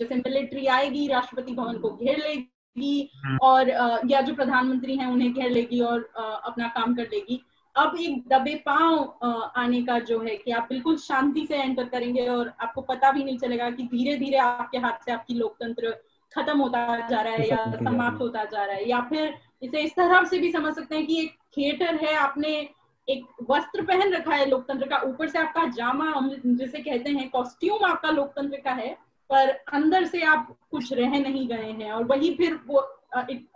[0.00, 3.70] जैसे मिलिट्री आएगी राष्ट्रपति भवन को घेर लेगी हम्म। और
[4.10, 7.40] या जो प्रधानमंत्री हैं उन्हें घेर लेगी और अपना काम कर लेगी
[7.76, 12.26] अब एक दबे पाँव आने का जो है कि आप बिल्कुल शांति से एंटर करेंगे
[12.28, 15.94] और आपको पता भी नहीं चलेगा कि धीरे धीरे आपके हाथ से आपकी लोकतंत्र
[16.34, 19.92] खत्म होता जा रहा है या समाप्त होता जा रहा है या फिर इसे इस
[19.92, 22.68] तरह से भी समझ सकते हैं कि एक थिएटर है आपने
[23.08, 27.28] एक वस्त्र पहन रखा है लोकतंत्र का ऊपर से आपका जामा हम जिसे कहते हैं
[27.30, 28.98] कॉस्ट्यूम आपका लोकतंत्र का है
[29.30, 33.00] पर अंदर से आप कुछ रह नहीं गए हैं और वही फिर वो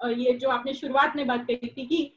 [0.08, 2.12] ये जो आपने शुरुआत में बात कही थी कि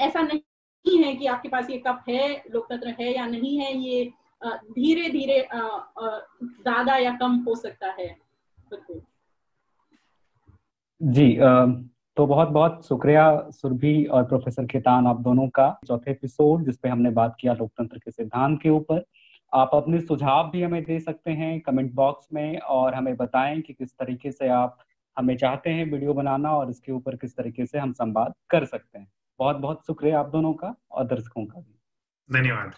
[0.00, 4.12] ऐसा नहीं है कि आपके पास ये कप है लोकतंत्र है या नहीं है ये
[4.44, 8.16] धीरे धीरे ज़्यादा या कम हो सकता है।
[11.00, 11.36] जी
[12.16, 17.10] तो बहुत बहुत शुक्रिया सुरभि और प्रोफेसर खेतान, आप दोनों का चौथे एपिसोड जिसपे हमने
[17.10, 19.04] बात किया लोकतंत्र के सिद्धांत के ऊपर।
[19.52, 23.72] आप अपने सुझाव भी हमें दे सकते हैं कमेंट बॉक्स में और हमें बताएँ कि
[23.72, 24.78] किस तरीके से आप
[25.16, 28.98] हमें चाहते हैं वीडियो बनाना और इसके ऊपर किस तरीके से हम संवाद कर सकते
[28.98, 29.08] हैं।
[29.40, 31.78] बहुत बहुत शुक्रिया आप दोनों का और दर्शकों का भी।
[32.30, 32.72] धन्यवाद।